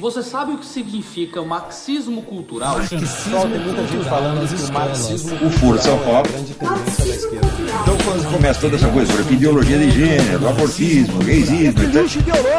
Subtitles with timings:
[0.00, 2.76] Você sabe o que significa marxismo cultural?
[2.76, 6.22] Pessoal, tem muita gente falando que o marxismo O furo São Paulo.
[6.26, 7.48] grande tendência da esquerda.
[7.82, 12.04] Então, quando começa toda essa coisa sobre ideologia de gênero, abortismo, gaysismo, então,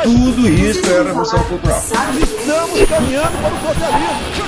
[0.04, 1.80] tudo isso é revolução cultural.
[1.80, 4.41] Estamos caminhando para o socialismo.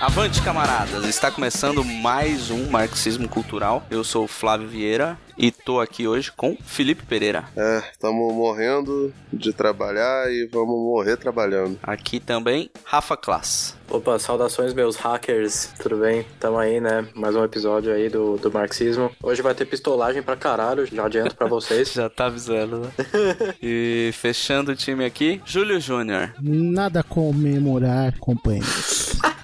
[0.00, 1.04] Avante, camaradas!
[1.04, 3.84] Está começando mais um Marxismo Cultural.
[3.90, 7.44] Eu sou o Flávio Vieira e tô aqui hoje com Felipe Pereira.
[7.54, 11.78] É, estamos morrendo de trabalhar e vamos morrer trabalhando.
[11.82, 13.76] Aqui também, Rafa Klass.
[13.90, 16.24] Opa, saudações meus hackers, tudo bem?
[16.38, 17.06] Tamo aí, né?
[17.14, 19.10] Mais um episódio aí do, do marxismo.
[19.22, 21.92] Hoje vai ter pistolagem pra caralho, já adianto pra vocês.
[22.00, 22.90] Já tá avisando, né?
[23.62, 26.32] e fechando o time aqui, Júlio Júnior.
[26.40, 29.20] Nada a comemorar, companheiros.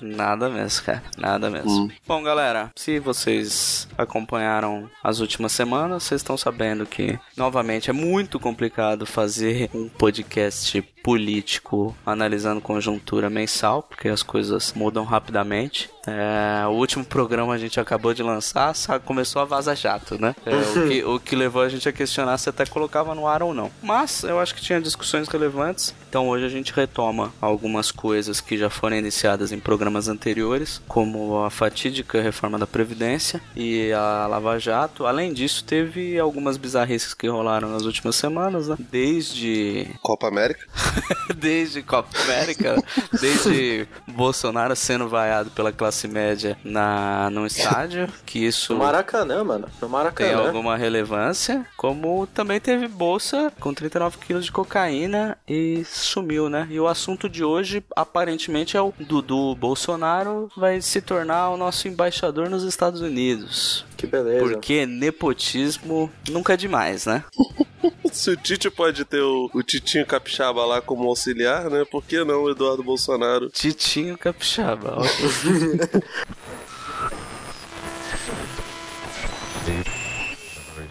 [0.00, 1.02] Nada mesmo, cara.
[1.16, 1.84] Nada mesmo.
[1.84, 1.90] Hum.
[2.06, 8.38] Bom, galera, se vocês acompanharam as últimas semanas, vocês estão sabendo que, novamente, é muito
[8.38, 15.88] complicado fazer um podcast político analisando conjuntura mensal, porque as coisas mudam rapidamente.
[16.04, 20.34] É, o último programa a gente acabou de lançar, só começou a vaza jato, né?
[20.44, 23.40] É, o, que, o que levou a gente a questionar se até colocava no ar
[23.40, 23.70] ou não.
[23.80, 28.58] Mas eu acho que tinha discussões relevantes, então hoje a gente retoma algumas coisas que
[28.58, 34.58] já foram iniciadas em programas anteriores, como a fatídica reforma da Previdência e a Lava
[34.58, 35.06] Jato.
[35.06, 38.76] Além disso, teve algumas bizarrices que rolaram nas últimas semanas, né?
[38.90, 40.66] Desde Copa América?
[41.36, 42.82] desde Copa América,
[43.20, 49.66] desde Bolsonaro sendo vaiado pela classe média na, no estádio, que isso No Maracanã, mano.
[49.80, 50.46] No tem Maracanã.
[50.46, 56.66] alguma relevância, como também teve bolsa com 39 quilos de cocaína e sumiu, né?
[56.70, 61.88] E o assunto de hoje, aparentemente, é o Dudu Bolsonaro vai se tornar o nosso
[61.88, 63.84] embaixador nos Estados Unidos.
[63.96, 64.44] Que beleza.
[64.44, 67.24] Porque nepotismo nunca é demais, né?
[68.12, 71.84] Se o Tite pode ter o, o Titinho Capixaba lá como auxiliar, né?
[71.90, 73.48] Por que não o Eduardo Bolsonaro?
[73.50, 75.02] Titinho Capixaba, ó.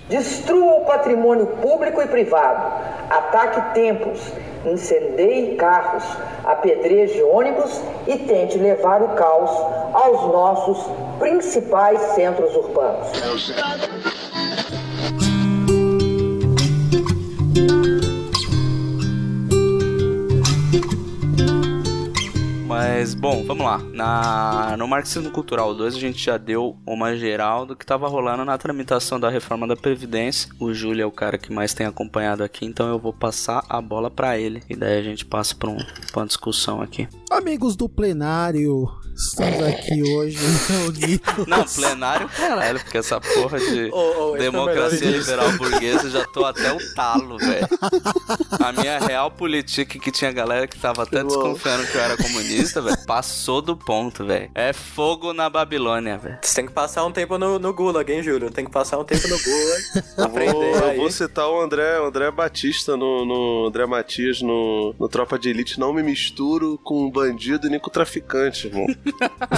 [0.10, 2.64] Destrua o patrimônio público e privado,
[3.10, 4.20] ataque templos,
[4.66, 6.04] incendeie carros,
[6.44, 9.52] apedreje ônibus e tente levar o caos
[9.94, 10.90] aos nossos
[11.20, 13.08] principais centros urbanos.
[22.78, 23.78] Mas, bom, vamos lá.
[23.94, 28.44] Na, no Marxismo Cultural 2, a gente já deu uma geral do que tava rolando
[28.44, 30.50] na tramitação da reforma da Previdência.
[30.60, 33.82] O Júlio é o cara que mais tem acompanhado aqui, então eu vou passar a
[33.82, 34.62] bola pra ele.
[34.70, 35.78] E daí a gente passa pra, um,
[36.14, 37.08] uma discussão aqui.
[37.32, 40.38] Amigos do plenário, estamos aqui hoje
[40.68, 41.48] reunidos.
[41.48, 45.52] Não, plenário, caralho, porque essa porra de Ô, ô, esse é o democracia melhor liberal
[45.54, 47.68] burguesa já tô até o talo, velho.
[48.60, 52.65] A minha real política que tinha galera que tava até desconfiando que eu era comunista,
[52.74, 54.50] velho, passou do ponto, velho.
[54.56, 56.38] É fogo na Babilônia, velho.
[56.42, 58.50] Você tem que passar um tempo no, no Gulag, hein, Júlio?
[58.52, 59.84] Tem que passar um tempo no Gulag,
[60.18, 60.98] aprender Vou, eu aí.
[60.98, 65.50] vou citar o André, o André Batista no, no André Matias no, no Tropa de
[65.50, 65.80] Elite.
[65.80, 68.86] Não me misturo com bandido e nem com traficante, irmão.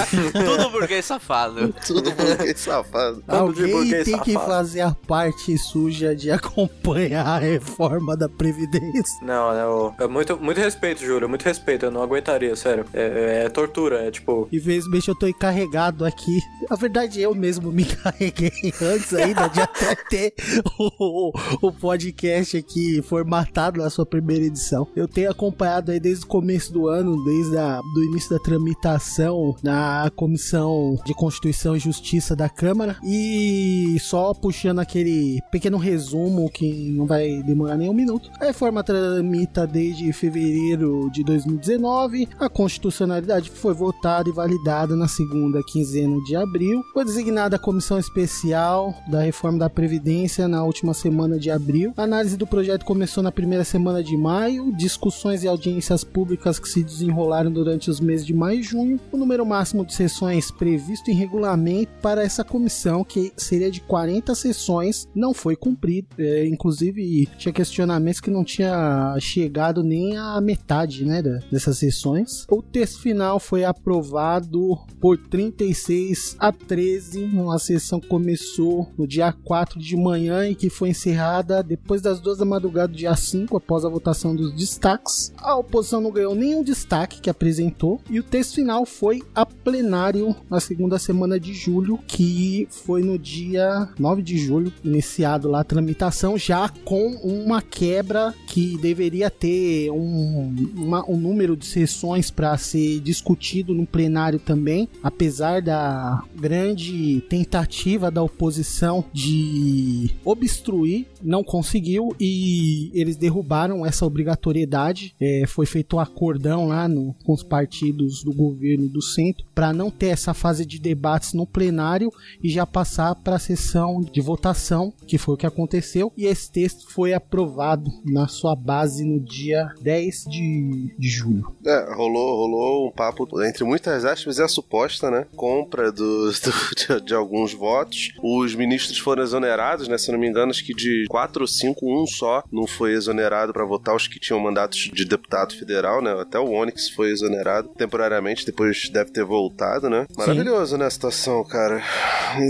[0.34, 1.73] Tudo burguês safado.
[1.85, 3.23] Tudo burguês safado.
[3.28, 4.51] De Alguém burguês tem que safado.
[4.51, 9.17] fazer a parte suja de acompanhar a reforma da Previdência.
[9.22, 9.96] Não, não.
[10.00, 11.28] É muito, muito respeito, Júlio.
[11.29, 11.85] Muito respeito.
[11.85, 12.85] Eu não aguentaria, sério.
[12.97, 14.08] É, é tortura.
[14.08, 14.47] É tipo.
[14.52, 16.40] Infelizmente eu tô encarregado aqui.
[16.69, 20.34] Na verdade, eu mesmo me encarreguei antes ainda de até ter
[20.80, 21.31] o,
[21.62, 24.88] o podcast aqui formatado na sua primeira edição.
[24.96, 29.56] Eu tenho acompanhado aí desde o começo do ano, desde a, do início da tramitação
[29.62, 32.97] na Comissão de Constituição e Justiça da Câmara.
[33.03, 38.31] E só puxando aquele pequeno resumo que não vai demorar nem um minuto.
[38.40, 42.28] A reforma tramita desde fevereiro de 2019.
[42.40, 42.50] A
[42.87, 46.84] constitucionalidade foi votada e validada na segunda quinzena de abril.
[46.93, 51.93] Foi designada a comissão especial da reforma da Previdência na última semana de abril.
[51.97, 54.75] A análise do projeto começou na primeira semana de maio.
[54.75, 58.99] Discussões e audiências públicas que se desenrolaram durante os meses de maio e junho.
[59.11, 64.33] O número máximo de sessões previsto em regulamento para essa comissão, que seria de 40
[64.33, 66.07] sessões, não foi cumprido.
[66.17, 72.45] É, inclusive, tinha questionamentos que não tinha chegado nem à metade né, dessas sessões.
[72.49, 77.24] O texto final foi aprovado por 36 a 13.
[77.24, 82.38] Uma sessão começou no dia 4 de manhã e que foi encerrada depois das duas
[82.38, 85.34] da madrugada do dia 5, após a votação dos destaques.
[85.38, 90.35] A oposição não ganhou nenhum destaque que apresentou e o texto final foi a plenário
[90.50, 95.64] na segunda semana de julho, que foi no dia 9 de julho, iniciado lá a
[95.64, 102.56] tramitação, já com uma quebra que deveria ter um, uma- um número de sessões para
[102.57, 112.15] ser discutido no plenário também, apesar da grande tentativa da oposição de obstruir, não conseguiu
[112.19, 115.13] e eles derrubaram essa obrigatoriedade.
[115.19, 119.73] É, foi feito um acordão lá no- com os partidos do governo do centro para
[119.73, 122.11] não ter essa fase de debates no plenário
[122.43, 126.11] e já passar para a sessão de votação, que foi o que aconteceu.
[126.17, 131.51] E esse texto foi aprovado na sua base no dia 10 de, de julho.
[131.65, 135.26] É, rolou, rolou um papo, entre muitas aspas, é a suposta, né?
[135.35, 138.14] Compra do, do- de, de alguns votos.
[138.22, 139.97] Os ministros foram exonerados, né?
[139.97, 143.53] Se não me engano, acho que de quatro ou cinco, um só não foi exonerado
[143.53, 146.14] para votar os que tinham mandatos de deputado federal, né?
[146.20, 150.05] Até o Onyx foi exonerado temporariamente, depois deve ter voltado, né?
[150.17, 150.85] Maravilhoso, né?
[150.85, 151.82] A situação, cara.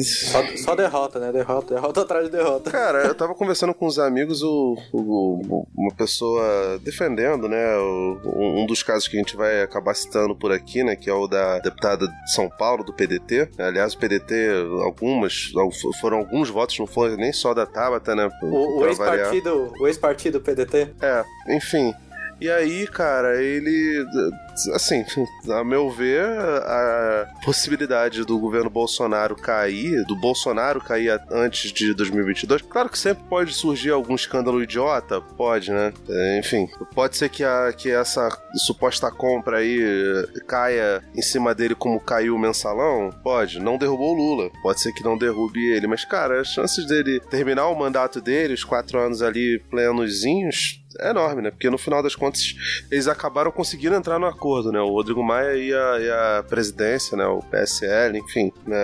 [0.04, 1.32] Só, só derrota, né?
[1.32, 2.70] Derrota, derrota atrás de derrota.
[2.72, 8.62] Cara, eu tava conversando com uns amigos, o, o- o- uma pessoa defendendo, né, o-
[8.62, 11.28] um dos casos que a gente vai acabar citando por aqui, né, que é o
[11.28, 13.50] da deputada de São Paulo, do PDT.
[13.58, 14.34] Aliás, o PDT,
[14.84, 15.52] algumas,
[16.00, 19.34] foram alguns votos, não foram nem só da Tabata, né, O, o pra variar.
[19.34, 20.90] ex-partido, o ex-partido PDT.
[21.02, 21.24] É,
[21.56, 21.94] enfim.
[22.40, 24.06] E aí, cara, ele.
[24.74, 25.06] Assim,
[25.52, 32.64] a meu ver, a possibilidade do governo Bolsonaro cair, do Bolsonaro cair antes de 2022,
[32.64, 35.94] claro que sempre pode surgir algum escândalo idiota, pode, né?
[36.10, 38.30] É, Enfim, pode ser que, a, que essa
[38.66, 39.80] suposta compra aí
[40.48, 43.60] caia em cima dele como caiu o mensalão, pode.
[43.60, 47.20] Não derrubou o Lula, pode ser que não derrube ele, mas, cara, as chances dele
[47.20, 51.52] terminar o mandato dele, os quatro anos ali plenozinhos, é enorme, né?
[51.52, 52.56] Porque no final das contas
[52.92, 54.80] eles acabaram conseguindo entrar no acordo, né?
[54.80, 56.10] O Rodrigo Maia e a, e
[56.40, 57.26] a presidência, né?
[57.26, 58.52] O PSL, enfim.
[58.66, 58.78] Né?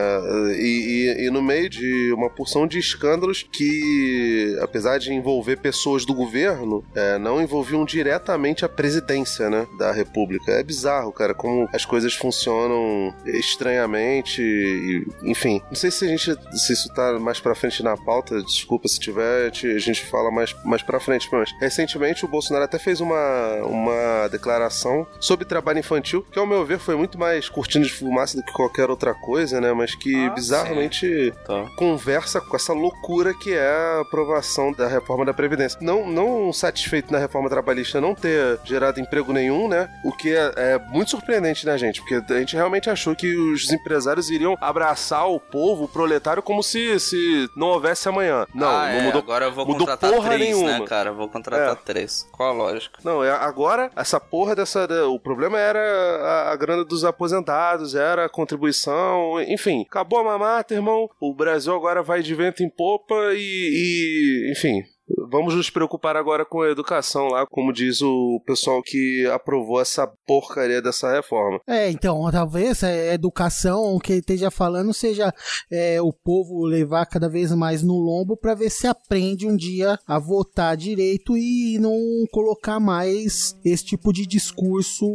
[0.57, 6.05] E, e- e no meio de uma porção de escândalos que, apesar de envolver pessoas
[6.05, 9.65] do governo, é, não envolviam diretamente a presidência, né?
[9.77, 10.51] Da República.
[10.51, 14.41] É bizarro, cara, como as coisas funcionam estranhamente.
[14.41, 16.35] e- enfim, não sei se a gente.
[16.57, 20.55] se isso tá mais pra frente na pauta, desculpa se tiver, a gente- fala mais,
[20.65, 26.25] mais pra frente, mas recentemente o Bolsonaro até fez uma, uma declaração sobre trabalho infantil,
[26.31, 29.59] que ao meu ver foi muito mais cortina de fumaça do que qualquer outra coisa,
[29.61, 29.71] né?
[29.73, 31.65] Mas que Ah, bizarramente Tá.
[31.75, 35.77] conversa com essa loucura que é a aprovação da reforma da Previdência.
[35.81, 39.89] Não, não satisfeito na reforma trabalhista não ter gerado emprego nenhum, né?
[40.03, 42.01] O que é, é muito surpreendente, né, gente?
[42.01, 46.61] Porque a gente realmente achou que os empresários iriam abraçar o povo, o proletário, como
[46.63, 48.45] se, se não houvesse amanhã.
[48.53, 49.21] Não, Ah, não é, mudou.
[49.21, 50.79] Agora eu vou mudou contratar porra três, nenhuma.
[50.79, 51.09] né, cara?
[51.09, 51.75] Eu vou contratar É.
[51.83, 52.27] três.
[52.31, 52.99] Qual a lógica?
[53.03, 54.87] Não, é agora essa porra dessa.
[55.07, 59.85] O problema era a, a grana dos aposentados, era a contribuição, enfim.
[59.87, 61.09] Acabou a mamata, irmão.
[61.19, 64.47] O Brasil agora vai de vento em popa e.
[64.47, 64.83] e, enfim.
[65.29, 70.07] Vamos nos preocupar agora com a educação lá, como diz o pessoal que aprovou essa
[70.25, 71.59] porcaria dessa reforma.
[71.67, 75.33] É, então, talvez a educação que ele esteja falando seja
[75.69, 79.99] é, o povo levar cada vez mais no lombo para ver se aprende um dia
[80.07, 81.97] a votar direito e não
[82.31, 85.05] colocar mais esse tipo de discurso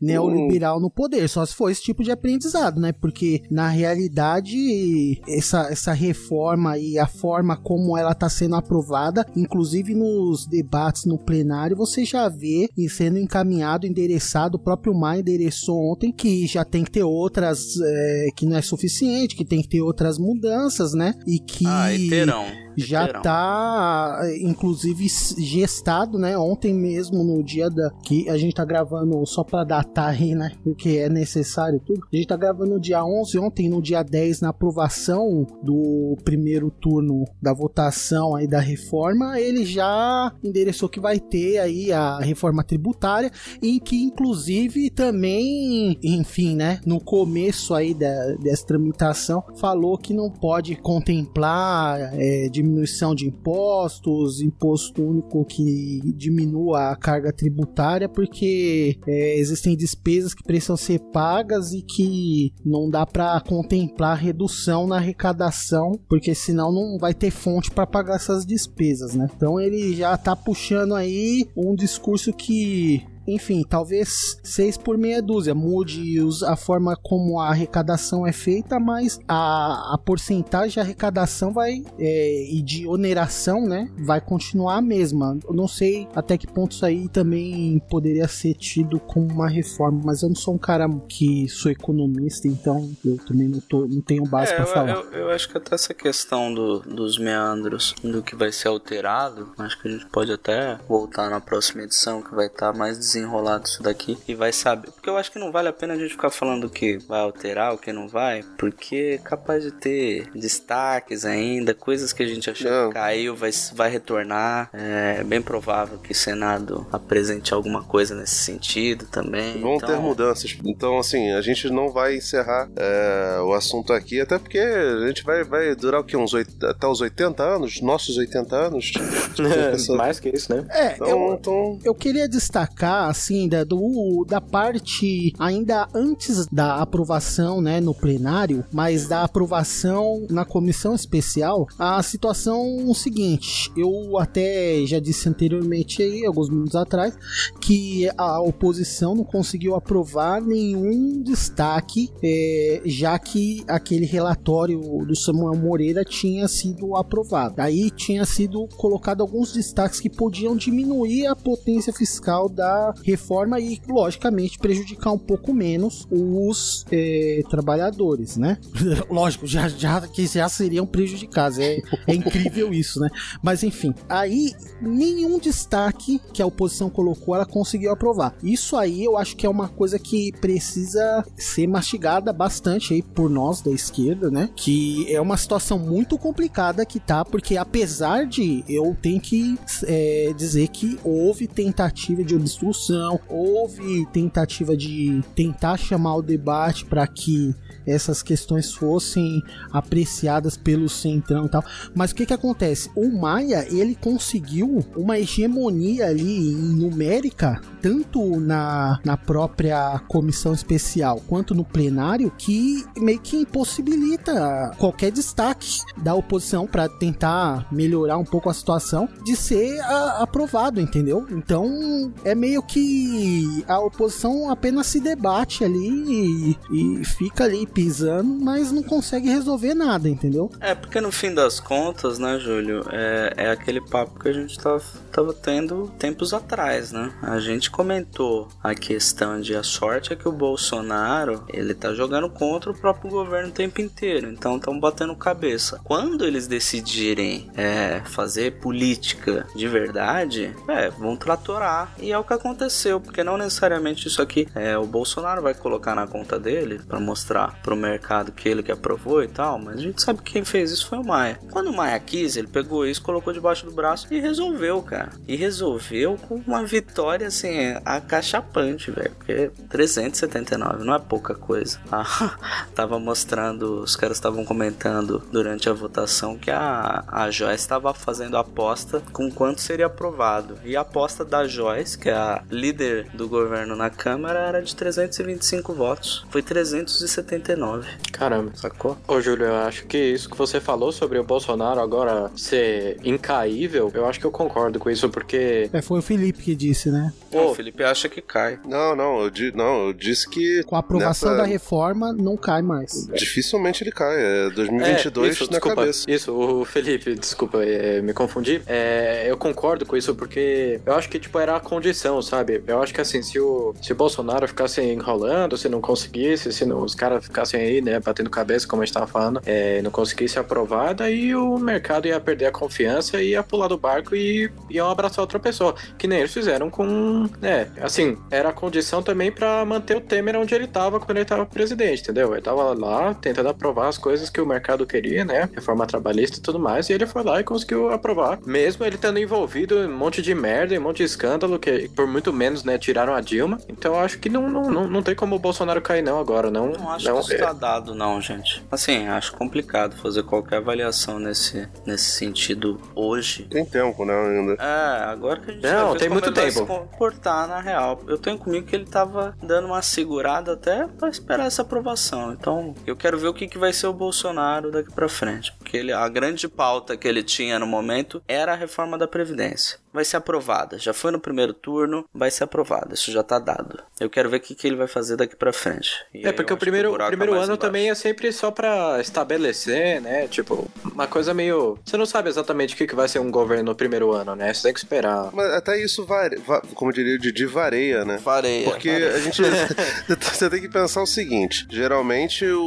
[0.00, 1.28] neoliberal no poder.
[1.28, 2.92] Só se for esse tipo de aprendizado, né?
[2.92, 9.94] Porque na realidade essa, essa reforma e a forma como ela está sendo aprovada, inclusive
[9.94, 15.92] nos debates no plenário, você já vê e sendo encaminhado, endereçado, o próprio Maia endereçou
[15.92, 19.68] ontem que já tem que ter outras, é, que não é suficiente, que tem que
[19.68, 21.14] ter outras mudanças, né?
[21.26, 22.44] E que Ah, e terão.
[22.76, 23.22] Já terão.
[23.22, 25.06] tá, inclusive,
[25.38, 26.36] gestado, né?
[26.36, 27.90] Ontem mesmo, no dia da.
[28.04, 30.52] que a gente tá gravando só pra datar aí, né?
[30.64, 32.00] O que é necessário tudo.
[32.12, 36.70] A gente tá gravando no dia 11, ontem, no dia 10, na aprovação do primeiro
[36.70, 42.62] turno da votação aí da reforma, ele já endereçou que vai ter aí a reforma
[42.62, 43.30] tributária
[43.62, 46.80] e que, inclusive, também, enfim, né?
[46.84, 54.40] No começo aí da, dessa tramitação, falou que não pode contemplar é, diminuição de impostos,
[54.40, 61.72] imposto único que diminua a carga tributária, porque é, existem despesas que precisam ser pagas
[61.72, 67.70] e que não dá para contemplar redução na arrecadação, porque senão não vai ter fonte
[67.70, 69.28] para pagar essas despesas, né?
[69.34, 75.54] Então ele já tá puxando aí um discurso que enfim, talvez seis por meia dúzia.
[75.54, 81.52] Mude os- a forma como a arrecadação é feita, mas a, a porcentagem de arrecadação
[81.52, 85.38] vai é, e de oneração, né, vai continuar a mesma.
[85.46, 90.00] Eu não sei até que ponto isso aí também poderia ser tido como uma reforma,
[90.04, 94.00] mas eu não sou um cara que sou economista, então eu também não, tô, não
[94.00, 94.90] tenho base É, eu, falar.
[94.90, 99.52] eu, eu acho que até essa questão do- dos meandros, do que vai ser alterado,
[99.58, 103.66] acho que a gente pode até voltar na próxima edição, que vai estar mais desenrolado
[103.66, 104.90] isso daqui, e vai saber.
[104.90, 107.20] Porque eu acho que não vale a pena a gente ficar falando o que vai
[107.20, 112.26] alterar, o que não vai, porque é capaz de ter destaques ainda, coisas que a
[112.26, 112.88] gente achou Não.
[112.88, 114.70] que caiu, vai, vai retornar.
[114.72, 119.60] É bem provável que o Senado apresente alguma coisa nesse sentido também.
[119.60, 119.88] Vão então...
[119.88, 120.56] ter mudanças.
[120.64, 125.22] Então, assim, a gente não vai encerrar é, o assunto aqui, até porque a gente
[125.24, 126.16] vai, vai durar o quê?
[126.16, 127.80] Uns oit- até os 80 anos?
[127.80, 128.92] Nossos 80 anos?
[129.96, 130.64] Mais que isso, né?
[130.70, 136.76] É, Então, eu, então, Eu queria destacar, assim, da, do, da parte ainda antes da
[136.76, 144.84] aprovação, né, no plenário, mas da aprovação na comissão especial, a situação seguinte, eu até
[144.86, 147.16] já disse anteriormente aí, alguns minutos atrás,
[147.60, 155.56] que a oposição não conseguiu aprovar nenhum destaque, é, já que aquele relatório do Samuel
[155.56, 157.60] Moreira tinha sido aprovado.
[157.60, 163.80] Aí tinha sido colocado alguns destaques que podiam diminuir a potência fiscal da reforma e,
[163.88, 168.58] logicamente, prejudicar um pouco menos os é, trabalhadores, né?
[169.10, 171.58] Lógico, já, já que já seriam prejudicados.
[171.58, 173.08] É, é incrível isso, né?
[173.42, 178.34] Mas enfim, aí nenhum destaque que a oposição colocou ela conseguiu aprovar.
[178.42, 183.28] Isso aí eu acho que é uma coisa que precisa ser mastigada bastante aí por
[183.28, 184.50] nós da esquerda, né?
[184.54, 190.32] Que é uma situação muito complicada que tá, porque apesar de eu tenho que é,
[190.36, 192.79] dizer que houve tentativa de obstrução,
[193.28, 197.54] houve tentativa de tentar chamar o debate para que
[197.86, 201.64] essas questões fossem apreciadas pelo centrão e tal.
[201.94, 202.90] Mas o que que acontece?
[202.94, 211.54] O Maia, ele conseguiu uma hegemonia ali numérica, tanto na, na própria comissão especial quanto
[211.54, 218.48] no plenário, que meio que impossibilita qualquer destaque da oposição para tentar melhorar um pouco
[218.50, 221.26] a situação de ser a- aprovado, entendeu?
[221.30, 228.38] Então é meio que a oposição apenas se debate ali e, e fica ali pisando,
[228.40, 230.50] mas não consegue resolver nada, entendeu?
[230.60, 234.56] É, porque no fim das contas, né, Júlio, é, é aquele papo que a gente
[234.56, 237.12] tava, tava tendo tempos atrás, né?
[237.22, 242.30] A gente comentou a questão de a sorte é que o Bolsonaro, ele tá jogando
[242.30, 245.80] contra o próprio governo o tempo inteiro, então estão batendo cabeça.
[245.82, 251.92] Quando eles decidirem é, fazer política de verdade, é, vão tratorar.
[251.98, 255.94] E é o que aconteceu, porque não necessariamente isso aqui é o Bolsonaro vai colocar
[255.94, 259.80] na conta dele para mostrar pro mercado que ele que aprovou e tal, mas a
[259.80, 261.38] gente sabe que quem fez isso foi o Maia.
[261.50, 265.10] Quando o Maia quis, ele pegou isso, colocou debaixo do braço e resolveu, cara.
[265.26, 271.80] E resolveu com uma vitória assim, acachapante, velho, porque 379 não é pouca coisa.
[271.92, 277.92] Ah, tava mostrando, os caras estavam comentando durante a votação que a, a Joyce estava
[277.92, 280.58] fazendo aposta com quanto seria aprovado.
[280.64, 284.74] E a aposta da Joyce, que é a líder do governo na Câmara, era de
[284.74, 286.24] 325 votos.
[286.30, 287.88] Foi 379.
[288.12, 288.52] Caramba.
[288.54, 288.96] Sacou?
[289.06, 293.90] Ô, Júlio, eu acho que isso que você falou sobre o Bolsonaro agora ser incaível,
[293.94, 295.68] eu acho que eu concordo com isso, porque.
[295.72, 297.12] É, foi o Felipe que disse, né?
[297.32, 298.58] o Felipe acha que cai.
[298.66, 300.62] Não, não, eu, di- não, eu disse que.
[300.64, 303.06] Com a aprovação nessa- da reforma, não cai mais.
[303.14, 304.16] Dificilmente ele cai.
[304.20, 306.10] É 2022 É, isso, na desculpa, cabeça.
[306.10, 308.60] Isso, o Felipe, desculpa, é, me confundi.
[308.66, 312.39] É, eu concordo com isso porque eu acho que, tipo, era a condição, sabe?
[312.66, 316.64] Eu acho que, assim, se o, se o Bolsonaro ficasse enrolando, se não conseguisse, se
[316.64, 319.90] não- os caras ficassem aí, né, batendo cabeça, como a gente tava falando, é, não
[319.90, 324.50] conseguisse aprovar, daí o mercado ia perder a confiança e ia pular do barco e
[324.68, 325.74] iam abraçar outra pessoa.
[325.98, 330.36] Que nem eles fizeram com, né, assim, era a condição também pra manter o Temer
[330.36, 332.32] onde ele tava quando ele tava presidente, entendeu?
[332.32, 335.48] Ele tava lá tentando aprovar as coisas que o mercado queria, né?
[335.54, 338.38] Reforma trabalhista e tudo mais, e ele foi lá e conseguiu aprovar.
[338.44, 341.88] Mesmo ele tendo envolvido em um monte de merda, em um monte de escândalo, que
[341.88, 343.58] por muito menos, né, tiraram a Dilma.
[343.68, 346.50] Então eu acho que não, não, não, não tem como o Bolsonaro cair não agora,
[346.50, 346.68] não.
[346.72, 348.64] Não acho não, que isso é- tá dado, não, gente.
[348.70, 353.44] Assim, acho complicado fazer qualquer avaliação nesse, nesse sentido hoje.
[353.44, 354.52] Tem tempo, né, ainda.
[354.62, 356.50] É, agora que a gente Não, tem muito tempo.
[356.52, 358.00] se comportar na real.
[358.06, 362.32] Eu tenho comigo que ele tava dando uma segurada até pra esperar essa aprovação.
[362.32, 365.52] Então, eu quero ver o que, que vai ser o Bolsonaro daqui pra frente.
[365.58, 369.78] Porque ele, a grande pauta que ele tinha no momento era a reforma da Previdência.
[369.92, 370.78] Vai ser aprovada.
[370.78, 372.94] Já foi no primeiro turno, vai ser aprovada.
[372.94, 373.82] Isso já tá dado.
[373.98, 375.90] Eu quero ver o que, que ele vai fazer daqui pra frente.
[376.14, 377.56] E É, porque o primeiro, o é primeiro ano embaixo.
[377.58, 380.28] também é sempre só pra estabelecer, né?
[380.28, 381.78] Tipo, uma coisa meio.
[381.84, 384.52] Você não sabe exatamente o que, que vai ser um governo no primeiro ano, né?
[384.54, 385.30] Você tem que esperar.
[385.32, 386.36] Mas até isso, vare...
[386.36, 388.18] va- como diria o Didi, vareia, né?
[388.22, 388.64] Vareia.
[388.70, 389.42] Porque a gente.
[390.20, 392.62] você tem que pensar o seguinte: geralmente o,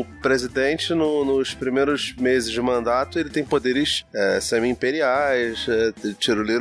[0.00, 5.92] o presidente, no- nos primeiros meses de mandato, ele tem poderes é, semi-imperiais, é,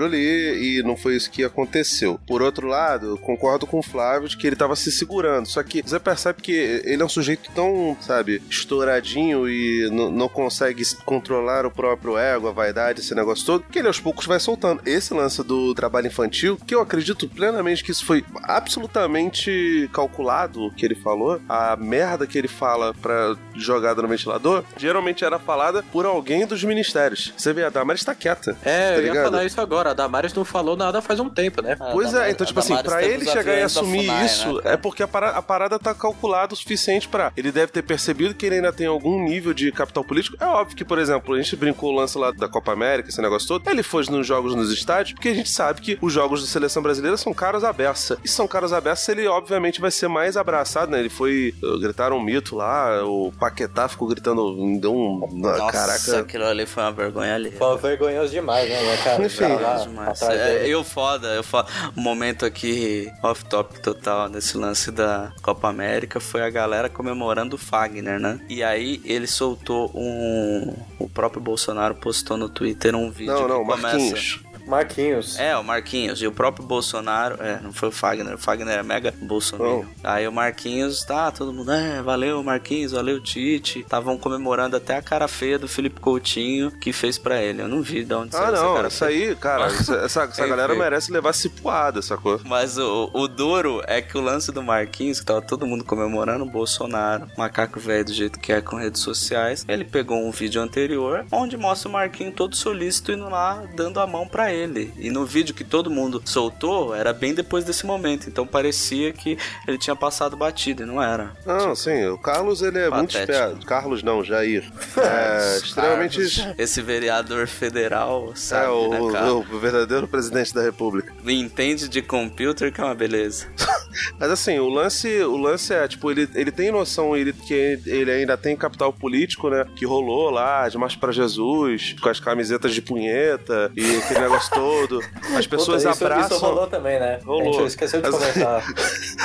[0.04, 2.20] tiroliroli, e não foi isso que aconteceu.
[2.28, 5.48] Por outro lado, eu concordo com o Flávio de que ele tava se segurando.
[5.48, 10.84] Só que você percebe que ele é um sujeito tão, sabe, estouradinho e não consegue
[11.06, 14.82] controlar o próprio ego, a vaidade, esse negócio todo, que ele aos poucos vai soltando.
[14.86, 20.74] Esse lance do trabalho infantil, que eu acredito plenamente que isso foi absolutamente calculado, o
[20.74, 25.84] que ele falou, a merda que ele fala pra jogada no ventilador, geralmente era falada
[25.92, 27.34] por alguém dos ministérios.
[27.38, 28.58] Você vê, a Damares tá quieta.
[28.64, 29.92] É, tá eu ia falar isso agora.
[29.92, 31.76] A Damares não falou nada faz um tempo, né?
[31.92, 35.08] Pois é, então, tipo assim, pra ele chegar e assumir né, isso, é porque a
[35.08, 37.32] parada, a parada tá calculada o suficiente pra.
[37.36, 40.38] Ele deve ter percebido que ele ainda tem algum nível de capital político.
[40.40, 43.22] É óbvio que, por exemplo, a gente brincou o lance lá da Copa América, esse
[43.22, 43.68] negócio todo.
[43.70, 46.82] Ele foi nos jogos nos estádios, porque a gente sabe que os jogos da seleção
[46.82, 48.18] brasileira são caras à beça.
[48.24, 51.00] E são caras à beça, ele obviamente vai ser mais abraçado, né?
[51.00, 51.54] Ele foi.
[51.64, 54.56] uh, Gritaram um mito lá, o Paquetá ficou gritando.
[54.80, 55.28] Deu um.
[55.32, 56.20] Nossa, caraca.
[56.20, 57.52] aquilo ali foi uma vergonha ali.
[57.52, 59.26] Foi vergonhoso demais, né, né, cara?
[59.26, 59.44] Enfim.
[59.84, 60.22] Demais.
[60.22, 61.70] É, eu foda, eu foda.
[61.96, 67.60] O momento aqui, off-topic total, nesse lance da Copa América, foi a galera comemorando o
[67.60, 68.40] Fagner, né?
[68.50, 70.74] E aí ele soltou um.
[71.00, 73.98] O próprio Bolsonaro postou no Twitter um vídeo Não, não, que começa.
[73.98, 74.40] Marquinhos.
[74.66, 75.38] Marquinhos.
[75.40, 76.22] É, o Marquinhos.
[76.22, 77.38] E o próprio Bolsonaro.
[77.42, 78.34] É, não foi o Fagner.
[78.36, 79.88] O Fagner é mega Bolsonaro.
[80.04, 83.80] Aí o Marquinhos, tá, todo mundo, é, valeu Marquinhos, valeu Tite.
[83.80, 87.62] Estavam comemorando até a cara feia do Felipe Coutinho que fez pra ele.
[87.62, 89.30] Eu não vi de onde Ah, saiu essa não, cara isso feia.
[89.30, 92.40] aí, cara, essa, essa, essa galera merece levar cipuada, sacou?
[92.46, 96.44] Mas o, o duro é que o lance do Marquinhos, que tava todo mundo comemorando
[96.44, 100.62] o Bolsonaro, macaco velho do jeito que é com redes sociais, ele pegou um vídeo
[100.62, 104.94] anterior onde mostra o Marquinhos todo solícito indo lá dando a mão pra ele.
[104.98, 108.28] E no vídeo que todo mundo soltou, era bem depois desse momento.
[108.28, 111.32] Então parecia que ele tinha passado batido e não era.
[111.46, 113.32] Não, sim, o Carlos ele é muito Patético.
[113.32, 113.66] esperto.
[113.66, 114.64] Carlos não, Jair.
[115.04, 116.20] É extremamente.
[116.58, 121.14] Esse vereador federal, sabe, É o, né, o verdadeiro presidente da República.
[121.26, 123.48] Entende de computer que é uma beleza.
[124.20, 128.12] Mas assim, o lance, o lance é, tipo, ele, ele tem noção ele, que ele
[128.12, 129.66] ainda tem capital político, né?
[129.76, 134.43] Que rolou lá, de Marcha pra Jesus, com as camisetas de punheta e aquele negócio
[134.50, 135.00] todo.
[135.38, 136.38] As pessoas Puta, isso, abraçam.
[136.38, 137.20] Isso rolou também, né?
[137.26, 137.42] Rolou.
[137.50, 138.64] A gente esqueceu de comentar.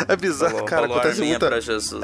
[0.09, 0.83] É bizarro, Rolou- cara.
[0.83, 1.50] rolou acontece muita.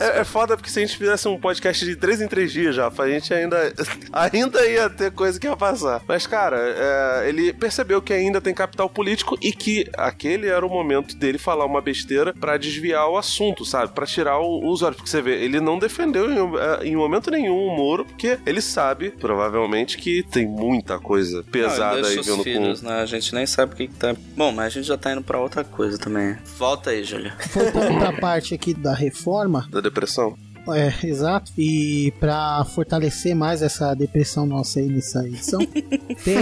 [0.00, 2.74] é, é foda porque se a gente fizesse um podcast de 3 em 3 dias
[2.74, 3.72] já, a gente ainda,
[4.12, 6.02] ainda ia ter coisa que ia passar.
[6.08, 10.68] Mas, cara, é, ele percebeu que ainda tem capital político e que aquele era o
[10.68, 13.92] momento dele falar uma besteira pra desviar o assunto, sabe?
[13.92, 14.96] Pra tirar o- os olhos.
[14.96, 18.60] Porque você vê, ele não defendeu em, é, em momento nenhum o Moro, porque ele
[18.60, 22.88] sabe, provavelmente, que tem muita coisa pesada não, aí os filhos, com.
[22.88, 23.03] né?
[23.04, 24.14] A gente nem sabe o que, que tá.
[24.36, 26.36] Bom, mas a gente já tá indo pra outra coisa também.
[26.58, 27.32] Volta aí, Júlio.
[27.52, 30.36] Voltando pra parte aqui da reforma, Da depressão.
[30.68, 31.52] É, exato.
[31.58, 35.60] E pra fortalecer mais essa depressão nossa aí nessa edição,
[36.24, 36.36] tem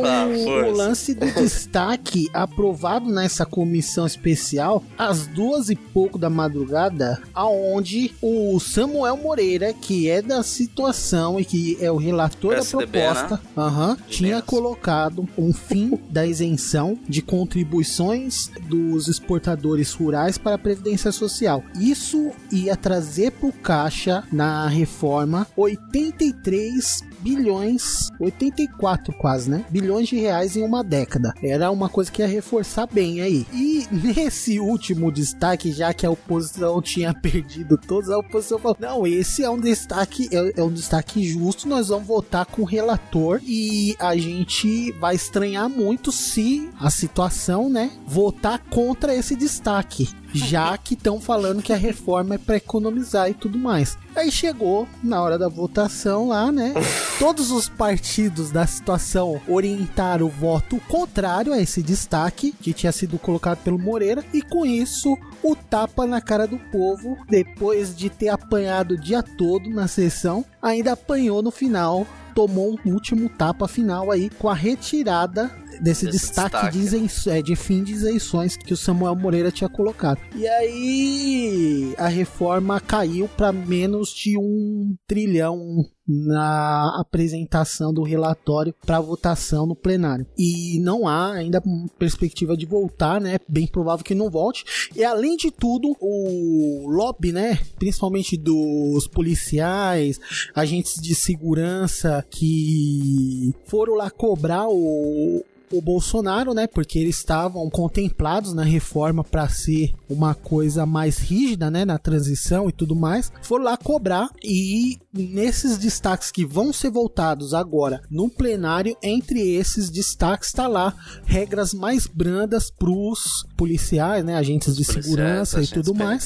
[0.00, 6.30] lá, o, o lance do destaque aprovado nessa comissão especial às duas e pouco da
[6.30, 12.86] madrugada, aonde o Samuel Moreira, que é da situação e que é o relator PSDB,
[12.86, 14.44] da proposta, aham, De tinha Minas.
[14.44, 21.62] colocado um fim da isenção de contribuições dos exportadores rurais para a Previdência Social.
[21.80, 29.64] Isso ia trazer para o caixa na reforma 83 bilhões, 84 quase, né?
[29.70, 31.32] Bilhões de reais em uma década.
[31.42, 33.46] Era uma coisa que ia reforçar bem aí.
[33.50, 39.06] E nesse último destaque, já que a oposição tinha perdido todos, a oposição falou: não,
[39.06, 41.66] esse é um destaque, é, é um destaque justo.
[41.66, 47.70] Nós vamos votar com o relator e a gente vai estranhar muito se a situação,
[47.70, 50.10] né, votar contra esse destaque.
[50.34, 53.96] Já que estão falando que a reforma é para economizar e tudo mais.
[54.14, 56.74] Aí chegou na hora da votação lá, né?
[57.18, 63.18] Todos os partidos da situação orientaram o voto contrário a esse destaque que tinha sido
[63.18, 68.28] colocado pelo Moreira e com isso o tapa na cara do povo depois de ter
[68.28, 74.10] apanhado o dia todo na sessão, ainda apanhou no final, tomou um último tapa final
[74.10, 76.78] aí com a retirada desse destaque, destaque.
[76.78, 80.18] De, isenço- é, de fim de isenções que o Samuel Moreira tinha colocado.
[80.34, 89.00] E aí a reforma caiu para menos de um trilhão na apresentação do relatório para
[89.00, 90.26] votação no plenário.
[90.38, 91.62] E não há ainda
[91.98, 93.38] perspectiva de voltar, né?
[93.48, 94.64] Bem provável que não volte.
[94.94, 97.58] E além de tudo, o lobby, né?
[97.78, 100.20] Principalmente dos policiais,
[100.54, 106.66] agentes de segurança que foram lá cobrar o, o Bolsonaro, né?
[106.66, 111.84] Porque eles estavam contemplados na reforma para ser uma coisa mais rígida, né?
[111.84, 113.32] Na transição e tudo mais.
[113.42, 119.90] Foram lá cobrar e nesses destaques que vão ser voltados agora no plenário, entre esses
[119.90, 124.36] destaques está lá regras mais brandas para os policiais, né?
[124.36, 126.24] Agentes de Policiais, segurança e tudo mais.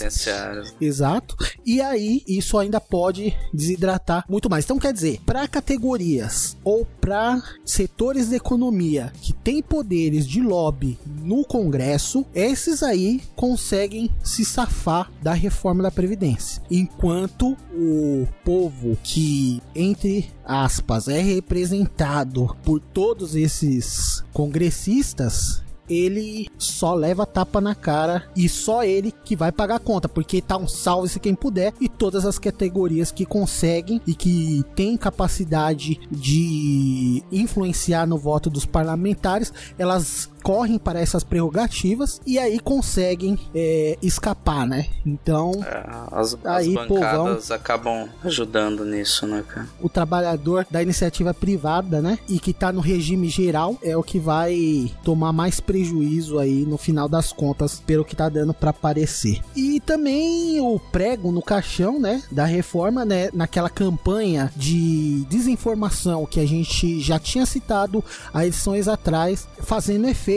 [0.80, 1.36] Exato.
[1.64, 4.64] E aí, isso ainda pode desidratar muito mais.
[4.64, 10.98] Então, quer dizer, para categorias ou para setores da economia que têm poderes de lobby
[11.04, 16.62] no Congresso, esses aí conseguem se safar da reforma da Previdência.
[16.70, 27.26] Enquanto o povo que, entre aspas, é representado por todos esses congressistas ele só leva
[27.26, 31.20] tapa na cara e só ele que vai pagar a conta, porque tá um salve-se
[31.20, 38.18] quem puder e todas as categorias que conseguem e que têm capacidade de influenciar no
[38.18, 44.86] voto dos parlamentares, elas correm para essas prerrogativas e aí conseguem é, escapar, né?
[45.04, 49.66] Então, É, as, as Aí, bancadas acabam ajudando nisso, né, cara?
[49.80, 52.18] o trabalhador da iniciativa privada, né?
[52.28, 56.78] E que tá no regime geral é o que vai tomar mais prejuízo aí no
[56.78, 59.40] final das contas, pelo que tá dando para parecer.
[59.56, 62.22] E também o prego no caixão, né?
[62.30, 63.30] Da reforma, né?
[63.32, 70.27] Naquela campanha de desinformação que a gente já tinha citado há edições atrás, fazendo efeito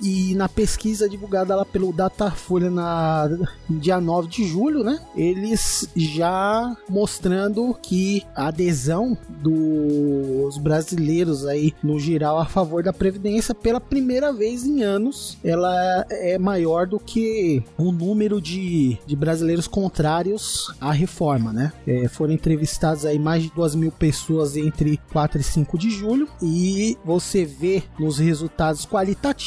[0.00, 3.28] e na pesquisa divulgada lá pelo Datafolha na
[3.68, 5.00] dia 9 de julho, né?
[5.16, 13.52] Eles já mostrando que a adesão dos brasileiros aí no geral a favor da previdência
[13.52, 19.66] pela primeira vez em anos, ela é maior do que o número de, de brasileiros
[19.66, 21.72] contrários à reforma, né?
[21.86, 26.28] É, foram entrevistados aí mais de duas mil pessoas entre 4 e 5 de julho
[26.40, 29.39] e você vê nos resultados qualitativos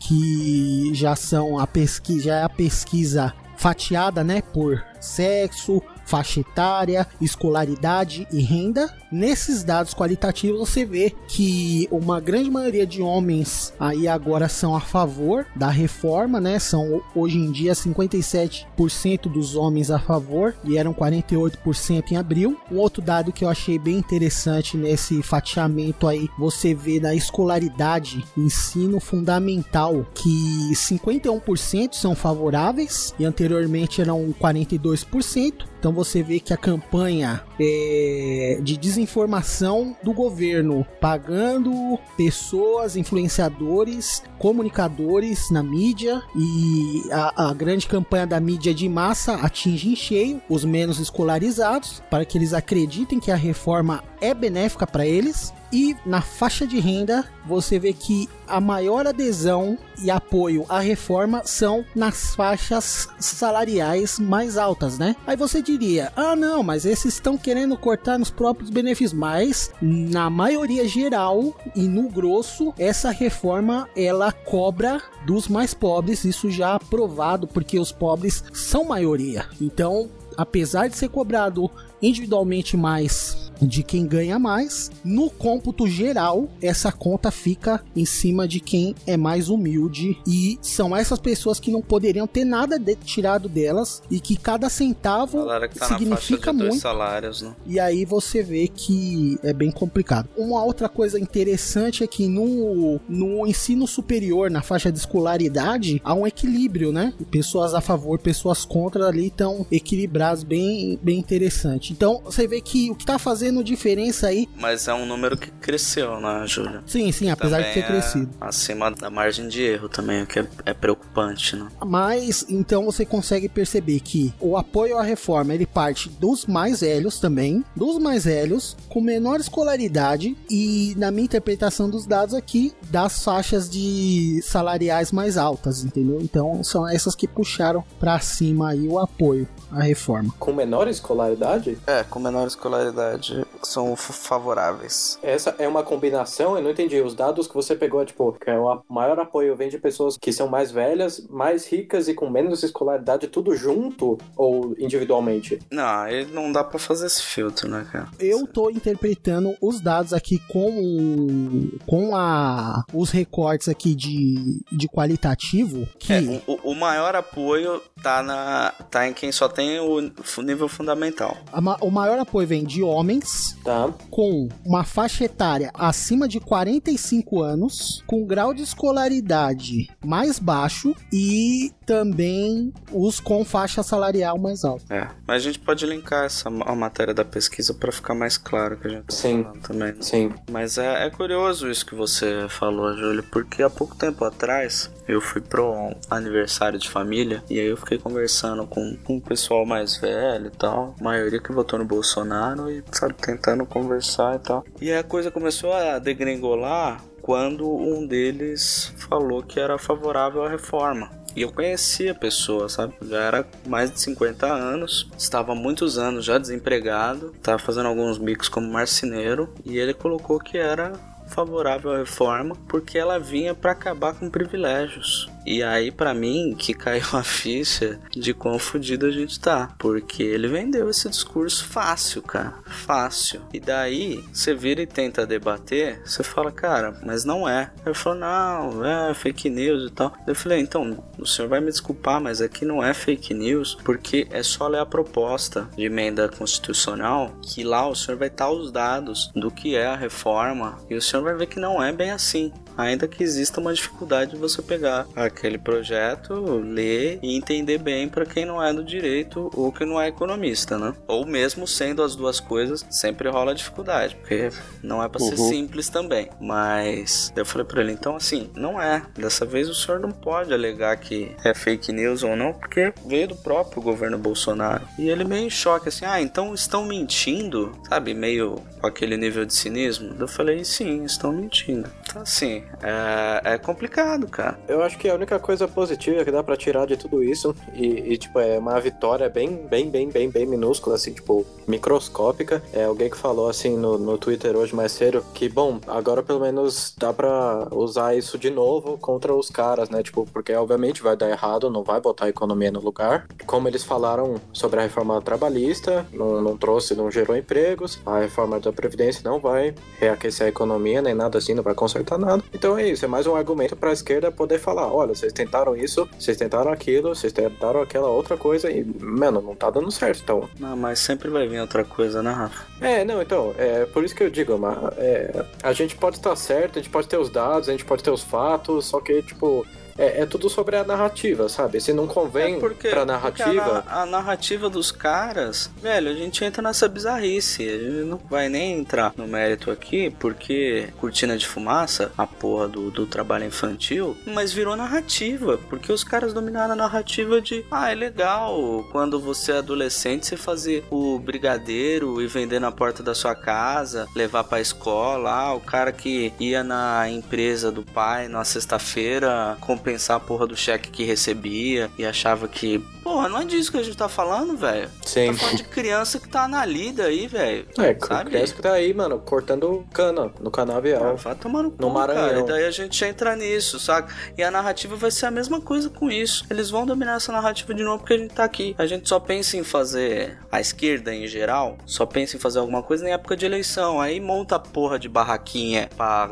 [0.00, 7.06] que já são a pesquisa, já é a pesquisa fatiada, né, por sexo, faixa etária,
[7.20, 8.92] escolaridade e renda.
[9.10, 14.80] Nesses dados qualitativos você vê que uma grande maioria de homens aí agora são a
[14.80, 16.58] favor da reforma, né?
[16.58, 22.58] São hoje em dia 57% dos homens a favor e eram 48% em abril.
[22.70, 28.24] Um outro dado que eu achei bem interessante nesse fatiamento aí, você vê na escolaridade,
[28.36, 35.73] ensino fundamental, que 51% são favoráveis e anteriormente eram 42%.
[35.84, 45.50] Então você vê que a campanha é, de desinformação do governo pagando pessoas, influenciadores, comunicadores
[45.50, 50.64] na mídia e a, a grande campanha da mídia de massa atinge em cheio os
[50.64, 55.52] menos escolarizados para que eles acreditem que a reforma é benéfica para eles.
[55.74, 61.42] E na faixa de renda, você vê que a maior adesão e apoio à reforma
[61.44, 65.16] são nas faixas salariais mais altas, né?
[65.26, 69.12] Aí você diria: ah, não, mas esses estão querendo cortar nos próprios benefícios.
[69.12, 76.24] Mas na maioria geral e no grosso, essa reforma ela cobra dos mais pobres.
[76.24, 79.46] Isso já aprovado, porque os pobres são maioria.
[79.60, 81.68] Então, apesar de ser cobrado
[82.00, 88.60] individualmente mais de quem ganha mais, no cômputo geral, essa conta fica em cima de
[88.60, 93.48] quem é mais humilde e são essas pessoas que não poderiam ter nada de- tirado
[93.48, 96.76] delas e que cada centavo que tá significa muito.
[96.78, 97.54] salários, né?
[97.66, 100.28] E aí você vê que é bem complicado.
[100.36, 106.14] Uma outra coisa interessante é que no, no ensino superior, na faixa de escolaridade, há
[106.14, 107.12] um equilíbrio, né?
[107.30, 111.92] Pessoas a favor, pessoas contra ali estão equilibrados, bem, bem interessante.
[111.92, 114.48] Então você vê que o que tá fazendo diferença aí.
[114.56, 116.82] Mas é um número que cresceu, né, Júlio?
[116.86, 118.30] Sim, sim, apesar de Também ter é crescido.
[118.40, 121.68] Acima da margem de erro também, o que é, é preocupante, né?
[121.84, 127.18] Mas então você consegue perceber que o apoio à reforma ele parte dos mais velhos
[127.18, 133.22] também, dos mais velhos, com menor escolaridade e na minha interpretação dos dados aqui, das
[133.22, 136.20] faixas de salariais mais altas, entendeu?
[136.20, 140.32] Então são essas que puxaram pra cima aí o apoio à reforma.
[140.38, 141.78] Com menor escolaridade?
[141.86, 143.33] É, com menor escolaridade.
[143.62, 145.18] São favoráveis.
[145.22, 147.00] Essa é uma combinação, eu não entendi.
[147.00, 150.32] Os dados que você pegou, tipo, que é o maior apoio vem de pessoas que
[150.32, 155.58] são mais velhas, mais ricas e com menos escolaridade, tudo junto ou individualmente?
[155.70, 158.08] Não, aí não dá pra fazer esse filtro, né, cara?
[158.18, 165.86] Eu tô interpretando os dados aqui com com a os recortes aqui de, de qualitativo
[165.98, 170.00] que É, o, o maior apoio tá, na, tá em quem só tem o
[170.42, 171.36] nível fundamental.
[171.52, 173.23] a o maior apoio vem de homens
[173.64, 173.92] Tá.
[174.10, 181.72] com uma faixa etária acima de 45 anos, com grau de escolaridade mais baixo e
[181.86, 184.84] também os com faixa salarial mais alta.
[184.92, 188.76] É, mas a gente pode linkar essa a matéria da pesquisa pra ficar mais claro
[188.76, 189.42] que a gente tá Sim.
[189.42, 189.92] falando também.
[189.92, 189.96] né?
[190.00, 190.32] Sim.
[190.50, 195.20] Mas é, é curioso isso que você falou, Júlio, porque há pouco tempo atrás eu
[195.20, 200.46] fui pro aniversário de família e aí eu fiquei conversando com, o pessoal mais velho
[200.46, 204.64] e tal, maioria que votou no Bolsonaro e, sabe, tentando conversar e tal.
[204.80, 210.48] E aí a coisa começou a degringolar quando um deles falou que era favorável à
[210.48, 211.10] reforma.
[211.36, 212.94] E eu conhecia a pessoa, sabe?
[213.02, 218.18] Já era mais de 50 anos, estava há muitos anos já desempregado, estava fazendo alguns
[218.18, 220.92] bicos como marceneiro, e ele colocou que era
[221.26, 225.28] favorável à reforma porque ela vinha para acabar com privilégios.
[225.46, 229.74] E aí, pra mim, que caiu a ficha de quão fudido a gente tá.
[229.78, 232.54] Porque ele vendeu esse discurso fácil, cara.
[232.66, 233.42] Fácil.
[233.52, 237.70] E daí, você vira e tenta debater, você fala, cara, mas não é.
[237.84, 240.14] Aí eu falo, não, é fake news e tal.
[240.26, 244.26] Eu falei, então, o senhor vai me desculpar, mas aqui não é fake news, porque
[244.30, 248.72] é só ler a proposta de emenda constitucional, que lá o senhor vai estar os
[248.72, 252.10] dados do que é a reforma, e o senhor vai ver que não é bem
[252.10, 258.08] assim ainda que exista uma dificuldade de você pegar aquele projeto, ler e entender bem
[258.08, 260.94] para quem não é do direito ou que não é economista, né?
[261.06, 264.50] Ou mesmo sendo as duas coisas, sempre rola dificuldade, porque
[264.82, 265.48] não é para ser Uhum.
[265.48, 266.28] simples também.
[266.40, 269.02] Mas eu falei para ele, então assim, não é.
[269.16, 273.28] Dessa vez o senhor não pode alegar que é fake news ou não, porque veio
[273.28, 274.86] do próprio governo Bolsonaro.
[274.98, 279.44] E ele meio em choque assim, ah, então estão mentindo, sabe, meio com aquele nível
[279.44, 280.14] de cinismo.
[280.18, 281.88] Eu falei, sim, estão mentindo.
[282.02, 284.58] Então assim, é, é complicado, cara.
[284.68, 288.12] Eu acho que a única coisa positiva que dá pra tirar de tudo isso, e,
[288.12, 292.62] e, tipo, é uma vitória bem, bem, bem, bem, bem minúscula, assim, tipo, microscópica.
[292.72, 296.40] É alguém que falou, assim, no, no Twitter hoje mais cedo, que, bom, agora pelo
[296.40, 300.02] menos dá pra usar isso de novo contra os caras, né?
[300.02, 303.26] Tipo, porque obviamente vai dar errado, não vai botar a economia no lugar.
[303.46, 307.98] Como eles falaram sobre a reforma trabalhista, não, não trouxe, não gerou empregos.
[308.04, 312.18] A reforma da Previdência não vai reaquecer a economia, nem nada assim, não vai consertar
[312.18, 312.42] nada.
[312.54, 315.76] Então é isso, é mais um argumento para a esquerda poder falar: olha, vocês tentaram
[315.76, 320.20] isso, vocês tentaram aquilo, vocês tentaram aquela outra coisa e, mano, não tá dando certo.
[320.22, 322.64] Então, Não, mas sempre vai vir outra coisa, né, Rafa?
[322.80, 326.36] é, não, então, é por isso que eu digo, mas, é, a gente pode estar
[326.36, 329.20] certo, a gente pode ter os dados, a gente pode ter os fatos, só que,
[329.22, 329.66] tipo.
[329.96, 331.80] É, é tudo sobre a narrativa, sabe?
[331.80, 333.84] Se não convém É porque, pra narrativa.
[333.86, 337.68] a, a narrativa dos caras, velho, a gente entra nessa bizarrice.
[337.68, 342.68] A gente não vai nem entrar no mérito aqui, porque cortina de fumaça, a porra
[342.68, 345.58] do, do trabalho infantil, mas virou narrativa.
[345.68, 350.36] Porque os caras dominaram a narrativa de, ah, é legal quando você é adolescente você
[350.36, 355.60] fazer o brigadeiro e vender na porta da sua casa, levar pra escola, ah, o
[355.60, 361.04] cara que ia na empresa do pai na sexta-feira compensar a porra do cheque que
[361.04, 364.90] recebia e achava que, porra, não é disso que a gente tá falando, velho.
[365.04, 365.32] Sim.
[365.32, 367.66] Tá falando de criança que tá na lida aí, velho.
[367.78, 368.30] É, sabe?
[368.30, 371.16] criança que tá aí, mano, cortando cana no Ah, canavial.
[371.16, 372.28] vai tomar no cu, No Maranhão.
[372.28, 372.40] cara.
[372.40, 374.12] E daí a gente entra nisso, saca?
[374.38, 376.46] E a narrativa vai ser a mesma coisa com isso.
[376.50, 378.74] Eles vão dominar essa narrativa de novo porque a gente tá aqui.
[378.78, 382.82] A gente só pensa em fazer a esquerda em geral, só pensa em fazer alguma
[382.82, 384.00] coisa em época de eleição.
[384.00, 386.30] Aí monta a porra de barraquinha pra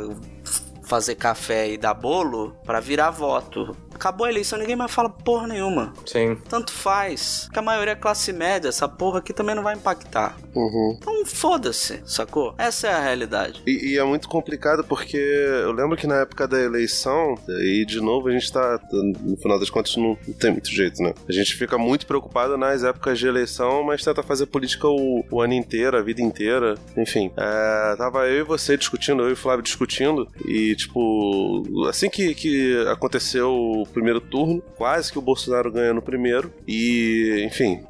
[0.92, 3.74] fazer café e dar bolo pra virar voto.
[3.94, 5.92] Acabou a eleição, ninguém mais fala porra nenhuma.
[6.06, 6.36] Sim.
[6.48, 7.48] Tanto faz.
[7.52, 10.36] Que a maioria é classe média, essa porra aqui também não vai impactar.
[10.54, 10.96] Uhum.
[11.00, 12.54] Então foda-se, sacou?
[12.58, 13.62] Essa é a realidade.
[13.66, 18.00] E, e é muito complicado porque eu lembro que na época da eleição, e de
[18.00, 21.14] novo a gente tá, no final das contas, não, não tem muito jeito, né?
[21.28, 25.40] A gente fica muito preocupado nas épocas de eleição, mas tenta fazer política o, o
[25.40, 27.30] ano inteiro, a vida inteira, enfim.
[27.36, 32.34] É, tava eu e você discutindo, eu e o Flávio discutindo, e tipo, assim que,
[32.34, 37.84] que aconteceu primeiro turno, quase que o Bolsonaro ganha no primeiro, e enfim,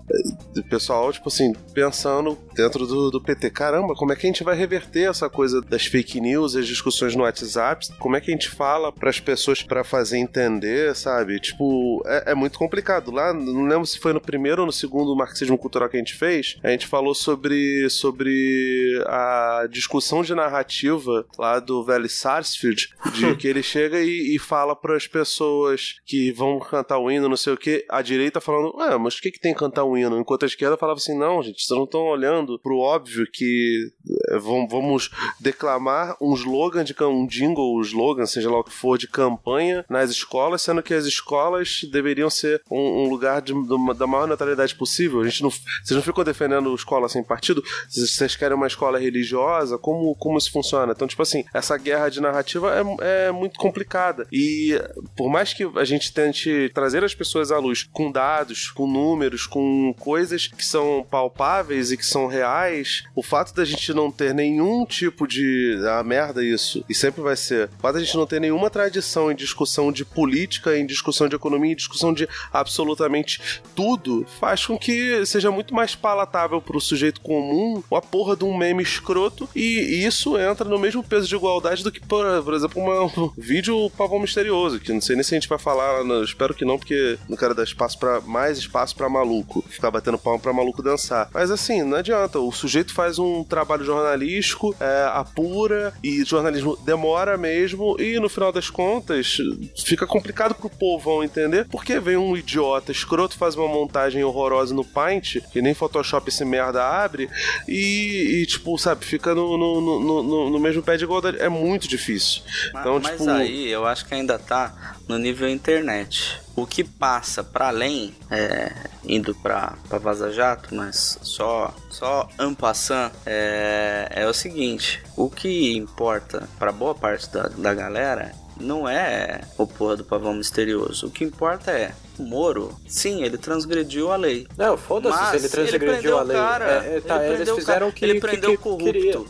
[0.56, 4.44] O pessoal, tipo assim, pensando dentro do, do PT, caramba, como é que a gente
[4.44, 7.86] vai reverter essa coisa das fake news, as discussões no WhatsApp?
[7.98, 11.40] Como é que a gente fala pras pessoas pra fazer entender, sabe?
[11.40, 13.10] Tipo, é, é muito complicado.
[13.10, 16.14] Lá, não lembro se foi no primeiro ou no segundo marxismo cultural que a gente
[16.14, 23.34] fez, a gente falou sobre, sobre a discussão de narrativa lá do velho Sarsfield, de
[23.36, 27.52] que ele chega e, e fala pras pessoas que vão cantar o hino, não sei
[27.52, 30.18] o que, a direita falando, mas o que, que tem que cantar o hino?
[30.18, 33.90] Enquanto a esquerda falava assim, não, gente, vocês não estão olhando pro óbvio que
[34.30, 38.96] é, vamos, declamar um slogan de um jingle, um slogan, seja lá o que for,
[38.96, 43.94] de campanha nas escolas, sendo que as escolas deveriam ser um, um lugar de- do-
[43.94, 45.20] da maior neutralidade possível.
[45.20, 47.62] A gente não, vocês não ficam defendendo escola sem partido?
[47.88, 49.78] Vocês querem uma escola religiosa?
[49.78, 50.92] Como, como isso funciona?
[50.92, 54.26] Então, tipo assim, essa guerra de narrativa é, é muito complicada.
[54.32, 54.80] E
[55.16, 59.46] por mais que a gente tente trazer as pessoas à luz com dados, com números,
[59.46, 64.34] com coisas que são palpáveis e que são reais, o fato da gente não ter
[64.34, 65.78] nenhum tipo de.
[65.88, 66.84] Ah, merda, isso.
[66.88, 67.70] E sempre vai ser.
[67.78, 71.36] O fato da gente não ter nenhuma tradição em discussão de política, em discussão de
[71.36, 73.40] economia, em discussão de absolutamente
[73.74, 78.56] tudo, faz com que seja muito mais palatável pro sujeito comum a porra de um
[78.56, 79.48] meme escroto.
[79.54, 83.90] E isso entra no mesmo peso de igualdade do que, por, por exemplo, um vídeo
[83.90, 86.78] pavão misterioso, que não sei nem se a gente vai falar, não, espero que não,
[86.78, 90.82] porque não quero dar espaço para mais espaço pra maluco, ficar batendo palma pra maluco
[90.82, 91.28] dançar.
[91.32, 97.36] Mas assim, não adianta, o sujeito faz um trabalho jornalístico, é, apura, e jornalismo demora
[97.36, 99.36] mesmo, e no final das contas
[99.84, 104.84] fica complicado pro povão entender, porque vem um idiota escroto, faz uma montagem horrorosa no
[104.84, 107.28] Paint, que nem Photoshop esse merda abre,
[107.68, 111.38] e, e, tipo, sabe, fica no, no, no, no- no mesmo pé de igualdade.
[111.40, 112.42] É muito difícil.
[112.72, 113.30] Mas, Então, mas tipo.
[113.30, 116.40] aí eu acho que ainda tá no nível internet.
[116.54, 118.72] O que passa para além, é,
[119.04, 125.30] indo pra, pra Vaza Jato, mas só, só en passant, é, é o seguinte: o
[125.30, 131.06] que importa para boa parte da, da galera não é o porra do pavão misterioso.
[131.06, 134.46] O que importa é o Moro, sim, ele transgrediu a lei.
[134.56, 136.36] Não, foda-se ele transgrediu prendeu a lei.
[136.36, 138.56] o cara, É, é, tá, ele eles prendeu o fizeram o que ele prendeu que
[138.58, 138.84] corrupto.
[138.84, 139.20] queria.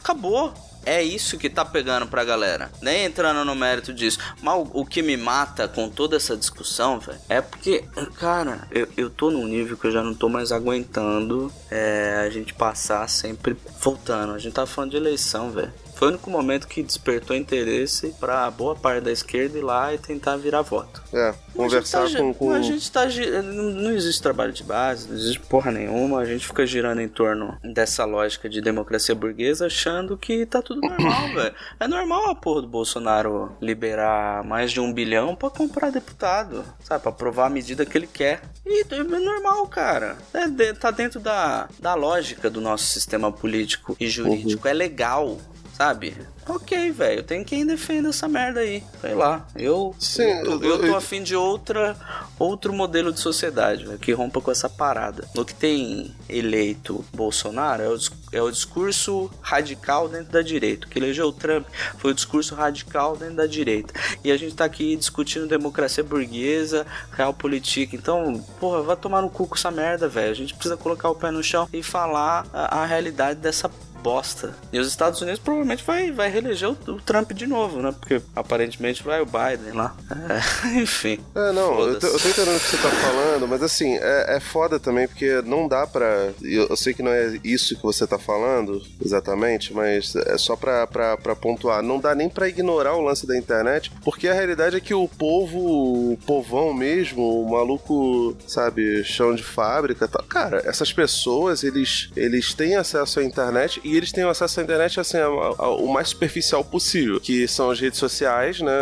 [0.00, 0.52] Acabou.
[0.84, 2.70] É isso que tá pegando pra galera.
[2.80, 4.18] Nem entrando no mérito disso.
[4.40, 7.84] Mas o, o que me mata com toda essa discussão, velho, é porque,
[8.18, 12.30] cara, eu, eu tô num nível que eu já não tô mais aguentando é, a
[12.30, 14.34] gente passar sempre voltando.
[14.34, 15.72] A gente tá falando de eleição, velho.
[16.02, 19.98] Foi o único momento que despertou interesse pra boa parte da esquerda ir lá e
[19.98, 21.00] tentar virar voto.
[21.12, 22.34] É, conversar tá, com.
[22.34, 22.52] com...
[22.52, 23.08] A gente tá.
[23.08, 26.18] gi- Não existe trabalho de base, não existe porra nenhuma.
[26.18, 30.80] A gente fica girando em torno dessa lógica de democracia burguesa, achando que tá tudo
[30.80, 31.54] normal, velho.
[31.78, 37.00] É normal a porra do Bolsonaro liberar mais de um bilhão pra comprar deputado, sabe?
[37.02, 38.42] Pra aprovar a medida que ele quer.
[38.66, 40.16] E é normal, cara.
[40.34, 44.66] É de- tá dentro da, da lógica do nosso sistema político e jurídico.
[44.66, 45.38] É legal.
[45.72, 46.14] Sabe?
[46.48, 47.22] Ok, velho.
[47.22, 48.82] Tem quem defenda essa merda aí.
[49.00, 49.46] Sei lá.
[49.56, 51.96] Eu, Sim, eu, tô, eu tô afim de outra,
[52.38, 55.26] outro modelo de sociedade, velho, que rompa com essa parada.
[55.36, 57.96] O que tem eleito Bolsonaro é o,
[58.32, 60.86] é o discurso radical dentro da direita.
[60.86, 61.66] O que elegeu o Trump
[61.98, 63.94] foi o discurso radical dentro da direita.
[64.24, 67.94] E a gente tá aqui discutindo democracia burguesa, realpolitik.
[67.94, 70.32] Então, porra, vai tomar no cu com essa merda, velho.
[70.32, 73.70] A gente precisa colocar o pé no chão e falar a, a realidade dessa
[74.02, 74.54] bosta.
[74.72, 77.94] E os Estados Unidos provavelmente vai, vai reeleger o, o Trump de novo, né?
[77.98, 79.94] Porque aparentemente vai o Biden lá.
[80.10, 81.18] É, enfim.
[81.34, 84.36] É, não, eu tô, eu tô entendendo o que você tá falando, mas assim, é,
[84.36, 86.30] é foda também, porque não dá pra.
[86.42, 90.56] Eu, eu sei que não é isso que você tá falando exatamente, mas é só
[90.56, 91.82] pra, pra, pra pontuar.
[91.82, 95.08] Não dá nem pra ignorar o lance da internet, porque a realidade é que o
[95.08, 100.22] povo, o povão mesmo, o maluco, sabe, chão de fábrica tal.
[100.24, 104.98] Cara, essas pessoas, eles, eles têm acesso à internet e eles têm acesso à internet,
[105.00, 108.72] assim, o mais superficial possível, que são as redes sociais, né?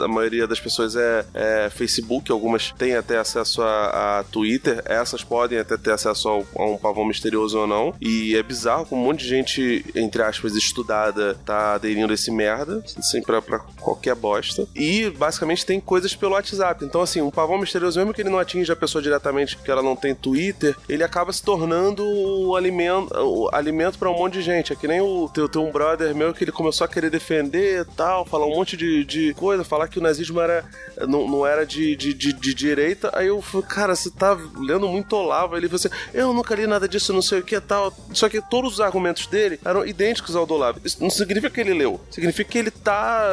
[0.00, 5.22] A maioria das pessoas é, é Facebook, algumas têm até acesso a, a Twitter, essas
[5.24, 7.94] podem até ter acesso ao- a um pavão misterioso ou não.
[8.00, 12.30] E é bizarro como um monte de gente, entre aspas, estudada, tá aderindo a esse
[12.30, 14.66] merda, assim, pra, pra qualquer bosta.
[14.74, 16.84] E basicamente tem coisas pelo WhatsApp.
[16.84, 19.82] Então, assim, um pavão misterioso, mesmo que ele não atinja a pessoa diretamente, que ela
[19.82, 24.42] não tem Twitter, ele acaba se tornando o alimento, o alimento para um monte de
[24.42, 24.59] gente.
[24.60, 24.72] Gente.
[24.72, 27.86] É que nem o teu, teu um brother meu que ele começou a querer defender
[27.96, 30.64] tal, falar um monte de, de coisa, falar que o nazismo era,
[31.08, 33.10] não, não era de, de, de, de direita.
[33.14, 35.56] Aí eu falei, cara, você tá lendo muito Olavo.
[35.56, 37.92] Ele falou assim, eu nunca li nada disso, não sei o que tal.
[38.12, 40.80] Só que todos os argumentos dele eram idênticos ao do Olavo.
[40.84, 43.24] Isso não significa que ele leu, significa que ele tá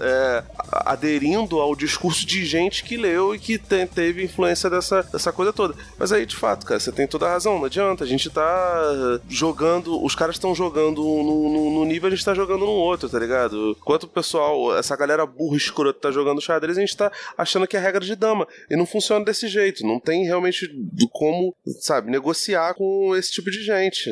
[0.00, 0.44] é,
[0.84, 5.52] aderindo ao discurso de gente que leu e que tem- teve influência dessa, dessa coisa
[5.52, 5.74] toda.
[5.98, 8.04] Mas aí, de fato, cara, você tem toda a razão, não adianta.
[8.04, 12.64] A gente tá jogando, os caras estão jogando num, num- nível, a gente tá jogando
[12.64, 13.76] num outro, tá ligado?
[13.78, 17.76] Enquanto o pessoal, essa galera burra escrota tá jogando xadrez, a gente tá achando que
[17.76, 18.46] é regra de dama.
[18.70, 19.86] E não funciona desse jeito.
[19.86, 20.68] Não tem realmente
[21.12, 24.10] como, sabe, negociar com esse tipo de gente.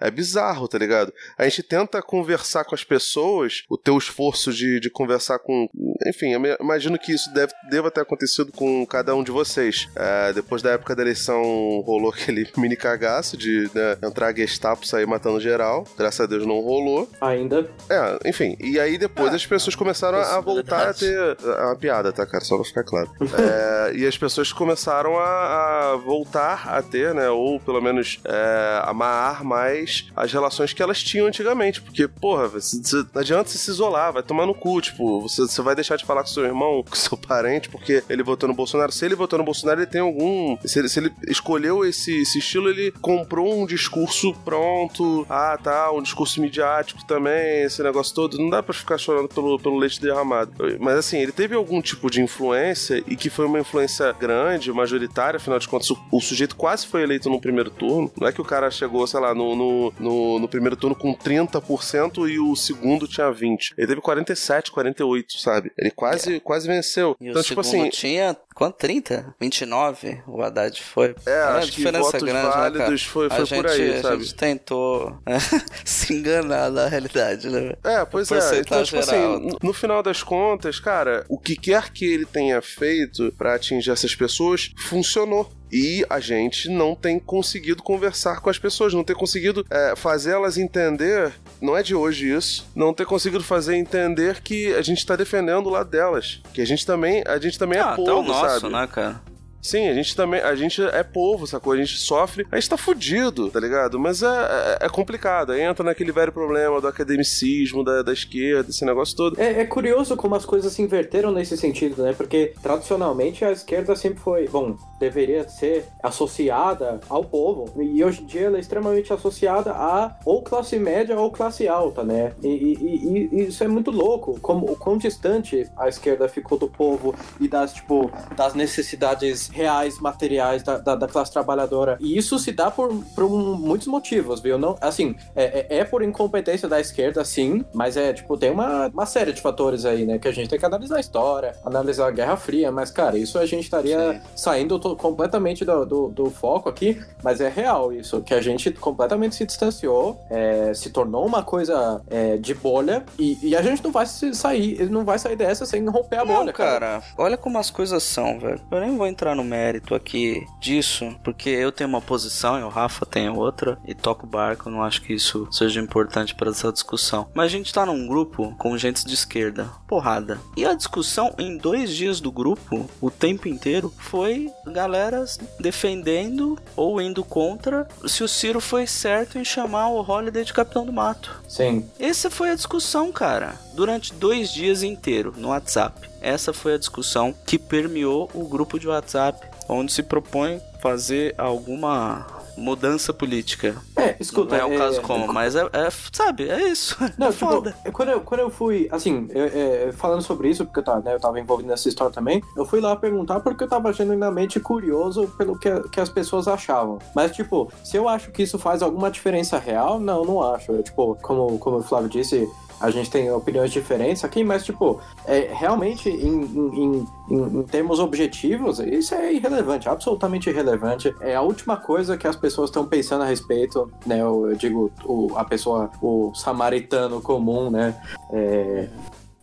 [0.00, 1.12] É bizarro, tá ligado?
[1.36, 5.68] A gente tenta conversar com as pessoas, o teu esforço de, de conversar com.
[6.06, 9.88] Enfim, eu imagino que isso deve, deva ter acontecido com cada um de vocês.
[9.96, 11.42] É, depois da época da eleição
[11.84, 15.86] rolou aquele mini cagaço de né, entrar a Gestapo sair matando geral.
[15.98, 17.08] Graças a Deus não rolou.
[17.20, 17.68] Ainda.
[17.88, 18.56] É, enfim.
[18.60, 21.36] E aí depois as pessoas começaram a, a voltar a ter.
[21.42, 22.44] É uma piada, tá, cara?
[22.44, 23.10] Só pra ficar claro.
[23.40, 27.28] É, e as pessoas começaram a, a voltar a ter, né?
[27.30, 31.80] Ou pelo menos é, amar mais as relações que elas tinham antigamente.
[31.80, 34.80] Porque, porra, você, você- não adianta você se isolar, vai tomar no cu.
[34.80, 38.22] Tipo, você, você vai deixar de falar com seu irmão, com seu parente, porque ele
[38.22, 38.92] votou no Bolsonaro.
[38.92, 40.56] Se ele votou no Bolsonaro, ele tem algum.
[40.64, 45.26] Se ele, se ele escolheu esse, esse estilo, ele comprou um discurso pronto.
[45.28, 48.38] Ah, tá, um discurso midiático também, esse negócio todo.
[48.38, 50.52] Não dá pra ficar chorando pelo, pelo leite derramado.
[50.78, 55.36] Mas assim, ele teve algum tipo de influência e que foi uma influência grande, majoritária,
[55.36, 58.10] afinal de contas, o, o sujeito quase foi eleito no primeiro turno.
[58.20, 61.14] Não é que o cara chegou, sei lá, no, no, no, no primeiro turno com
[61.14, 63.72] 30% e o segundo tinha 20%.
[63.76, 65.72] Ele teve 47, 48, sabe?
[65.76, 67.16] Ele quase, quase venceu.
[67.20, 68.76] E então, o tipo assim, tinha quanto?
[68.76, 69.34] 30?
[69.40, 70.22] 29?
[70.26, 71.14] O Haddad foi.
[71.26, 73.92] É, uma acho que diferença votos grande, né, válidos foi- a foi gente, por aí,
[73.94, 74.22] a sabe?
[74.24, 75.36] gente tentou é,
[75.84, 77.74] se enganar na realidade, né?
[77.84, 78.58] É, pois é.
[78.60, 79.34] Então, tipo geral.
[79.34, 83.54] assim, no- no final das contas, cara, o que quer que ele tenha feito pra
[83.54, 85.50] atingir essas pessoas funcionou.
[85.72, 90.32] E a gente não tem conseguido conversar com as pessoas, não ter conseguido é, fazer
[90.32, 95.04] elas entender, não é de hoje isso, não ter conseguido fazer entender que a gente
[95.06, 96.40] tá defendendo o lado delas.
[96.52, 98.72] Que a gente também, a gente também Ah, é até povo, o nosso, sabe?
[98.72, 99.20] né, cara?
[99.62, 100.40] Sim, a gente também.
[100.40, 101.72] A gente é povo, sacou?
[101.72, 102.46] A gente sofre.
[102.50, 103.98] A gente tá fudido, tá ligado?
[103.98, 105.54] Mas é, é, é complicado.
[105.54, 109.40] Entra naquele velho problema do academicismo, da, da esquerda, esse negócio todo.
[109.40, 112.14] É, é curioso como as coisas se inverteram nesse sentido, né?
[112.16, 117.70] Porque tradicionalmente a esquerda sempre foi, bom, deveria ser associada ao povo.
[117.82, 122.02] E hoje em dia ela é extremamente associada a ou classe média ou classe alta,
[122.02, 122.32] né?
[122.42, 126.68] E- e- e isso é muito louco, como o quão distante a esquerda ficou do
[126.68, 131.96] povo e das, tipo, das necessidades reais, materiais da, da, da classe trabalhadora.
[132.00, 134.58] E isso se dá por, por um- muitos motivos, viu?
[134.58, 138.88] Não, assim, é, é- é por incompetência da esquerda, sim, mas é, tipo, tem uma,
[138.88, 140.18] uma série de fatores aí, né?
[140.18, 143.38] Que a gente tem que analisar a história, analisar a Guerra Fria, mas, cara, isso
[143.38, 148.20] a gente estaria saindo to- completamente do, do, do foco aqui, mas é real isso,
[148.22, 153.38] que a gente completamente se distanciou, é, se tornou uma coisa é, de bolha, e,
[153.42, 156.52] e a gente não vai sair, não vai sair dessa sem romper a Não, bolha,
[156.52, 156.70] cara.
[156.80, 158.60] cara, olha como as coisas são, velho.
[158.70, 162.68] Eu nem vou entrar no mérito aqui disso, porque eu tenho uma posição e o
[162.68, 167.28] Rafa tem outra, e toco barco, não acho que isso seja importante para essa discussão.
[167.34, 170.38] Mas a gente tá num grupo com gente de esquerda, porrada.
[170.56, 175.24] E a discussão em dois dias do grupo, o tempo inteiro, foi galera
[175.58, 180.86] defendendo ou indo contra se o Ciro foi certo em chamar o Holiday de Capitão
[180.86, 181.42] do Mato.
[181.48, 181.88] Sim.
[181.98, 186.08] Essa foi a discussão, cara, durante dois dias inteiro no WhatsApp.
[186.20, 192.39] Essa foi a discussão que permeou o grupo de WhatsApp, onde se propõe fazer alguma
[192.56, 193.76] mudança política.
[193.96, 194.56] É, escuta.
[194.58, 196.96] Não é o caso como, mas é, é- sabe, é isso.
[197.18, 197.74] Não, é tipo, foda.
[197.92, 201.14] quando eu, quando eu fui, assim, eu- é, falando sobre isso, porque eu tava, né,
[201.14, 205.26] eu tava envolvido nessa história também, eu fui lá perguntar porque eu tava genuinamente curioso
[205.38, 206.98] pelo que, que as pessoas achavam.
[207.14, 210.72] Mas, tipo, se eu acho que isso faz alguma diferença real, não, não acho.
[210.72, 212.48] Eu, tipo, como, como o Flávio disse,
[212.80, 217.98] a gente tem opiniões diferentes aqui, mas, tipo, é, realmente, em, em, em- em- termos
[217.98, 221.14] objetivos, isso é irrelevante, absolutamente irrelevante.
[221.20, 224.20] É a última coisa que as pessoas estão pensando a respeito, né?
[224.22, 227.94] Eu, eu digo, o, a pessoa, o samaritano comum, né?
[228.32, 228.88] É,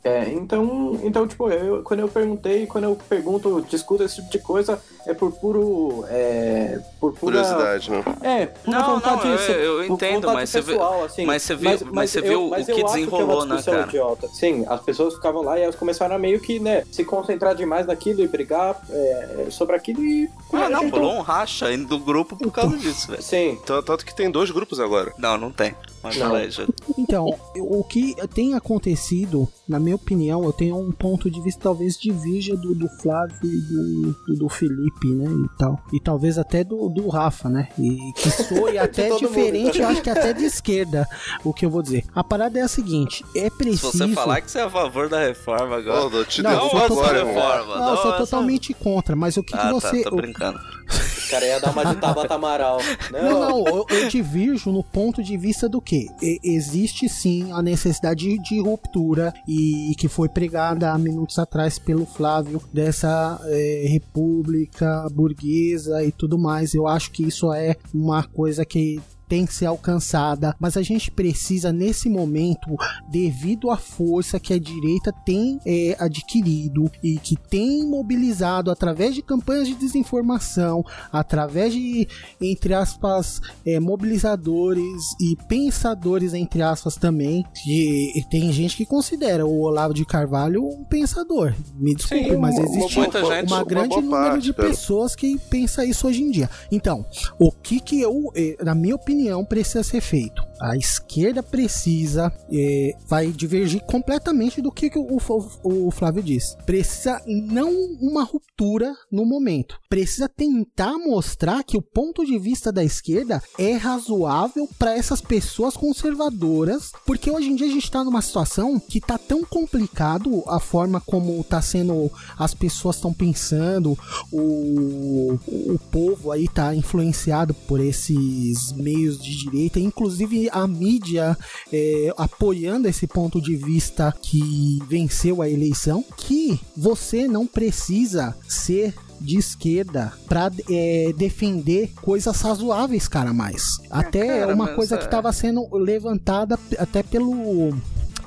[0.03, 4.39] é, então, então, tipo, eu, quando eu perguntei, quando eu pergunto, discuto esse tipo de
[4.39, 6.05] coisa, é por puro.
[6.07, 8.03] É, por pura, Curiosidade, né?
[8.21, 11.25] É, pura Não, vontade não, eu- eu entendo, mas você vê- assim.
[11.25, 13.81] mas você viu- mas você viu o mas que desenrolou, é uma né, cara?
[13.87, 14.27] idiota.
[14.29, 17.85] Sim, as pessoas ficavam lá e elas começaram a meio que, né, se concentrar demais
[17.85, 20.29] naquilo e brigar é, sobre aquilo e.
[20.53, 23.21] Ah, não, gente rolou um racha indo do grupo por causa disso, velho.
[23.21, 23.57] Sim.
[23.65, 25.11] Tanto que tem dois grupos agora.
[25.17, 25.75] Não, não tem.
[26.15, 26.67] Não.
[26.97, 31.97] Então, o que tem acontecido, na minha opinião, eu tenho um ponto de vista talvez
[31.97, 35.79] divirja do, do Flávio e do, do, do Felipe, né, e tal.
[35.93, 39.81] E talvez até do, do Rafa, né, e que soe até diferente, mundo.
[39.81, 41.07] eu acho que até de esquerda,
[41.43, 42.03] o que eu vou dizer.
[42.15, 43.91] A parada é a seguinte, é Se preciso...
[43.91, 46.15] você falar que você é a favor da reforma agora.
[46.15, 47.77] Eu te Não, eu sou total- reforma.
[47.77, 50.03] Não, eu sou totalmente contra, mas o que, que Ah, você...
[50.03, 50.59] tá, tô brincando.
[51.29, 52.79] Cara ia dar uma de Tabata Amaral.
[53.11, 56.07] Não, Não, não, eu, eu divirjo no ponto de vista do que
[56.43, 62.61] existe sim a necessidade de, ruptura e que foi pregada há minutos atrás pelo Flávio
[62.73, 66.73] dessa eh, república burguesa e tudo mais.
[66.73, 71.11] Eu acho que isso é uma coisa que tem que ser alcançada, mas a gente
[71.11, 72.75] precisa nesse momento,
[73.09, 79.21] devido à força que a direita tem eh, adquirido e que tem mobilizado através de
[79.21, 82.07] campanhas de desinformação, através de
[82.41, 87.45] entre aspas, é, mobilizadores e pensadores, entre aspas, também.
[87.67, 91.53] E, e tem gente que considera o Olavo de Carvalho um pensador.
[91.75, 94.69] Me desculpe, Sim, mas uma- existe gente, uma uma grande boa número parte, de cara.
[94.69, 96.49] pessoas que pensa isso hoje em dia.
[96.71, 97.05] Então,
[97.39, 100.47] o que que eu, eh, na minha opinião, precisa ser feito?
[100.59, 105.17] A esquerda precisa, eh, vai divergir completamente do que, que o,
[105.63, 106.55] o- o Flávio disse.
[106.65, 109.79] Precisa não uma ruptura no momento.
[109.89, 115.75] Precisa tentar mostrar que o ponto de vista da esquerda é razoável para essas pessoas
[115.77, 120.59] conservadoras, porque hoje em dia a gente está numa situação que tá tão complicado a
[120.59, 123.97] forma como tá sendo as pessoas estão pensando,
[124.31, 125.37] o,
[125.73, 131.37] o povo aí tá influenciado por esses meios de direita, inclusive a mídia
[131.71, 138.93] é, apoiando esse ponto de vista que venceu a eleição, que você não precisa ser
[139.19, 143.77] de esquerda pra é, defender coisas razoáveis, cara, mais.
[143.89, 147.73] Até cara, uma coisa é- que estava sendo levantada até pelo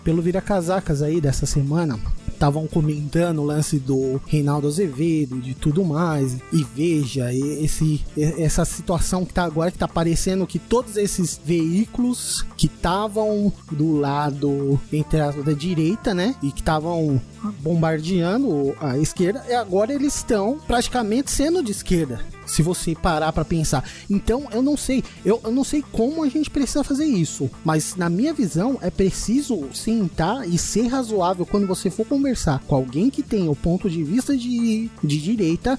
[0.03, 1.99] pelo vira-casacas aí dessa semana.
[2.41, 6.39] Estavam comentando o lance do Reinaldo Azevedo e de tudo mais.
[6.51, 12.47] E veja, esse, essa situação que tá agora, que tá parecendo que todos esses veículos
[12.57, 16.35] que estavam do lado, entre as da direita, né?
[16.43, 17.21] E que estavam
[17.61, 22.21] bombardeando a esquerda, e agora eles estão praticamente sendo de esquerda.
[22.51, 23.85] Se você parar pra pensar.
[24.09, 27.97] Então, eu não sei, eu, eu não sei como a gente precisa fazer isso, mas
[27.97, 33.11] na minha visão é preciso sentar e ser razoável quando você for conversar com alguém
[33.11, 35.79] que tem o ponto de vista de, de direita.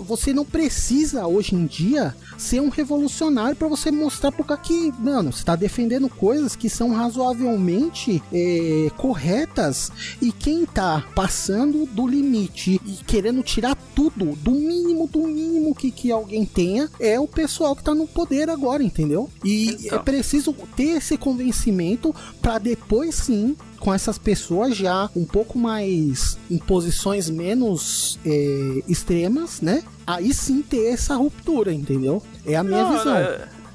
[0.00, 4.92] Você não precisa hoje em dia ser um revolucionário pra você mostrar pro cara que,
[4.98, 9.90] mano, você tá defendendo coisas que são razoavelmente é, corretas
[10.20, 15.90] e quem tá passando do limite e querendo tirar tudo, do mínimo, do mínimo que,
[15.96, 19.28] que alguém tenha, é o pessoal que tá no poder agora, entendeu?
[19.42, 19.98] E Então.
[19.98, 26.36] é preciso ter esse convencimento pra depois sim com essas pessoas já um pouco mais
[26.50, 29.82] em posições menos é, extremas, né?
[30.06, 32.22] Aí sim ter essa ruptura, entendeu?
[32.44, 33.16] É a minha Não, visão.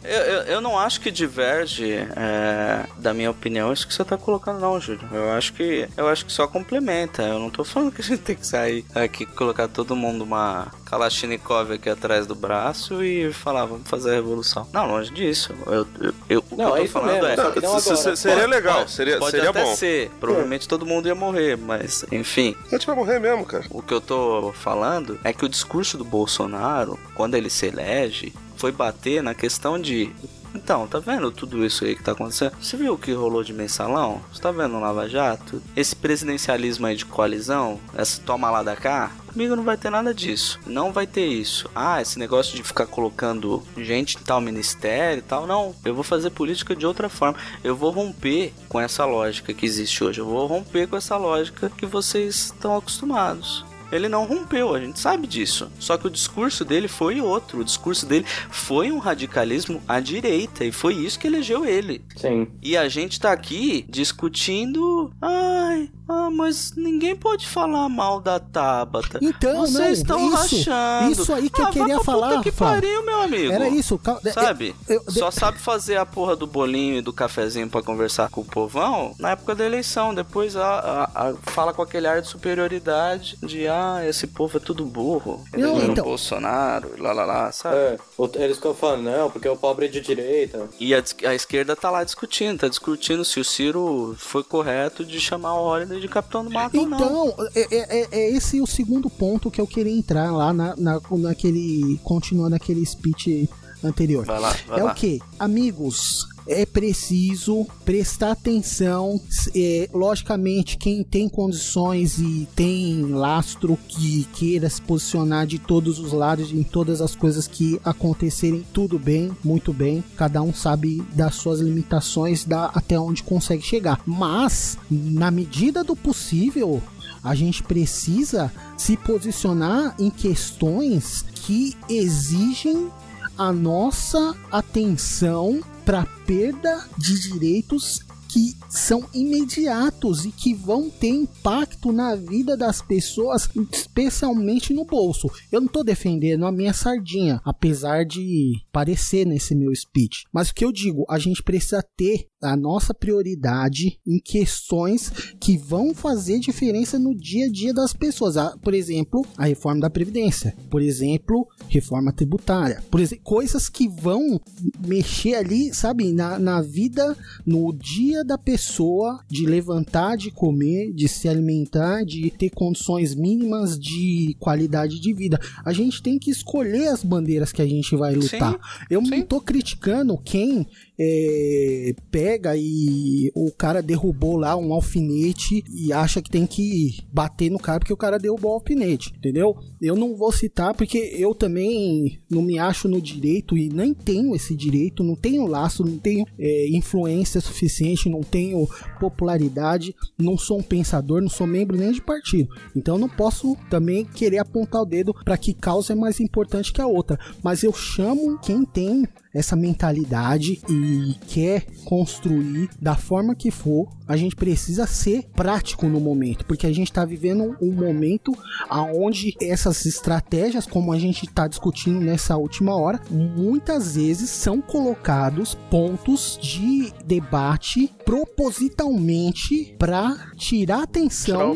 [0.03, 4.17] Eu, eu, eu não acho que diverge é, da minha opinião isso que você tá
[4.17, 5.07] colocando, não, Júlio.
[5.11, 7.21] Eu acho que eu acho que só complementa.
[7.23, 10.71] Eu não tô falando que a gente tem que sair aqui colocar todo mundo uma
[10.85, 14.67] Kalashnikov aqui atrás do braço e falar, vamos fazer a revolução.
[14.73, 15.53] Não, longe disso.
[15.67, 17.35] Eu, eu, eu- o Não, que eu é falando mesmo, é.
[17.37, 17.45] não
[17.77, 17.79] agora.
[17.79, 19.75] se- seria Pode- legal, pode- seria, pode seria até bom.
[19.75, 20.09] ser.
[20.19, 22.55] Provavelmente todo mundo ia morrer, mas enfim.
[22.67, 23.65] A gente vai morrer mesmo, cara.
[23.69, 28.33] O que eu tô falando é que o discurso do Bolsonaro, quando ele se elege,
[28.61, 30.11] foi bater na questão de.
[30.53, 32.51] Então, tá vendo tudo isso aí que tá acontecendo?
[32.61, 34.21] Você viu o que rolou de mensalão?
[34.31, 35.63] Você tá vendo o Lava Jato?
[35.75, 39.11] Esse presidencialismo aí de coalizão, essa toma lá da cá?
[39.25, 40.59] Comigo não vai ter nada disso.
[40.67, 41.67] Não vai ter isso.
[41.73, 45.47] Ah, esse negócio de ficar colocando gente em tal ministério e tal.
[45.47, 47.39] Não, eu vou fazer política de outra forma.
[47.63, 50.19] Eu vou romper com essa lógica que existe hoje.
[50.19, 53.70] Eu vou romper com essa lógica que vocês estão acostumados.
[53.91, 55.71] Ele não rompeu, a gente sabe disso.
[55.79, 57.59] Só que o discurso dele foi outro.
[57.59, 60.63] O discurso dele foi um radicalismo à direita.
[60.63, 62.03] E foi isso que elegeu ele.
[62.15, 62.47] Sim.
[62.61, 65.11] E a gente tá aqui discutindo.
[65.21, 69.19] Ai, ah, mas ninguém pode falar mal da Tabata.
[69.21, 70.35] Então, Vocês não, estão isso,
[70.71, 71.11] rachando.
[71.11, 73.51] isso aí que Ah, eu queria pra falar, Puta que pariu, meu amigo.
[73.51, 74.75] Era isso, cal- Sabe?
[74.87, 78.41] eu- eu- Só sabe fazer a porra do bolinho e do cafezinho pra conversar com
[78.41, 80.13] o povão na época da eleição.
[80.13, 80.65] Depois a,
[81.13, 85.43] a- a- fala com aquele ar de superioridade de ah, esse povo é tudo burro.
[85.53, 87.75] Não, Elegendo então- Bolsonaro, lá lá lá, sabe?
[87.77, 87.97] É,
[88.43, 90.67] eles ficam falando, não, porque o pobre é de direita.
[90.79, 95.19] E a, a esquerda tá lá discutindo, tá discutindo se o Ciro foi correto de
[95.19, 96.97] chamar o Holiday de capitão do mato ou não.
[96.97, 100.99] Então, é, é- é esse o segundo ponto que eu queria entrar lá na, na,
[101.11, 101.99] naquele.
[102.03, 103.49] Continuando aquele speech
[103.83, 104.25] anterior.
[104.25, 104.91] Vai lá, vai é lá.
[104.91, 105.19] o que?
[105.39, 109.19] Amigos, é preciso prestar atenção.
[109.55, 116.11] É, logicamente, quem tem condições e tem lastro que queira se posicionar de todos os
[116.11, 120.03] lados em todas as coisas que acontecerem, tudo bem, muito bem.
[120.15, 124.01] Cada um sabe das suas limitações, da até onde consegue chegar.
[124.05, 126.81] Mas, na medida do possível,
[127.23, 132.89] a gente precisa se posicionar em questões que exigem
[133.37, 138.01] a nossa atenção para perda de direitos
[138.31, 145.29] que são imediatos e que vão ter impacto na vida das pessoas, especialmente no bolso.
[145.51, 150.23] Eu não estou defendendo a minha sardinha, apesar de parecer nesse meu speech.
[150.31, 155.57] Mas o que eu digo, a gente precisa ter a nossa prioridade em questões que
[155.57, 158.35] vão fazer diferença no dia a dia das pessoas.
[158.35, 160.55] Ah, Por exemplo, a reforma da Previdência.
[160.69, 162.81] Por exemplo, reforma tributária.
[162.89, 164.41] Por exemplo, coisas que vão
[164.85, 167.15] mexer ali, sabe, na, na vida,
[167.45, 173.79] no dia da pessoa, de levantar, de comer, de se alimentar, de ter condições mínimas
[173.79, 175.39] de qualidade de vida.
[175.65, 178.57] A gente tem que escolher as bandeiras que a gente vai lutar.
[178.89, 180.67] Eu não tô criticando quem
[181.03, 187.49] é, pega e o cara derrubou lá um alfinete e acha que tem que bater
[187.49, 189.55] no cara porque o cara derrubou o alfinete, entendeu?
[189.81, 194.35] Eu não vou citar porque eu também não me acho no direito e nem tenho
[194.35, 200.59] esse direito, não tenho laço, não tenho é, influência suficiente, não tenho popularidade, não sou
[200.59, 202.53] um pensador, não sou membro nem de partido.
[202.75, 206.79] Então não posso também querer apontar o dedo para que causa é mais importante que
[206.79, 209.03] a outra, mas eu chamo quem tem
[209.33, 215.99] essa mentalidade e quer construir da forma que for, a gente precisa ser prático no
[215.99, 218.37] momento, porque a gente está vivendo um momento
[218.69, 225.55] aonde essas estratégias, como a gente está discutindo nessa última hora, muitas vezes são colocados
[225.69, 231.55] pontos de debate propositalmente para tirar atenção,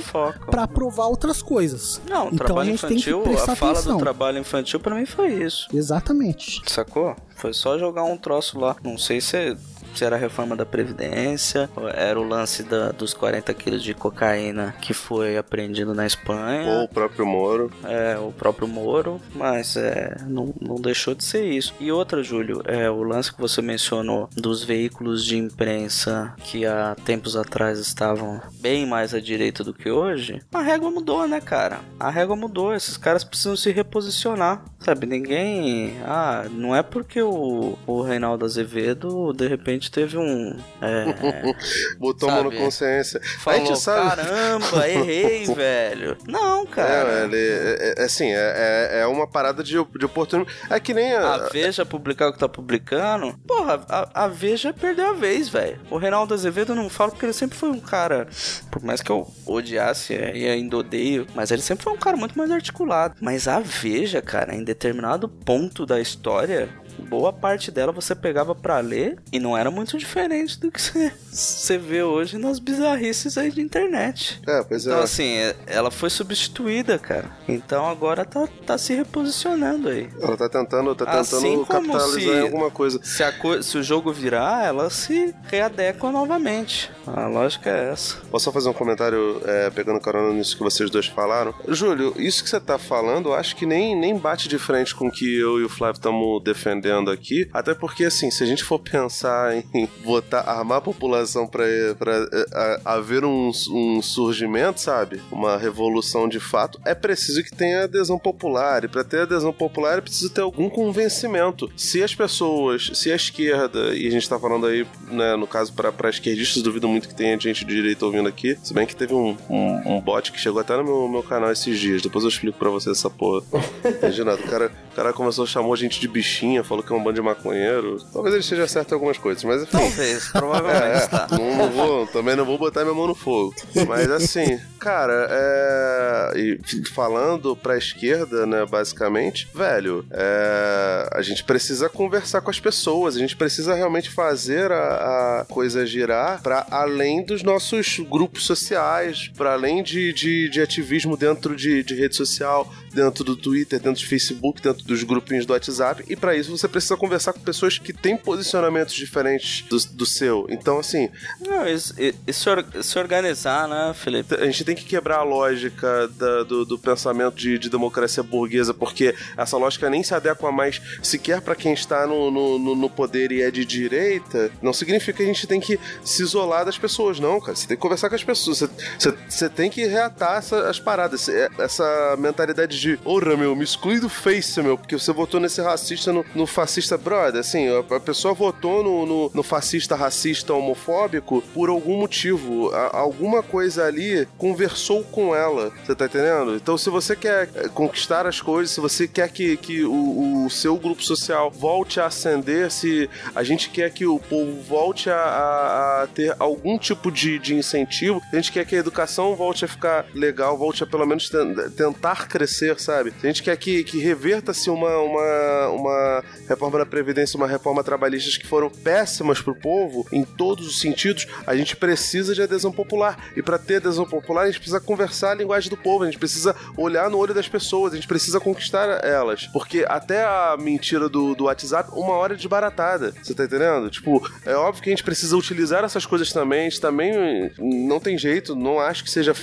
[0.49, 2.01] para provar outras coisas.
[2.07, 3.97] Não, então a gente tem que infantil, prestar a fala atenção.
[3.97, 5.67] do trabalho infantil pra mim foi isso.
[5.73, 6.61] Exatamente.
[6.65, 7.15] Sacou?
[7.36, 8.75] Foi só jogar um troço lá.
[8.81, 9.55] Não sei se,
[9.95, 14.73] se era a reforma da Previdência, era o lance da- dos 40 quilos de cocaína
[14.81, 16.69] que foi apreendido na Espanha.
[16.79, 17.71] Ou o próprio Moro.
[17.83, 21.73] É, o próprio Moro, mas é, não, não deixou de ser isso.
[21.79, 26.95] E outra, Júlio, é o lance que você mencionou dos veículos de imprensa que há
[27.05, 30.41] tempos atrás estavam bem mais à direita do que hoje.
[30.53, 31.79] A régua mudou, né, cara?
[31.99, 34.63] A régua mudou, esses caras precisam se reposicionar.
[34.79, 35.97] Sabe, ninguém.
[36.05, 40.55] Ah, não é porque o, o Reinaldo Azevedo de repente teve um.
[40.81, 41.53] É,
[41.97, 42.55] Botou a mão Sabe?
[42.55, 43.21] na consciência.
[43.23, 44.15] a falou, gente sabe.
[44.21, 46.17] caramba, errei, velho.
[46.27, 47.29] Não, cara.
[47.31, 50.51] É, é, é, assim, é, é- é uma parada de, de oportunismo.
[50.69, 51.36] É que nem a.
[51.36, 53.38] A Veja publicar o que tá publicando.
[53.47, 55.79] Porra, a, a Veja perdeu a vez, velho.
[55.89, 58.27] O Reinaldo Azevedo eu não falo porque ele sempre foi um cara.
[58.71, 62.38] Por mais que eu odiasse e ainda odeio, mas ele sempre foi um cara muito
[62.38, 63.15] mais articulado.
[63.21, 66.69] Mas a Veja, cara, em determinado ponto da história.
[66.99, 71.77] Boa parte dela você pegava pra ler e não era muito diferente do que você,
[71.77, 74.41] vê hoje nas bizarrices aí de internet.
[74.47, 74.89] É, pois é.
[74.91, 77.29] Então, assim, é- ela foi substituída, cara.
[77.47, 80.09] Então agora tá, tá se reposicionando aí.
[80.21, 82.99] Ela tá tentando, tá tentando Assim capitalizar se- alguma coisa.
[83.03, 86.91] Se, a se o jogo virar, ela se readequa novamente.
[87.05, 88.17] A lógica é essa.
[88.31, 91.53] Posso só fazer um comentário é, pegando carona nisso que vocês dois falaram?
[91.67, 95.07] Júlio, isso que você tá falando, eu acho que nem, nem bate de frente com
[95.07, 97.47] o que eu e o Flávio estamos defendendo aqui.
[97.53, 101.63] Até porque, assim, se a gente for pensar em botar, armar a população pra,
[101.97, 105.21] pra é, a- haver um, um surgimento, sabe?
[105.31, 108.83] Uma revolução de fato, é preciso que tenha adesão popular.
[108.83, 111.69] E pra ter adesão popular é preciso ter algum convencimento.
[111.75, 115.73] Se as pessoas, se a esquerda, e a gente tá falando aí, né, no caso
[115.73, 118.57] pra, pra esquerdistas, duvido muito que tenha gente de direita ouvindo aqui.
[118.63, 121.51] Se bem que teve um, um, um bot que chegou até no meu, meu canal
[121.51, 122.01] esses dias.
[122.01, 123.43] Depois eu explico pra você essa porra.
[124.01, 127.03] Imagina, o cara, o cara começou, chamou a gente de bichinha, falou que é um
[127.03, 127.97] bando de maconheiro.
[128.13, 129.71] Talvez ele esteja certo em algumas coisas, mas enfim.
[129.78, 131.28] Talvez, provavelmente É, tá.
[131.32, 133.53] não, não vou, também não vou botar minha mão no fogo.
[133.88, 136.32] Mas assim, cara, é.
[136.36, 136.59] E
[136.93, 143.19] falando pra esquerda, né, basicamente, velho, é, a gente precisa conversar com as pessoas, a
[143.19, 149.53] gente precisa realmente fazer a, a coisa girar pra além dos nossos grupos sociais, pra
[149.53, 154.07] além de, de, de ativismo dentro de, de rede social, dentro do Twitter, dentro do
[154.07, 157.91] Facebook, dentro dos grupinhos do WhatsApp, e para isso você precisa conversar com pessoas que
[157.93, 160.45] têm posicionamentos diferentes do, do seu.
[160.49, 161.09] Então, assim,
[161.41, 164.33] Não, e se, or- se organizar, né, Felipe?
[164.35, 168.73] a gente tem que quebrar a lógica da- do, do pensamento de, de democracia burguesa,
[168.73, 173.31] porque essa lógica nem se adequa mais sequer para quem está no, no, no- poder
[173.31, 174.49] e é de direita.
[174.61, 177.55] Não significa que a gente tem que se isolar das pessoas, não, cara.
[177.55, 178.59] Você tem que conversar com as pessoas.
[178.59, 181.27] Você, você, você tem que reatar essa- as paradas.
[181.59, 186.11] Essa mentalidade de, ora, meu, me exclui do Face, meu, porque você votou nesse racista,
[186.13, 187.39] no, no fascista, brother.
[187.41, 192.69] Assim, a, a pessoa votou no, no, no fascista, racista, homofóbico por algum motivo.
[192.73, 195.71] A- alguma coisa ali conversou com ela.
[195.86, 196.55] Você tá entendendo?
[196.55, 200.49] Então, se você quer eh, conquistar as coisas, se você quer que, que o, o
[200.49, 205.15] seu grupo social volte a ascender, se a gente quer que o povo volte a,
[205.15, 209.65] a- a ter algum tipo de, de incentivo, a gente quer que a educação volte
[209.65, 213.11] a ficar legal, volte a pelo menos ten- tentar crescer, sabe?
[213.19, 217.84] Se a gente quer que, que reverta-se uma, uma, uma reforma da Previdência, uma reforma
[217.84, 222.71] trabalhista que foram péssimas pro povo, em todos os sentidos, a gente precisa de adesão
[222.71, 223.32] popular.
[223.36, 226.19] E para ter adesão popular, a gente precisa conversar a linguagem do povo, a gente
[226.19, 229.47] precisa olhar no olho das pessoas, a gente precisa conquistar elas.
[229.47, 233.13] Porque até a mentira do, do WhatsApp, uma hora é desbaratada.
[233.21, 233.89] Você tá entendendo?
[233.89, 236.61] Tipo, é óbvio que a gente precisa utilizar essas coisas também.
[236.61, 239.34] A gente também não tem jeito, não acho que seja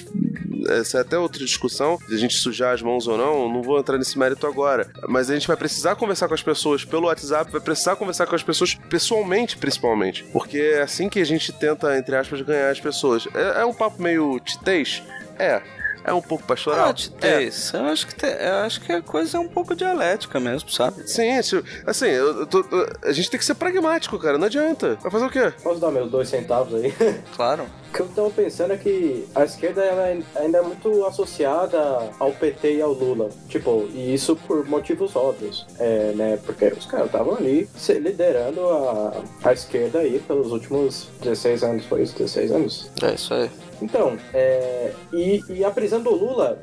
[0.68, 3.78] essa é até outra discussão, de a gente sujar as mãos ou não, não vou
[3.78, 4.90] entrar nesse mérito agora.
[5.08, 8.34] Mas a gente vai precisar conversar com as pessoas pelo WhatsApp, vai precisar conversar com
[8.34, 10.24] as pessoas pessoalmente, principalmente.
[10.32, 13.26] Porque é assim que a gente tenta, entre aspas, ganhar as pessoas.
[13.34, 15.02] É, é um papo meio titês?
[15.38, 15.62] É.
[16.04, 16.88] É um pouco pastoral?
[16.88, 20.40] Ah, Titês, eu acho que te- eu acho que a coisa é um pouco dialética
[20.40, 21.08] mesmo, sabe?
[21.08, 21.30] Sim,
[21.86, 22.64] assim, eu- eu tô-
[23.04, 24.98] a gente tem que ser pragmático, cara, não adianta.
[25.00, 25.52] Vai fazer o quê?
[25.62, 26.92] Posso dar meus dois centavos aí?
[27.36, 27.66] Claro.
[27.92, 30.04] O que eu tava pensando é que a esquerda ela
[30.36, 31.78] ainda é muito associada
[32.18, 33.28] ao PT e ao Lula.
[33.50, 35.66] Tipo, e isso por motivos óbvios.
[35.78, 36.38] É, né?
[36.46, 41.84] Porque os caras estavam ali se- liderando a, a esquerda aí pelos últimos 16 anos.
[41.84, 42.16] Foi isso?
[42.16, 42.90] 16 anos?
[43.02, 43.50] É isso aí.
[43.82, 46.62] Então, é, e, e a prisão do Lula,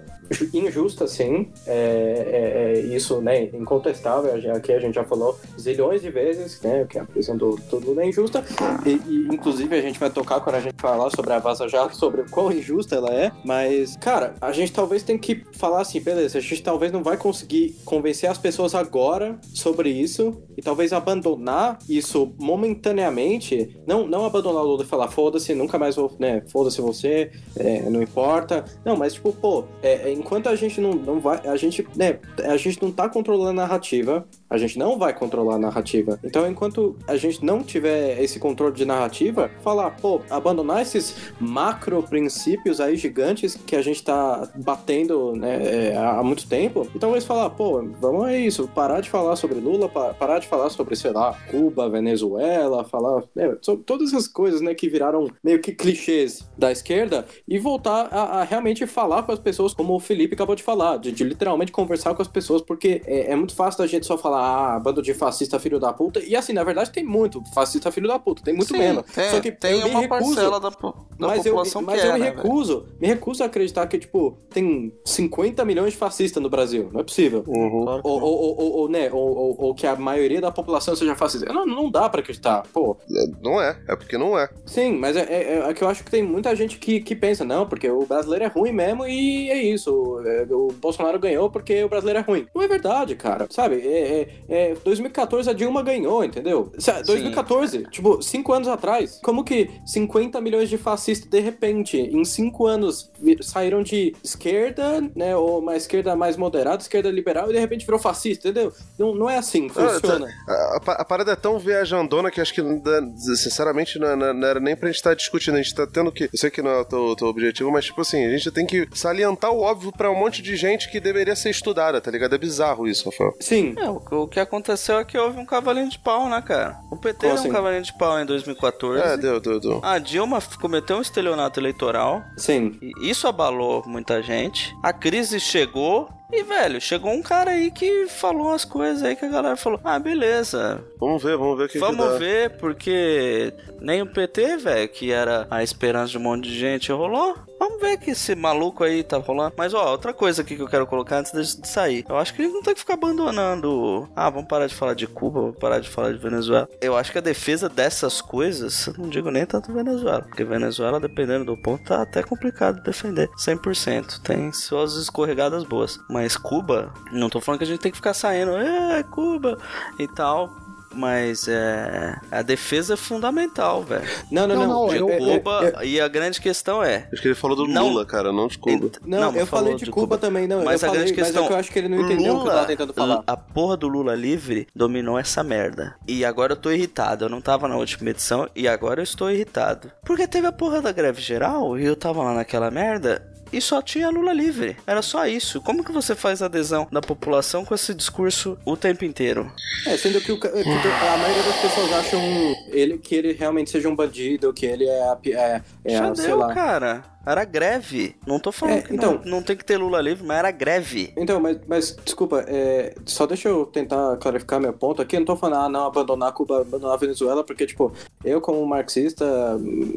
[0.53, 6.09] injusta sim, é, é- é isso, né, incontestável, aqui a gente já falou zilhões de
[6.09, 8.43] vezes, né, que a prisão do, Lula é injusta,
[8.85, 11.95] e, e, inclusive a gente vai tocar quando a gente falar sobre a Vaza Jato,
[11.95, 16.37] sobre quão injusta ela é, mas, cara, a gente talvez tem que falar assim, beleza,
[16.37, 21.79] a gente talvez não vai conseguir convencer as pessoas agora sobre isso, e talvez abandonar
[21.87, 26.81] isso momentaneamente, não, não abandonar o Lula e falar, foda-se, nunca mais vou, né, foda-se
[26.81, 28.65] você, é, não importa.
[28.85, 32.19] Não, mas tipo, pô, é, é, enquanto a gente não, não vai, a gente, né,
[32.43, 36.19] a gente não tá controlando a narrativa, a gente não vai controlar a narrativa.
[36.23, 42.01] Então, enquanto a gente não tiver esse controle de narrativa, falar, pô, abandonar esses macro
[42.03, 47.25] princípios aí gigantes que a gente tá batendo, né, é, há muito tempo, e talvez
[47.25, 50.95] falar, pô, vamos é isso, parar de falar sobre Lula, pa- parar de falar sobre,
[50.95, 55.71] sei lá, Cuba, Venezuela, falar, né, sobre todas essas coisas, né, que viraram meio que
[55.73, 60.33] clichês da esquerda e voltar a, a realmente falar com as pessoas como o Felipe
[60.35, 63.79] acabou de falar, de, de literalmente conversar com as pessoas, porque é, é muito fácil
[63.79, 66.91] da gente só falar, ah, bando de fascista filho da puta, e assim, na verdade
[66.91, 69.03] tem muito fascista filho da puta, tem muito Sim, menos.
[69.13, 71.81] Tem, só que tem eu me uma recuso, parcela da, po- da mas eu, população
[71.81, 72.37] mas que eu é, me né, velho?
[72.43, 76.89] recuso, me recuso a acreditar que, tipo, tem 50 milhões de fascistas no Brasil.
[76.91, 77.43] Não é possível.
[77.47, 77.85] Uhum.
[77.85, 81.15] Ou, ou, ou, ou, ou, né, ou, ou, ou que a maioria da população seja
[81.15, 81.51] fascista.
[81.51, 82.63] Não, não dá pra acreditar.
[82.73, 82.97] Pô,
[83.41, 84.49] Não é, é porque não é.
[84.65, 87.43] sim, mas é, é, é que eu acho que tem muita gente que, que pensa,
[87.43, 90.21] não, porque o brasileiro é ruim mesmo e é isso.
[90.25, 92.47] é, o Bolsonaro ganhou porque o brasileiro é ruim.
[92.53, 93.47] Não é verdade, cara.
[93.49, 93.75] Sabe?
[93.81, 96.71] É, é, é, 2014 a Dilma ganhou, entendeu?
[96.77, 99.19] Sa- 2014, tipo, cinco anos atrás.
[99.23, 103.11] Como que 50 milhões de fascistas, de repente, em cinco anos,
[103.41, 105.35] saíram de esquerda, né?
[105.35, 108.71] Ou uma esquerda mais moderada, esquerda liberal, e de repente virou fascista, entendeu?
[108.97, 110.27] Não, não é assim que Ah, funciona.
[110.47, 113.01] A, a pa- a parada é tão viajandona que acho que, dá-
[113.35, 115.55] sinceramente, não, não- não era nem pra gente estar discutindo.
[115.55, 116.25] A gente tá tendo que.
[116.25, 118.65] Eu sei que não é o teu, teu objetivo, mas, tipo assim, a gente tem
[118.65, 122.33] que salientar o óbvio pra um monte de gente que deveria ser estudada, tá ligado?
[122.35, 123.33] É bizarro isso, Rafael.
[123.39, 123.73] Sim.
[123.77, 126.79] É, o, o que aconteceu é que houve um cavalinho de pau, né, cara?
[126.91, 127.49] O PT Como deu assim?
[127.49, 129.01] um cavalinho de pau em 2014.
[129.01, 129.79] É, deu, deu, deu.
[129.83, 132.23] A Dilma cometeu um estelionato eleitoral.
[132.37, 132.77] Sim.
[133.01, 134.75] Isso abalou muita gente.
[134.83, 136.09] A crise chegou.
[136.31, 139.79] E, velho, chegou um cara aí que falou umas coisas aí que a galera falou:
[139.83, 140.83] Ah, beleza.
[140.99, 142.17] Vamos ver, vamos ver o que que Vamos dá.
[142.17, 146.91] ver, porque nem o PT, velho, que era a esperança de um monte de gente,
[146.91, 147.35] rolou.
[147.59, 149.53] Vamos ver que esse maluco aí tá rolando.
[149.57, 152.05] Mas, ó, outra coisa aqui que eu quero colocar antes de sair.
[152.07, 154.07] Eu acho que não tem que ficar abandonando.
[154.15, 156.69] Ah, vamos parar de falar de Cuba, vamos parar de falar de Venezuela.
[156.79, 160.21] Eu acho que a defesa dessas coisas, eu não digo nem tanto Venezuela.
[160.21, 163.29] Porque Venezuela, dependendo do ponto, tá até complicado de defender.
[163.37, 164.21] 100%.
[164.21, 165.99] Tem suas escorregadas boas.
[166.09, 169.57] Mas Mas Cuba, não tô falando que a gente tem que ficar saindo, é, Cuba
[169.97, 170.53] e tal.
[170.91, 172.15] Mas é.
[172.31, 174.03] A defesa é fundamental, velho.
[174.31, 174.87] Não, não, Não, não.
[174.87, 177.07] não, De eu- Cuba, e a grande questão é.
[177.13, 177.89] Acho que ele falou do Não.
[177.89, 178.87] Lula, cara, não de Cuba.
[178.87, 181.11] Ent- Não, eu mas falei de Cuba também, não, Mas eu a grande falei, mas
[181.11, 181.47] é questão.
[181.47, 183.23] que eu acho que ele não entendeu o que eu tava tentando falar.
[183.27, 185.95] A porra do Lula livre dominou essa merda.
[186.07, 187.25] E agora eu tô irritado.
[187.25, 189.91] Eu não tava na última edição e agora eu estou irritado.
[190.03, 193.28] Porque teve a porra da greve geral e eu tava lá naquela merda.
[193.51, 194.77] E só tinha Lula livre.
[194.85, 195.61] Era só isso.
[195.61, 199.51] Como que você faz adesão da população com esse discurso o tempo inteiro?
[199.85, 202.21] É, sendo que, o que a maioria das pessoas acham
[202.67, 206.37] ele, que ele realmente seja um bandido, que ele é, é, é Já sei deu,
[206.37, 206.53] lá.
[206.53, 207.03] cara.
[207.25, 208.15] Era greve.
[208.25, 210.51] Não tô falando É, que então- não, não tem que ter Lula livre, mas era
[210.51, 211.13] greve.
[211.17, 215.15] Então, mas, mas desculpa, é, só deixa eu tentar clarificar meu ponto aqui.
[215.15, 217.91] Eu não tô falando, ah, não, abandonar Cuba, abandonar a Venezuela, porque, tipo,
[218.23, 219.25] eu como marxista,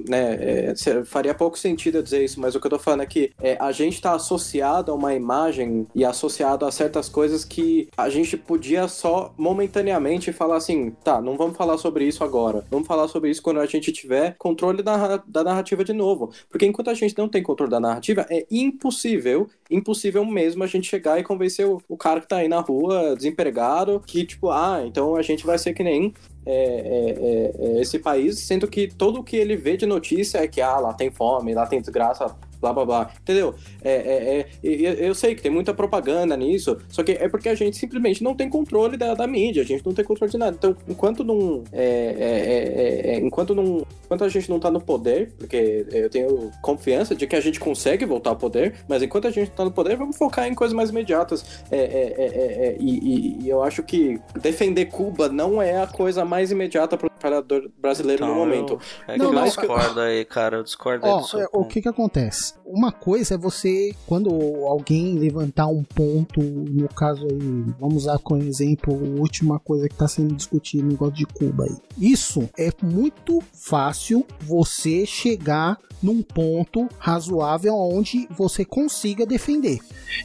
[0.09, 3.07] né, é, faria pouco sentido eu dizer isso, mas o que eu tô falando é
[3.07, 7.89] que é, a gente tá associado a uma imagem e associado a certas coisas que
[7.97, 12.87] a gente podia só momentaneamente falar assim, tá, não vamos falar sobre isso agora, vamos
[12.87, 16.31] falar sobre isso quando a gente tiver controle da, da narrativa de novo.
[16.51, 20.89] Porque enquanto a gente não tem controle da narrativa, é impossível, impossível mesmo a gente
[20.89, 24.83] chegar e convencer o, o cara que tá aí na rua, desempregado, que tipo, ah,
[24.87, 26.13] então a gente vai ser que nem
[26.45, 30.39] é, é, é, é, esse país, sendo que todo o que ele vê de notícia
[30.39, 33.55] é que, ah, lá tem fome, lá tem desgraça, blá blá blá, entendeu?
[33.83, 37.55] É, é, é, eu sei que tem muita propaganda nisso, só que é porque a
[37.55, 40.57] gente simplesmente não tem controle da, da mídia, a gente não tem controle de nada.
[40.57, 41.65] Então, enquanto não.
[41.73, 43.85] é, é, é, é, enquanto não.
[44.05, 47.59] Enquanto a gente não tá no poder, porque eu tenho confiança de que a gente
[47.59, 50.75] consegue voltar ao poder, mas enquanto a gente tá no poder, vamos focar em coisas
[50.75, 51.45] mais imediatas.
[51.71, 55.83] É, é, é, é, é, e, e- e eu acho que defender Cuba não é
[55.83, 58.79] a coisa mais imediata para o trabalhador brasileiro no Então, momento.
[59.09, 60.57] É Não, que não, eu discordo aí, cara.
[60.59, 62.55] Eu discordo aí Ó, do seu é, o que que acontece?
[62.67, 64.31] Uma coisa é você, quando
[64.67, 69.95] alguém levantar um ponto, no caso aí, vamos usar como exemplo a última coisa que
[69.95, 71.77] está sendo discutida no negócio de Cuba aí.
[71.99, 79.79] Isso é muito fácil você chegar num ponto razoável onde você consiga defender.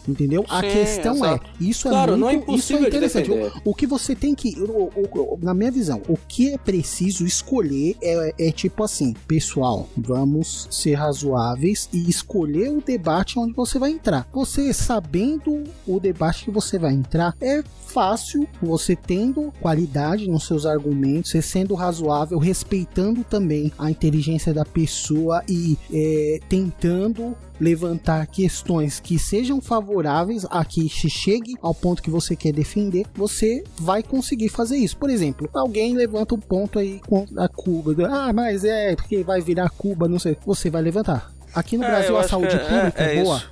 [0.08, 0.43] Entendeu?
[0.50, 1.45] a Sim, questão exato.
[1.45, 3.30] é, isso Claro, é muito não é isso é impossível de interessante.
[3.30, 3.52] defender.
[3.64, 6.58] O, o que você tem que, o- o- o- na minha visão, o que é
[6.58, 6.87] preciso
[7.26, 13.78] escolher é, é tipo assim, pessoal, vamos ser razoáveis e escolher o debate onde você
[13.78, 14.28] vai entrar.
[14.34, 20.66] Você sabendo o debate que você vai entrar, é fácil, você tendo qualidade nos seus
[20.66, 28.99] argumentos, você sendo razoável, respeitando também a inteligência da pessoa e é, tentando levantar questões
[28.99, 34.49] que sejam favoráveis a que chegue ao ponto que você quer defender, você vai conseguir
[34.49, 34.97] fazer isso.
[34.97, 39.41] Por exemplo, alguém levanta um ponto aí com a Cuba, ah, mas é porque vai
[39.41, 40.38] virar Cuba, não sei.
[40.45, 41.37] Você vai levantar.
[41.60, 43.38] Aqui no É, Brasil a saúde que pública é, boa.
[43.38, 43.49] Isso.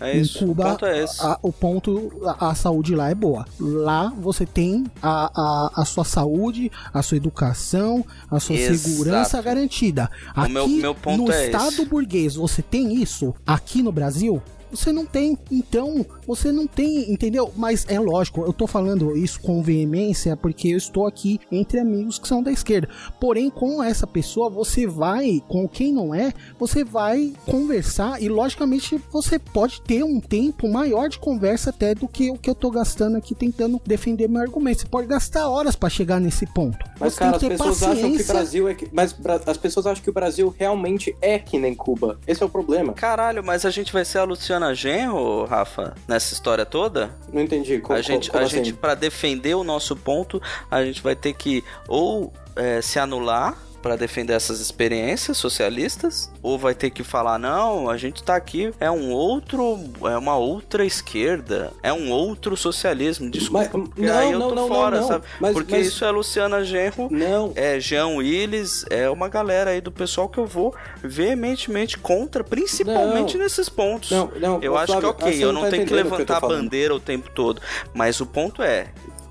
[0.00, 0.38] É, é Em isso.
[0.46, 1.22] Cuba, o ponto é esse.
[1.24, 3.46] a- o ponto, a, a saúde lá é boa.
[3.58, 8.78] Lá você tem a, a, a sua saúde, a sua educação, a sua Exato.
[8.78, 10.10] segurança garantida.
[10.36, 11.84] O Aqui meu- meu ponto no é estado esse.
[11.86, 13.34] burguês você tem isso.
[13.46, 17.52] Aqui no Brasil você não tem, então você não tem, entendeu?
[17.56, 22.18] Mas é lógico, eu tô falando isso com veemência porque eu estou aqui entre amigos
[22.18, 22.88] que são da esquerda.
[23.20, 29.00] Porém, com essa pessoa, você vai, com quem não é, você vai conversar e, logicamente,
[29.10, 32.70] você pode ter um tempo maior de conversa até do que o que eu tô
[32.70, 34.82] gastando aqui tentando defender meu argumento.
[34.82, 36.78] Você pode gastar horas para chegar nesse ponto.
[37.00, 38.34] Mas, você cara, as tem que ter pessoas acham que o paciência.
[38.34, 38.88] Brasil é que.
[38.92, 39.16] Mas
[39.46, 42.18] as pessoas acham que o Brasil realmente é que nem Cuba.
[42.26, 42.92] Esse é o problema.
[42.92, 47.10] Caralho, mas a gente vai ser a Luciana Genro, Rafa, nessa história toda?
[47.32, 47.78] Não entendi.
[47.78, 48.56] Co a gente, como a assim?
[48.56, 50.40] gente para defender o nosso ponto,
[50.70, 56.58] a gente vai ter que ou é, se anular para defender essas experiências socialistas, ou
[56.58, 60.84] vai ter que falar não, a gente tá aqui é um outro, é uma outra
[60.84, 63.30] esquerda, é um outro socialismo.
[63.30, 65.24] Desculpa, Mas- não, aí eu não, tô não, fora, sabe?
[65.40, 67.52] Mas- porque mas- isso é Luciana Genro, Não.
[67.54, 73.36] é Jean Willis, é uma galera aí do pessoal que eu vou veementemente contra, principalmente
[73.38, 74.10] nesses pontos.
[74.10, 76.40] Não, não, Eu acho Flávio, que ok, você eu não tá tenho que levantar a
[76.40, 77.60] bandeira o tempo todo.
[77.94, 78.88] Mas o ponto é,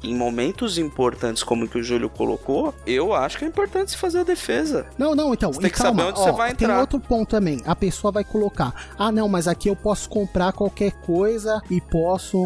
[0.10, 3.98] em momentos importantes como o que o Júlio colocou, eu acho que é importante se
[3.98, 4.86] fazer a defesa.
[4.98, 5.52] Não, não, então.
[5.54, 6.80] Você tem que calma, saber onde ó, você vai Tem entrar.
[6.82, 7.62] outro ponto também.
[7.66, 12.38] A pessoa vai colocar: ah, não, mas aqui eu posso comprar qualquer coisa e posso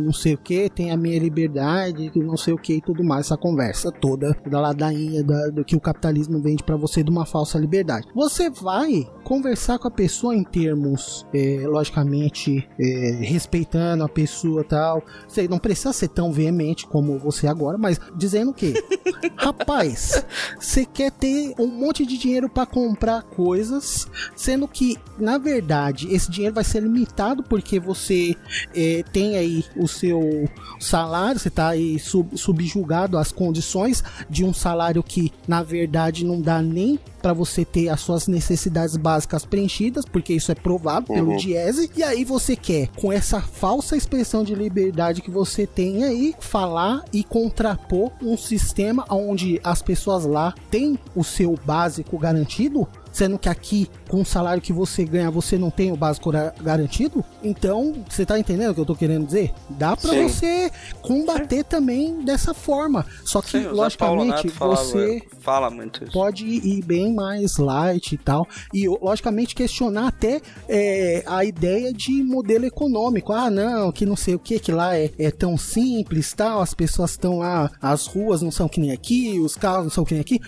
[0.00, 3.26] não sei o que, tem a minha liberdade, não sei o que e tudo mais.
[3.26, 7.26] Essa conversa toda da ladainha da- do que o capitalismo vende pra você de uma
[7.26, 8.06] falsa liberdade.
[8.14, 14.64] Você vai conversar com a pessoa em termos, é, logicamente, é, respeitando a pessoa e
[14.64, 15.02] tal.
[15.26, 18.74] Você não precisa ser tão veemente como você agora, mas dizendo que,
[19.36, 20.24] rapaz,
[20.58, 26.30] você quer ter um monte de dinheiro para comprar coisas, sendo que, na verdade, esse
[26.30, 28.34] dinheiro vai ser limitado porque você
[28.74, 30.48] eh, tem aí o seu
[30.80, 36.40] salário, você tá aí sub, subjugado às condições de um salário que, na verdade, não
[36.40, 36.98] dá nem
[37.28, 41.36] para você ter as suas necessidades básicas preenchidas, porque isso é provado pelo Uhum.
[41.36, 46.34] Diese, e aí você quer, com essa falsa expressão de liberdade que você tem aí,
[46.40, 52.88] falar e contrapor um sistema onde as pessoas lá têm o seu básico garantido,
[53.18, 56.54] sendo que aqui, com o salário que você ganha, você não tem o básico ga-
[56.62, 57.24] garantido.
[57.42, 59.52] Então, você tá entendendo o que eu tô querendo dizer?
[59.70, 60.28] Dá pra Sim.
[60.28, 60.70] você
[61.02, 63.04] combater também dessa forma.
[63.24, 63.76] Só que, Sim, Paulo
[64.22, 66.12] logicamente, você fala muito isso.
[66.12, 68.46] pode ir bem mais light e tal.
[68.72, 73.32] E, logicamente, questionar até é, a ideia de modelo econômico.
[73.32, 76.72] Ah, não, que não sei o que, que lá é, é tão simples tal, as
[76.72, 80.14] pessoas estão lá, as ruas não são que nem aqui, os carros não são que
[80.14, 80.40] nem aqui.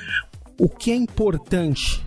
[0.56, 2.04] O que é importante?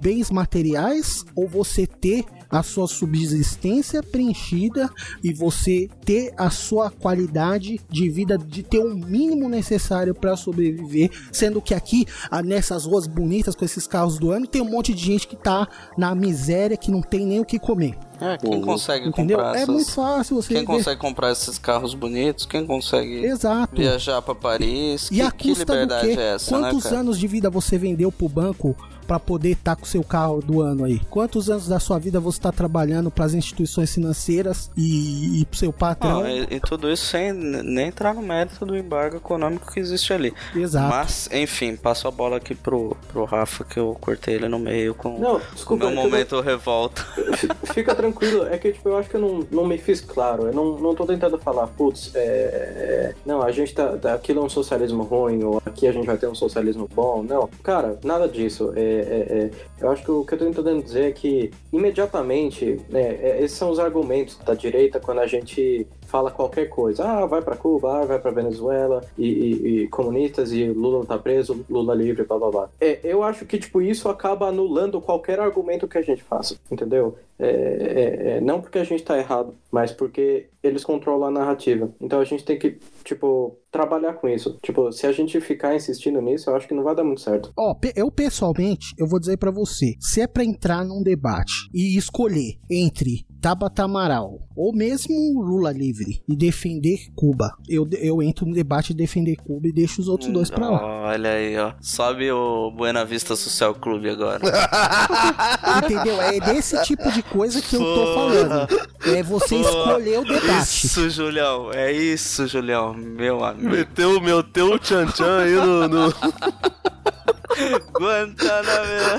[0.00, 4.88] Bens materiais ou você ter a sua subsistência preenchida
[5.22, 11.10] e você ter a sua qualidade de vida de ter o mínimo necessário para sobreviver,
[11.32, 14.94] sendo que aqui ah, nessas ruas bonitas com esses carros do ano tem um monte
[14.94, 15.66] de gente que tá
[15.98, 17.96] na miséria que não tem nem o que comer.
[18.20, 19.38] É, quem consegue Entendeu?
[19.38, 19.74] comprar É essas...
[19.74, 20.66] muito fácil você Quem ver.
[20.66, 22.46] consegue comprar esses carros bonitos?
[22.46, 23.74] Quem consegue Exato.
[23.74, 25.08] viajar pra Paris?
[25.10, 26.20] E que, a que custa do liberdade quê?
[26.20, 29.84] é essa, Quantos né, anos de vida você vendeu pro banco para poder estar com
[29.84, 31.00] o seu carro do ano aí?
[31.10, 35.58] Quantos anos da sua vida você está trabalhando para as instituições financeiras e, e pro
[35.58, 36.22] seu patrão?
[36.22, 40.12] Não, e, e tudo isso sem nem entrar no mérito do embargo econômico que existe
[40.12, 40.32] ali.
[40.54, 40.88] Exato.
[40.88, 44.94] Mas, enfim, passo a bola aqui pro, pro Rafa, que eu cortei ele no meio
[44.94, 47.02] com Não, o desculpa, meu momento revolta.
[47.74, 50.46] Fica tranquilo, é que tipo, eu acho que eu não, não me fiz claro.
[50.46, 54.40] Eu não, não tô tentando falar, putz, é, é, não, a gente tá, tá- Aquilo
[54.40, 57.22] é um socialismo ruim, ou aqui a gente vai ter um socialismo bom.
[57.22, 58.72] Não, cara, nada disso.
[58.76, 62.80] É, é, é, eu acho que o que eu tô tentando dizer é que, imediatamente,
[62.88, 67.04] né, é, esses são os argumentos da direita quando a gente fala qualquer coisa.
[67.04, 71.18] Ah, vai pra Cuba, ah, vai pra Venezuela, e, e- e comunistas, e Lula tá
[71.18, 72.68] preso, Lula livre, blá blá blá.
[72.80, 77.16] É, eu acho que, tipo, isso acaba anulando qualquer argumento que a gente faça, entendeu?
[77.38, 81.92] É, é, é, não porque a gente tá errado, mas porque eles controlam a narrativa.
[82.00, 84.58] Então a gente tem que, tipo, trabalhar com isso.
[84.62, 87.52] Tipo, se a gente ficar insistindo nisso, eu acho que não vai dar muito certo.
[87.56, 91.52] Ó, pe- eu pessoalmente, eu vou dizer pra você, se é pra entrar num debate
[91.74, 98.46] e escolher entre Tabata Amaral ou mesmo Lula livre e defender Cuba, eu, eu entro
[98.46, 101.08] no debate de defender Cuba e deixo os outros dois pra lá.
[101.10, 101.74] Olha aí, ó.
[101.80, 104.40] Sobe o Buena Vista Social Clube agora.
[105.84, 106.20] Entendeu?
[106.22, 108.68] É desse tipo de coisa que eu tô falando.
[109.14, 110.46] É você escolher o debate.
[110.62, 111.70] Isso, Julião.
[111.72, 112.94] É isso, Julião.
[112.94, 113.70] Meu amigo.
[113.70, 115.88] Meteu, meteu o tchan-tchan aí no.
[115.88, 116.14] no-
[117.98, 119.18] Guantanamera.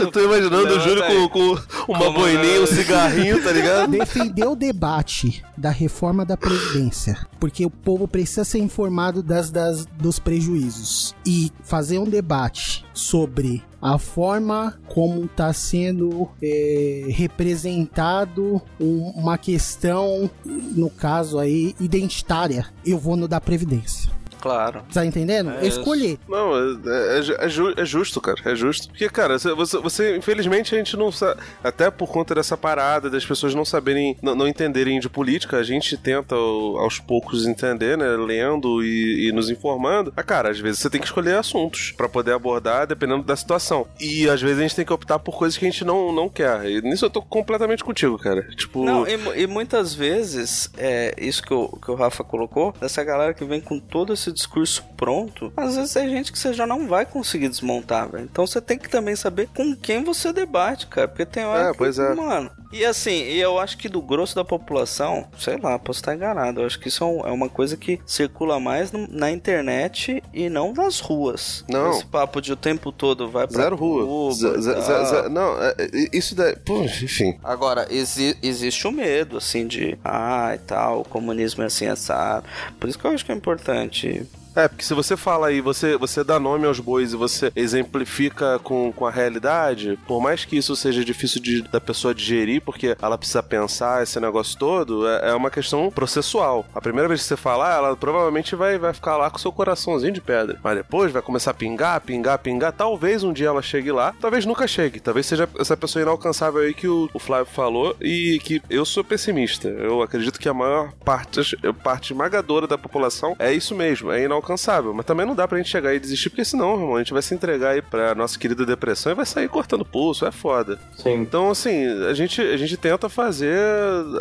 [0.00, 1.14] Eu tô imaginando o Levanta Júlio aí.
[1.14, 2.62] com, com uma Como boininha, não?
[2.64, 3.90] um cigarrinho, tá ligado?
[3.90, 9.86] defender o debate da reforma da Previdência, porque o povo precisa ser informado das, das-
[9.86, 19.10] dos prejuízos e fazer um debate sobre a forma como está sendo é, representado um-
[19.16, 22.66] uma questão, no caso aí, identitária.
[22.84, 24.10] Eu vou no da Previdência.
[24.46, 24.82] Claro.
[24.92, 25.50] Tá entendendo?
[25.50, 25.66] É.
[25.66, 26.18] Escolher.
[26.28, 28.38] Não, é, é ju- é ju- é justo, cara.
[28.44, 28.88] É justo.
[28.88, 31.40] Porque, cara, você, você- infelizmente, a gente não sabe.
[31.64, 35.62] Até por conta dessa parada, das pessoas não saberem, não, não entenderem de política, a
[35.62, 38.06] gente tenta ao- aos poucos entender, né?
[38.16, 40.12] Lendo e, e nos informando.
[40.16, 43.86] Ah, cara, às vezes você tem que escolher assuntos pra poder abordar dependendo da situação.
[44.00, 46.28] E às vezes a gente tem que optar por coisas que a gente não, não
[46.28, 46.64] quer.
[46.70, 48.42] E nisso eu tô completamente contigo, cara.
[48.56, 48.84] Tipo.
[48.84, 53.34] Não, e, e muitas vezes, é isso que o, que o Rafa colocou, dessa galera
[53.34, 56.86] que vem com todo esse discurso pronto, às vezes é gente que você já não
[56.86, 58.24] vai conseguir desmontar, velho.
[58.30, 61.08] Então você tem que também saber com quem você debate, cara.
[61.08, 62.14] Porque tem hora É, que, pois é.
[62.14, 62.50] mano.
[62.72, 66.60] E assim, eu acho que do grosso da população, sei lá, posso estar enganado.
[66.60, 70.72] Eu acho que isso é, é uma coisa que circula mais na internet e não
[70.74, 71.64] nas ruas.
[71.68, 71.90] Não.
[71.92, 74.04] Esse papo de o tempo todo vai pra Zero rua.
[74.04, 76.56] Cuba ze- ze- não, é- é- isso daí.
[76.56, 77.38] Pô, enfim.
[77.42, 82.44] Agora, exi- existe o medo, assim, de ah e tal, o comunismo é assim assado.
[82.78, 84.25] Por isso que eu acho que é importante
[84.56, 88.58] É, porque se você fala aí, você, você dá nome aos bois e você exemplifica
[88.60, 92.96] com, com a realidade, por mais que isso seja difícil de, da pessoa digerir, porque
[93.02, 96.64] ela precisa pensar esse negócio todo, é, é uma questão processual.
[96.74, 100.14] A primeira vez que você falar, ela provavelmente vai, vai ficar lá com seu coraçãozinho
[100.14, 100.58] de pedra.
[100.64, 102.72] Mas depois vai começar a pingar, pingar, pingar.
[102.72, 105.00] Talvez um dia ela chegue lá, talvez nunca chegue.
[105.00, 109.04] Talvez seja essa pessoa inalcançável aí que o, o Flávio falou e que eu sou
[109.04, 109.68] pessimista.
[109.68, 111.42] Eu acredito que a maior parte,
[111.84, 114.45] parte esmagadora da população é isso mesmo, é inalcançável.
[114.94, 117.22] Mas também não dá pra gente chegar e desistir, porque senão, irmão, a gente vai
[117.22, 120.78] se entregar aí pra nossa querida depressão e vai sair cortando pulso, é foda.
[120.96, 121.14] Sim.
[121.14, 123.58] Então, assim, a gente, a gente tenta fazer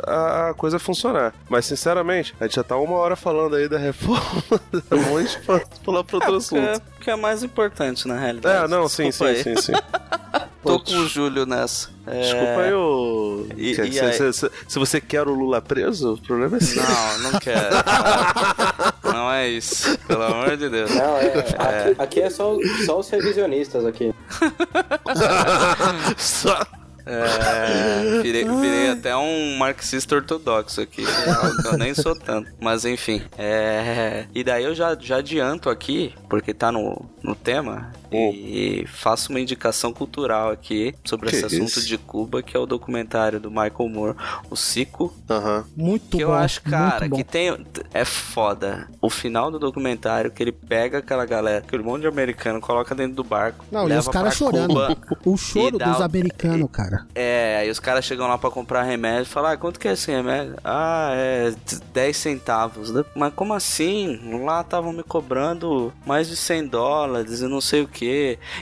[0.07, 1.33] a, coisa funcionar.
[1.49, 4.43] Mas, sinceramente, a gente já tá uma hora falando aí da reforma.
[4.89, 6.61] Tá bom a gente fa- pular pro outro assunto.
[6.61, 8.65] É, que é mais importante, na realidade.
[8.65, 9.73] É, não, sim, sim, sim, sim.
[10.63, 11.89] Tô com o Júlio nessa.
[12.07, 13.45] É, Desculpa aí, ô.
[13.55, 14.13] E- e se, aí?
[14.13, 16.81] se- se- se você quer o Lula preso, o problema é seu.
[16.81, 17.75] Não, não quero.
[19.15, 19.97] Não, é isso.
[19.99, 20.93] Pelo amor de Deus.
[20.93, 24.13] Não, é, aqui, aqui é só, só os revisionistas aqui.
[26.17, 26.65] Só-
[27.07, 31.03] É, virei, virei até um marxista ortodoxo aqui.
[31.03, 32.51] Eu, eu nem sou tanto.
[32.59, 33.21] Mas enfim.
[33.37, 37.93] É, e daí eu já, já adianto aqui, porque tá no, no tema,
[38.33, 41.87] e faço uma indicação cultural aqui sobre Que esse assunto isso?
[41.87, 44.17] de Cuba, que é o documentário do Michael Moore,
[44.49, 45.13] O Cico.
[45.29, 45.65] Aham.
[45.75, 46.31] Muito Que bom.
[46.31, 47.65] eu acho, cara, que tem.
[47.93, 48.87] É foda.
[49.01, 53.15] O final do documentário, que ele pega aquela galera, aquele monte de americano, coloca dentro
[53.15, 53.63] do barco.
[53.71, 54.67] Não, e leva os caras chorando.
[54.69, 57.05] Cuba, O choro e dá dos o- americanos, cara.
[57.15, 59.93] É, aí os caras chegam lá pra comprar remédio e falam, ah, quanto que é
[59.93, 60.55] esse remédio?
[60.63, 61.53] Ah, é
[61.93, 62.93] 10 centavos.
[63.15, 64.19] Mas como assim?
[64.43, 68.04] Lá estavam me cobrando mais de 100 dólares e não sei o que.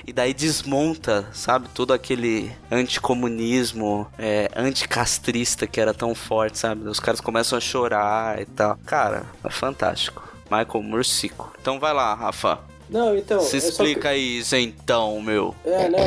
[0.06, 6.88] E daí desmonta, sabe, todo aquele anticomunismo, é, anticastrista que era tão forte, sabe?
[6.88, 8.78] Os caras começam a chorar e tal.
[8.86, 10.34] Cara, é fantástico.
[10.52, 11.52] Michael Murcico.
[11.60, 12.60] Então vai lá, Rafa.
[12.90, 13.40] Não, então.
[13.40, 15.56] Se é explica isso então, meu.
[15.64, 16.00] Que, é, não.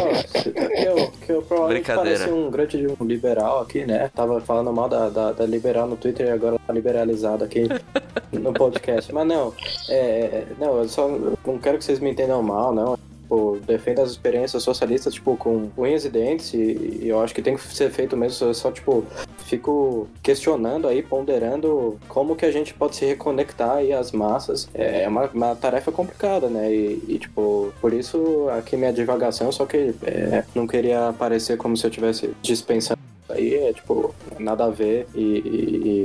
[0.52, 4.08] Que eu, que eu provavelmente pareci um grande de um liberal aqui, né?
[4.14, 7.66] Tava falando mal da, da, da liberal no Twitter e agora tá liberalizado aqui
[8.30, 9.12] no podcast.
[9.12, 9.52] Mas não,
[9.88, 10.44] é.
[10.58, 12.96] Não, eu só não quero que vocês me entendam mal, não.
[13.26, 17.42] Tipo, defendo as experiências socialistas, tipo, com unhas e dentes, e, e eu acho que
[17.42, 18.46] tem que ser feito mesmo.
[18.46, 19.04] Eu só, tipo,
[19.38, 24.68] fico questionando aí, ponderando como que a gente pode se reconectar aí às massas.
[24.72, 26.72] É uma, uma tarefa complicada, né?
[26.72, 31.76] E, e, tipo, por isso aqui minha divagação, só que é, não queria parecer como
[31.76, 33.05] se eu tivesse dispensando.
[33.28, 35.20] Aí é tipo, nada a ver e,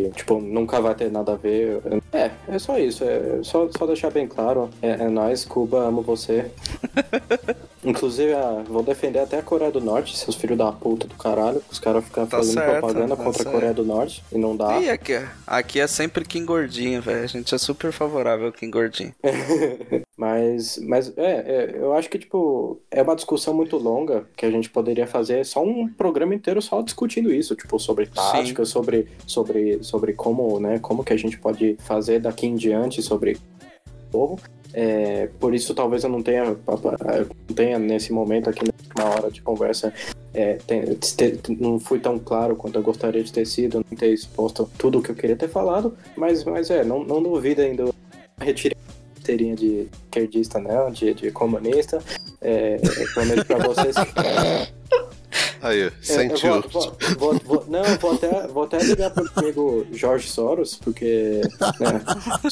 [0.07, 1.79] e- tipo, nunca vai ter nada a ver.
[2.11, 3.03] É, é só isso.
[3.03, 4.69] É só, só deixar bem claro.
[4.81, 6.51] É, é nóis, Cuba, amo você.
[7.83, 11.61] Inclusive, ah, vou defender até a Coreia do Norte, seus filhos da puta do caralho.
[11.71, 13.51] Os caras ficam Tá fazendo certo, propaganda tá contra a certo.
[13.51, 14.79] Coreia do Norte e não dá.
[14.79, 15.13] E aqui,
[15.47, 17.23] aqui é sempre Kim Gordinho, velho.
[17.23, 19.13] A gente é super favorável ao Kim Gordinho.
[20.21, 24.51] Mas, mas é, é, eu acho que, tipo, é uma discussão muito longa que a
[24.51, 29.83] gente poderia fazer só um programa inteiro só discutindo isso, tipo, sobre tática, sobre, sobre,
[29.83, 33.35] sobre como, né, como que a gente pode fazer daqui em diante sobre
[34.11, 34.39] povo.
[34.73, 38.61] É, por isso, talvez eu não tenha, eu não tenha nesse momento aqui,
[38.97, 39.93] uma hora de conversa,
[40.33, 44.13] é, tem- te- não fui tão claro quanto eu gostaria de ter sido, não ter
[44.13, 47.85] exposto tudo o que eu queria ter falado, mas, mas é, não, não duvido ainda
[48.39, 48.77] retirei
[49.15, 52.01] carteirinha de esquerdista, não, de, de comunista.
[52.41, 52.77] É,
[53.13, 53.95] prometo pra vocês.
[55.61, 56.61] Aí, É, eu sentiu.
[56.61, 61.41] vou, vou- vou- vou- não, vou até, vou até ligar pro amigo Jorge Soros, porque
[61.79, 62.01] né,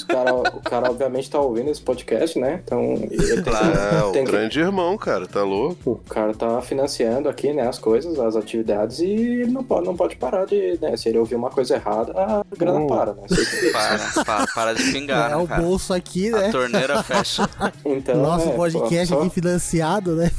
[0.07, 2.61] cara, o cara obviamente tá ouvindo esse podcast, né?
[2.63, 5.91] Então ele tem, É, o tem que- grande irmão, cara, tá louco?
[5.91, 9.95] o cara tá financiando aqui, né, as coisas, as atividades, e ele não pode, não
[9.95, 12.87] pode parar de, né, se ele ouvir uma coisa errada, a grana Hum.
[12.87, 13.23] para, né?
[13.27, 15.61] Vocês- Para, para, para de pingar, é né, o cara?
[15.61, 16.51] bolso aqui, A né?
[16.51, 17.49] torneira fecha.
[17.85, 20.31] Então, Nosso é, podcast pô, só- aqui financiado, né?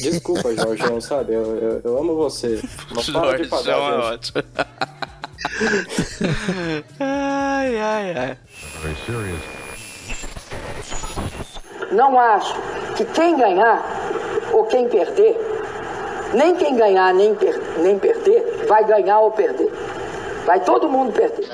[0.00, 1.34] Desculpa, Jorgeão, sabe?
[1.34, 2.60] Eu, eu, eu amo você.
[2.90, 4.42] Não para de Jorge pagar, é ótimo.
[7.00, 8.38] ai, ai, ai.
[11.92, 12.54] Não acho
[12.96, 13.82] que quem ganhar
[14.52, 15.36] ou quem perder,
[16.34, 19.70] nem quem ganhar nem, per- nem perder, vai ganhar ou perder.
[20.44, 21.46] Vai todo mundo perder.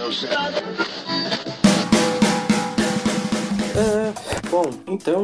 [3.76, 5.22] É, Bom, então,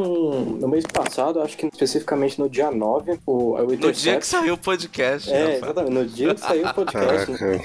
[0.60, 4.54] no mês passado, acho que especificamente no dia 9, o, o No dia que saiu
[4.54, 5.32] o podcast.
[5.32, 7.32] É, exatamente, no dia que saiu o podcast.
[7.32, 7.64] Caraca.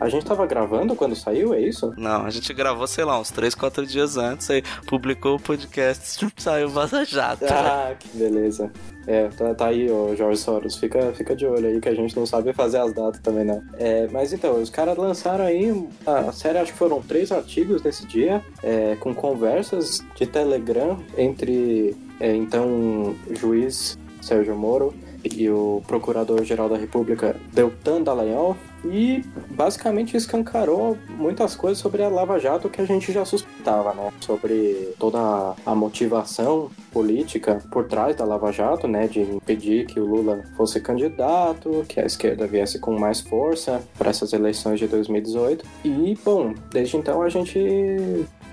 [0.00, 1.92] A gente tava gravando quando saiu, é isso?
[1.96, 6.26] Não, a gente gravou, sei lá, uns 3, 4 dias antes, aí publicou o podcast,
[6.36, 7.44] saiu Vaza Jato.
[7.44, 8.72] Ah, que beleza.
[9.06, 10.76] É, tá, tá aí, ô Jorge Soros.
[10.76, 13.62] Fica, fica de olho aí que a gente não sabe fazer as datas também, não.
[13.78, 15.88] É, mas então, os caras lançaram aí.
[16.06, 21.96] A série, acho que foram três artigos nesse dia, é, com conversas de Telegram entre,
[22.18, 24.94] é, então, o juiz Sérgio Moro
[25.24, 29.22] e o Procurador-Geral da República, Deltan Dallagnol, e
[29.60, 34.10] basicamente escancarou muitas coisas sobre a Lava Jato que a gente já suspeitava, né?
[34.18, 39.06] Sobre toda a motivação política por trás da Lava Jato, né?
[39.06, 44.08] De impedir que o Lula fosse candidato, que a esquerda viesse com mais força para
[44.08, 45.62] essas eleições de 2018.
[45.84, 47.58] E, bom, desde então a gente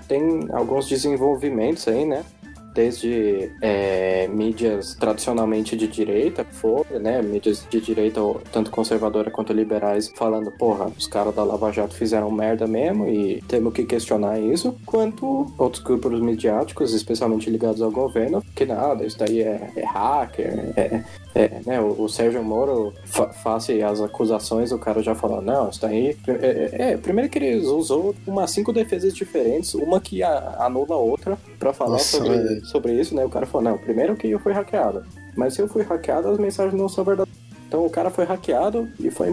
[0.06, 2.22] tem alguns desenvolvimentos aí, né?
[2.78, 8.20] Desde é, mídias tradicionalmente de direita, Folha, né, mídias de direita,
[8.52, 13.42] tanto conservadora quanto liberais, falando, porra, os caras da Lava Jato fizeram merda mesmo e
[13.48, 19.18] temos que questionar isso, quanto outros grupos midiáticos, especialmente ligados ao governo, que nada, isso
[19.18, 21.02] daí é, é hacker, é,
[21.34, 25.68] é, né, o, o Sérgio Moro, fa face às acusações, o cara já falou, não,
[25.68, 26.16] isso daí...
[26.28, 30.98] É, é, primeiro que ele usou umas cinco defesas diferentes, uma que a, anula a
[30.98, 32.67] outra, pra falar Nossa, sobre.
[32.68, 35.02] Sobre isso, né, o cara falou, não, primeiro que eu fui hackeado,
[35.34, 37.38] mas se eu fui hackeado, as mensagens não são verdadeiras.
[37.66, 39.28] Então o cara foi hackeado e foi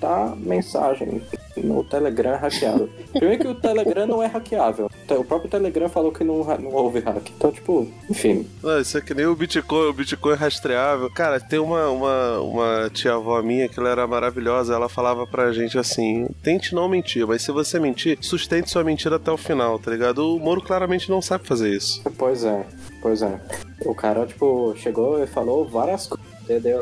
[0.00, 1.22] implantar mensagem
[1.56, 2.90] no Telegram hackeado.
[3.12, 4.90] Primeiro que o Telegram não é hackeável.
[5.10, 7.30] O próprio Telegram falou que não, não houve hack.
[7.36, 11.10] Então, tipo, enfim, Não, isso é que nem o Bitcoin, o Bitcoin é rastreável.
[11.10, 15.78] Cara, tem uma, uma, uma tia-avó minha que ela era maravilhosa, ela falava pra gente
[15.78, 19.90] assim: tente não mentir, mas se você mentir, sustente sua mentira até o final, tá
[19.90, 20.34] ligado?
[20.34, 22.02] O Moro claramente não sabe fazer isso.
[22.16, 22.64] Pois é,
[23.02, 23.38] pois é.
[23.84, 26.29] O cara, tipo, chegou e falou várias coisas.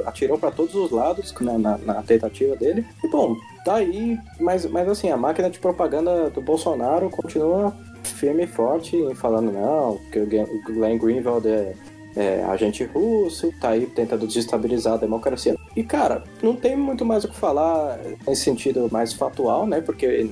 [0.07, 2.87] Atirou pra todos os lados na, na, na tentativa dele.
[3.03, 4.19] E bom, tá aí.
[4.41, 9.99] Mas, mas assim, a máquina de propaganda do Bolsonaro continua firme e forte, falando não,
[10.11, 11.75] que o Glenn Greenwald é,
[12.19, 15.57] é agente russo, tá aí tentando desestabilizar a democracia.
[15.77, 19.81] E cara, não tem muito mais o que falar nesse sentido mais factual, né?
[19.81, 20.29] Porque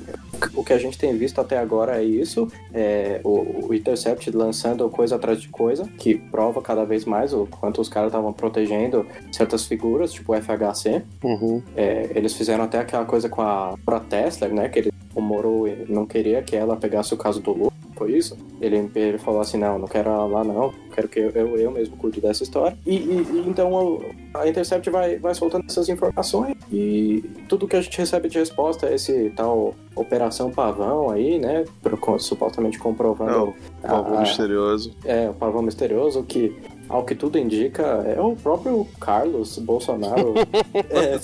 [0.54, 4.88] o que a gente tem visto até agora é isso, é o, o Intercept lançando
[4.90, 9.06] coisa atrás de coisa, que prova cada vez mais o quanto os caras estavam protegendo
[9.30, 11.02] certas figuras, tipo o FHC.
[11.22, 11.62] Uhum.
[11.76, 14.68] É, eles fizeram até aquela coisa com a, a Tesla, né?
[14.68, 18.36] Que ele, o Moro não queria que ela pegasse o caso do Lula, foi isso?
[18.60, 21.97] Ele, ele falou assim, não, não quero lá não, quero que eu, eu, eu mesmo
[21.97, 22.77] cuide dessa história.
[22.86, 24.05] E, e- e então o-
[24.35, 28.86] a Intercept vai, vai soltando essas informações e tudo que a gente recebe de resposta
[28.86, 31.64] é esse tal Operação Pavão aí, né?
[31.82, 33.31] pro- supostamente comprovando...
[33.32, 34.93] Não, a- Pavão a- misterioso.
[35.05, 36.55] é, o pavão misterioso que,
[36.88, 40.34] ao que tudo indica, é o próprio Carlos Bolsonaro.
[40.90, 41.18] é,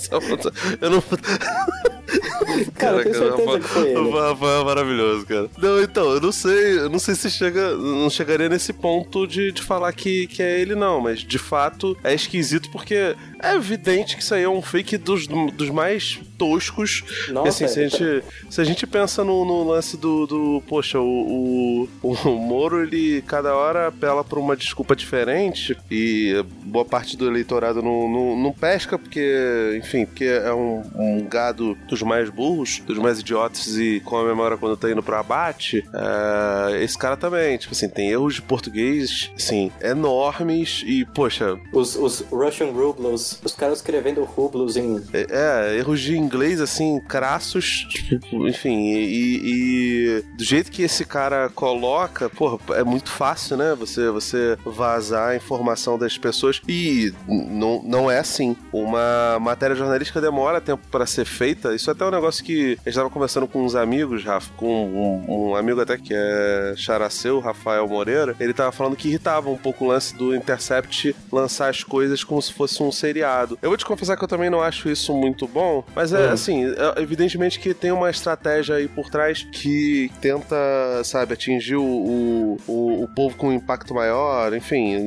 [0.81, 1.03] Eu não.
[2.75, 4.09] cara, eu tenho certeza que foi ele.
[4.09, 5.49] É maravilhoso, cara.
[5.57, 9.51] Não, então, eu não sei, eu não sei se chega, não chegaria nesse ponto de,
[9.51, 14.15] de falar que, que é ele, não, mas de fato é esquisito porque é evidente
[14.15, 17.03] que isso aí é um fake dos, dos mais toscos.
[17.29, 20.63] Nossa, assim, se a é- gente, se a gente pensa no, no lance do, do
[20.67, 26.85] poxa, o, o, o Moro, ele cada hora apela pra uma desculpa diferente e boa
[26.85, 32.01] parte do eleitorado não, não, não pesca porque, enfim, porque é um, um gado dos
[32.01, 36.83] mais burros, dos mais idiotas e com a memória quando tá indo pro abate, é,
[36.83, 42.21] esse cara também, tipo assim, tem erros de português, assim, enormes e, poxa, Os, os
[42.31, 45.01] Russian Rublos, os caras escrevendo rublos em.
[45.13, 51.49] é, erros de inglês, assim, crassos, tipo, enfim, e, e do jeito que esse cara
[51.49, 53.75] coloca, porra, é muito fácil, né?
[53.75, 58.55] Você, você vazar a informação das pessoas e não, não é assim.
[58.71, 61.73] Uma matéria jornalística demora tempo para ser feita.
[61.73, 64.85] Isso é até um negócio que a gente tava conversando com uns amigos, Rafa, com
[64.85, 68.35] um, um amigo até que é characeu, Rafael Moreira.
[68.39, 72.41] Ele tava falando que irritava um pouco o lance do Intercept lançar as coisas como
[72.41, 72.91] se fosse um
[73.23, 73.57] seriado.
[73.61, 76.65] Eu vou te confessar que eu também não acho isso muito bom, mas é assim,
[76.65, 80.55] é, evidentemente que tem uma estratégia aí por trás que tenta,
[81.03, 82.57] sabe, atingir o, o,
[83.03, 84.97] o- povo com um impacto maior, enfim,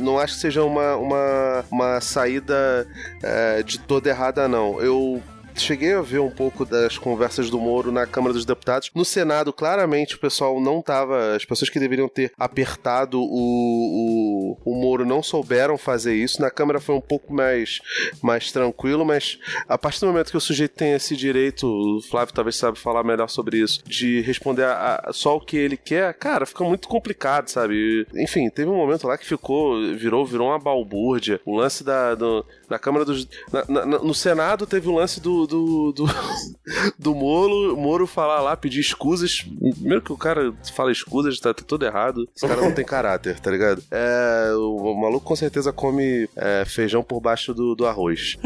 [0.00, 2.86] não acho que seja uma, uma, uma saída
[3.22, 4.80] é, de toda errada, não.
[4.80, 5.20] Eu
[5.56, 8.92] cheguei a ver um pouco das conversas do Moro na Câmara dos Deputados.
[8.94, 11.34] No Senado, claramente, o pessoal não tava.
[11.34, 14.27] As pessoas que deveriam ter apertado o, o,
[14.64, 16.40] o Moro não souberam fazer isso.
[16.40, 17.80] Na Câmara foi um pouco mais,
[18.22, 19.38] mais tranquilo, mas
[19.68, 23.02] a partir do momento que o sujeito tem esse direito, o Flávio talvez sabe falar
[23.04, 26.88] melhor sobre isso, de responder a, a- só o que ele quer, cara, fica muito
[26.88, 28.06] complicado, sabe?
[28.14, 31.40] Enfim, teve um momento lá que ficou, virou, virou uma balbúrdia.
[31.44, 33.26] O lance da, do- na Câmara dos.
[33.52, 35.46] na- na- no Senado teve o lance do.
[35.46, 36.04] do, do,
[36.98, 39.42] do Moro, Moro falar lá, pedir escusas.
[39.78, 42.28] Primeiro que o cara fala escusas, tá, tá tudo errado.
[42.36, 43.82] Esse cara não tem caráter, tá ligado?
[43.90, 48.36] É, o, o maluco com certeza come é, feijão por baixo do, do arroz.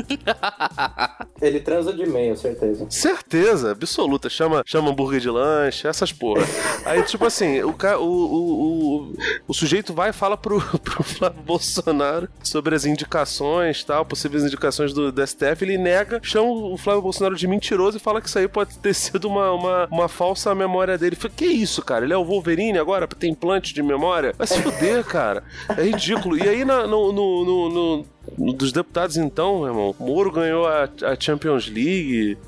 [1.41, 2.87] Ele transa de meia, certeza.
[2.89, 4.29] Certeza, absoluta.
[4.29, 6.45] Chama, chama hambúrguer de lanche, essas porra.
[6.85, 9.13] Aí, tipo assim, o, o, o, o,
[9.49, 14.93] o sujeito vai e fala pro, pro Flávio Bolsonaro sobre as indicações tal, possíveis indicações
[14.93, 15.63] do, do STF.
[15.63, 18.95] Ele nega, chama o Flávio Bolsonaro de mentiroso e fala que isso aí pode ter
[18.95, 21.17] sido uma, uma, uma falsa memória dele.
[21.17, 22.05] Falei, que isso, cara?
[22.05, 24.35] Ele é o Wolverine agora ter implante de memória?
[24.37, 25.43] Vai se fuder, cara.
[25.83, 26.39] É ridículo.
[26.39, 28.05] E aí, na- no, no, no, no- no-
[28.39, 32.39] dos deputados, então, meu irmão, Moro ganhou a, a Champions League.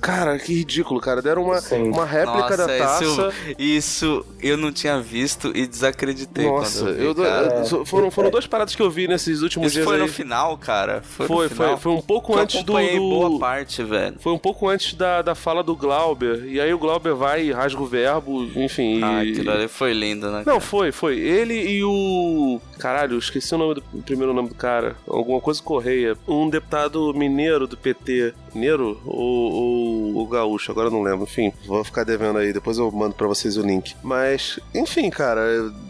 [0.00, 1.20] Cara, que ridículo, cara.
[1.20, 1.60] Deram uma,
[1.92, 3.04] uma réplica da taça.
[3.04, 7.64] Isso, isso eu não tinha visto e desacreditei Nossa, eu vi, eu, cara.
[7.84, 10.02] foram, foram duas paradas que eu vi nesses últimos Isso dias foi aí.
[10.02, 11.02] no final, cara.
[11.02, 11.68] Foi, Foi, final.
[11.68, 14.16] foi, foi um pouco Eu antes do, boa parte, velho.
[14.20, 16.44] Foi um pouco antes da, da fala do Glauber.
[16.46, 19.02] E aí o Glauber vai e rasga o verbo, enfim.
[19.02, 19.32] Ah, e...
[19.32, 20.42] aquilo ali foi lindo, né?
[20.46, 21.18] Não, foi, foi.
[21.18, 22.60] Ele e o.
[22.78, 24.83] Caralho, eu esqueci o nome do o primeiro nome do cara.
[25.06, 26.16] Alguma coisa Correia.
[26.26, 28.34] Um deputado mineiro do PT.
[28.54, 31.24] Mineiro ou, ou, ou gaúcho, agora eu não lembro.
[31.24, 33.94] Enfim, vou ficar devendo aí, depois eu mando pra vocês o link.
[34.02, 35.40] Mas, enfim, cara,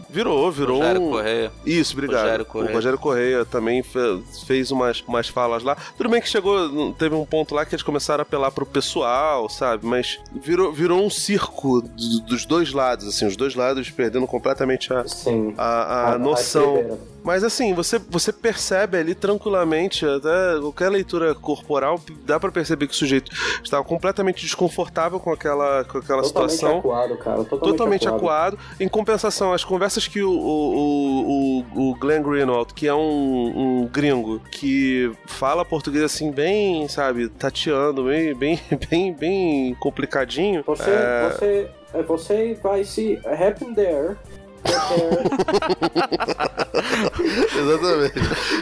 [0.09, 0.77] virou, virou.
[0.79, 1.09] Rogério um...
[1.11, 1.51] Correia.
[1.65, 2.21] Isso, obrigado.
[2.23, 2.71] Rogério Correia.
[2.71, 5.75] O Rogério Correia também fe- fez umas, umas falas lá.
[5.97, 9.47] Tudo bem que chegou, teve um ponto lá que eles começaram a apelar pro pessoal,
[9.49, 9.85] sabe?
[9.85, 14.91] Mas virou, virou um circo do- dos dois lados, assim, os dois lados perdendo completamente
[14.93, 15.03] a,
[15.57, 16.97] a, a, A- a noção.
[17.23, 22.93] Mas assim, você, você percebe ali tranquilamente, até qualquer leitura corporal, dá pra perceber que
[22.93, 23.31] o sujeito
[23.63, 27.43] estava completamente desconfortável com aquela, com aquela Totalmente situação acuado, cara.
[27.43, 28.55] Totalmente, totalmente acuado.
[28.55, 28.59] acuado.
[28.79, 33.87] Em compensação, as conversas que o, o, o, o Glenn Greenwald, que é um, um
[33.87, 38.59] gringo, que fala português assim, bem, sabe, tateando, bem, bem,
[38.89, 40.63] bem, bem complicadinho.
[40.65, 44.17] Você, é, você, é, você vai se happen there.
[47.57, 48.13] Exatamente.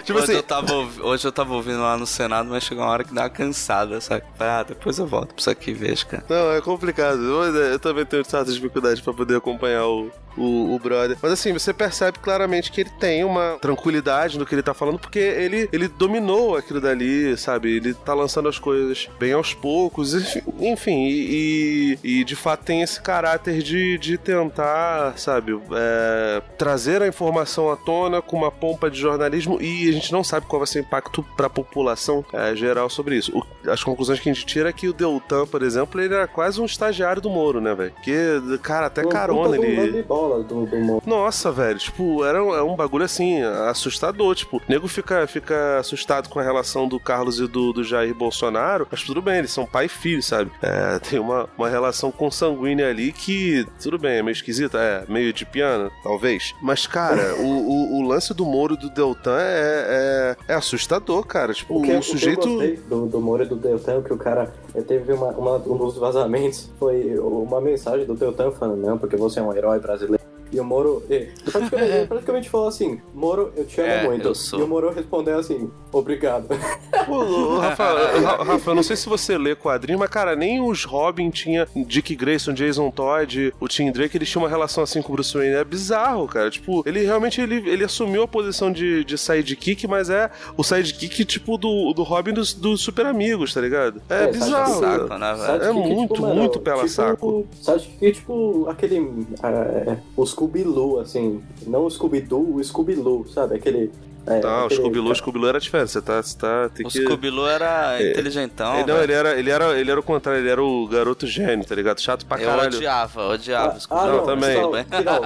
[0.03, 2.91] Tipo hoje, assim- eu tava, hoje eu tava ouvindo lá no Senado, mas chegou uma
[2.91, 4.23] hora que dá uma cansada, sabe?
[4.39, 6.23] Ah, depois eu volto pra isso aqui, vejo, cara.
[6.29, 7.21] Não, é complicado.
[7.21, 11.17] Eu, eu também tenho certas dificuldades pra poder acompanhar o, o, o brother.
[11.21, 14.99] Mas assim, você percebe claramente que ele tem uma tranquilidade no que ele tá falando,
[14.99, 17.77] porque ele, ele dominou aquilo dali, sabe?
[17.77, 20.13] Ele tá lançando as coisas bem aos poucos,
[20.59, 27.01] enfim, e, e, e de fato tem esse caráter de, de tentar, sabe, é, trazer
[27.01, 30.59] a informação à tona com uma pompa de jornalismo e a gente não sabe qual
[30.59, 33.37] vai ser o impacto pra população é, geral sobre isso.
[33.37, 36.27] O- as conclusões que a gente tira é que o Deltan, por exemplo, ele era
[36.27, 37.91] quase um estagiário do Moro, né, velho?
[37.93, 38.13] Porque,
[38.61, 40.03] cara, até carona ele.
[40.43, 41.01] Do, do.
[41.05, 44.35] Nossa, velho, tipo, era um, é um bagulho assim, assustador.
[44.35, 48.13] Tipo, o nego fica, fica assustado com a relação do Carlos e do, do Jair
[48.15, 50.51] Bolsonaro, mas tudo bem, eles são pai e filho, sabe?
[50.61, 55.33] É, tem uma, uma relação consanguínea ali que, tudo bem, é meio esquisita, é meio
[55.33, 56.53] de piano, talvez.
[56.61, 61.25] Mas, cara, o, o, o lance do Moro e do Deltan é, é, é assustador,
[61.25, 61.53] cara.
[61.53, 62.47] Tipo, O que, o o que eu sujeito.
[62.47, 64.51] gostei do, do Moro e do Deltan, que o cara
[64.81, 69.39] teve uma, uma- um dos vazamentos, foi uma mensagem do Deltan falando, não, porque você
[69.39, 70.22] é um herói brasileiro.
[70.53, 74.27] E o Moro, eh, praticamente, ele praticamente falou assim, Moro, eu te amo É, muito.
[74.27, 74.59] eu sou.
[74.59, 76.47] E o Moro respondeu assim, obrigado.
[77.07, 80.61] Ô, ô, Rafa, Ra- Rafa, eu não sei se você lê quadrinho, mas, cara, nem
[80.61, 85.01] os Robin tinha Dick Grayson, Jason Todd, o Tim Drake, eles tinham uma relação assim
[85.01, 85.55] com o Bruce Wayne.
[85.55, 86.49] É bizarro, cara.
[86.49, 91.25] Tipo, ele realmente ele, ele assumiu a posição de, de sidekick, mas é o sidekick,
[91.25, 94.01] tipo, do, do Robin dos, dos super amigos, tá ligado?
[94.09, 94.79] É, É, bizarro.
[94.79, 97.47] saco, né, É que, muito, mano, muito pela tipo, saco.
[97.61, 99.25] Sabe que tipo aquele.
[99.41, 101.41] ah, o Scooby-Loo, assim.
[101.65, 103.55] Não o Scooby-Doo, o Scooby-Loo, sabe?
[103.55, 103.91] Aquele.
[104.25, 105.91] É, Não, o aquele- Scooby-Loo, o Scooby-Loo era diferente.
[105.91, 107.01] Você tá, você tá tem O que...
[107.03, 108.11] Scooby-Loo era É.
[108.11, 109.03] inteligentão, Ele, não, velho.
[109.03, 111.99] ele era, ele, era, ele era o contrário, ele era o garoto gênio, tá ligado?
[111.99, 112.73] Chato pra Eu caralho.
[112.77, 114.15] odiava, odiava o Ah, Scooby-Loo.
[114.17, 114.61] não, também.
[114.61, 115.21] Não, que não,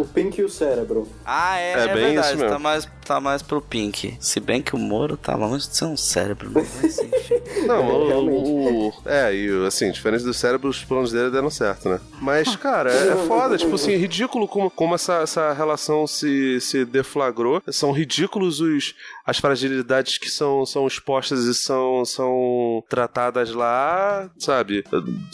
[0.00, 1.08] o Pink e o Cérebro.
[1.24, 2.26] Ah, é, É é, bem verdade.
[2.28, 2.50] isso mesmo.
[2.52, 4.16] Tá mais, tá mais pro Pink.
[4.20, 6.50] Se bem que o Moro tá longe de ser um cérebro.
[6.54, 7.66] Mas, enfim.
[7.66, 11.88] Não, É, o, o- É, e assim, diferente do cérebro, os planos dele deram certo,
[11.88, 12.00] né?
[12.20, 16.60] Mas, cara, é, é foda, tipo assim, é ridículo como, como essa, essa relação se,
[16.60, 17.62] se deflagrou.
[17.70, 18.94] São ridículos os,
[19.26, 24.84] as fragilidades que são, são expostas e são, são tratadas lá, sabe?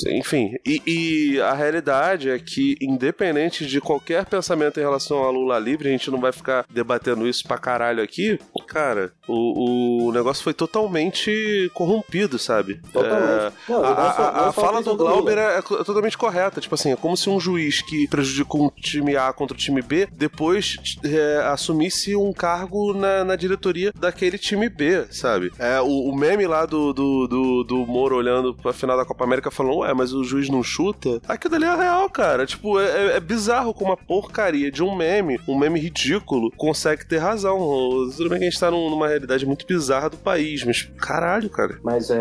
[0.08, 5.58] Enfim, e, e a realidade é que, independente de qualquer pensamento em relação a Lula
[5.58, 8.38] livre, a gente não vai ficar debatendo isso pra caralho aqui.
[8.66, 12.80] Cara, o, o negócio foi totalmente corrompido, sabe?
[12.92, 13.28] Totalmente.
[13.46, 16.60] É, Não, a, a- a fala do Glauber é, é co- totalmente correta.
[16.60, 19.82] Tipo assim, é como se um juiz que prejudicou um time A contra o time
[19.82, 25.52] B depois é, assumisse um cargo na, na diretoria daquele time B, sabe?
[25.58, 29.24] É, o, o meme lá do, do, do, do Moro olhando pra final da Copa
[29.24, 31.20] América falando, ué, mas o juiz não chuta?
[31.28, 32.46] Aquilo ali é real, cara.
[32.46, 37.06] Tipo, é, é- é bizarro como a porcaria de um meme, um meme ridículo, consegue
[37.06, 37.47] ter razão.
[37.56, 41.48] Tudo bem que a gente tá num- numa realidade muito bizarra do país, mas caralho,
[41.48, 41.78] cara.
[41.82, 42.16] Mas é,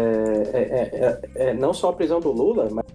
[0.53, 2.85] é, é- é- é não só a prisão do Lula, mas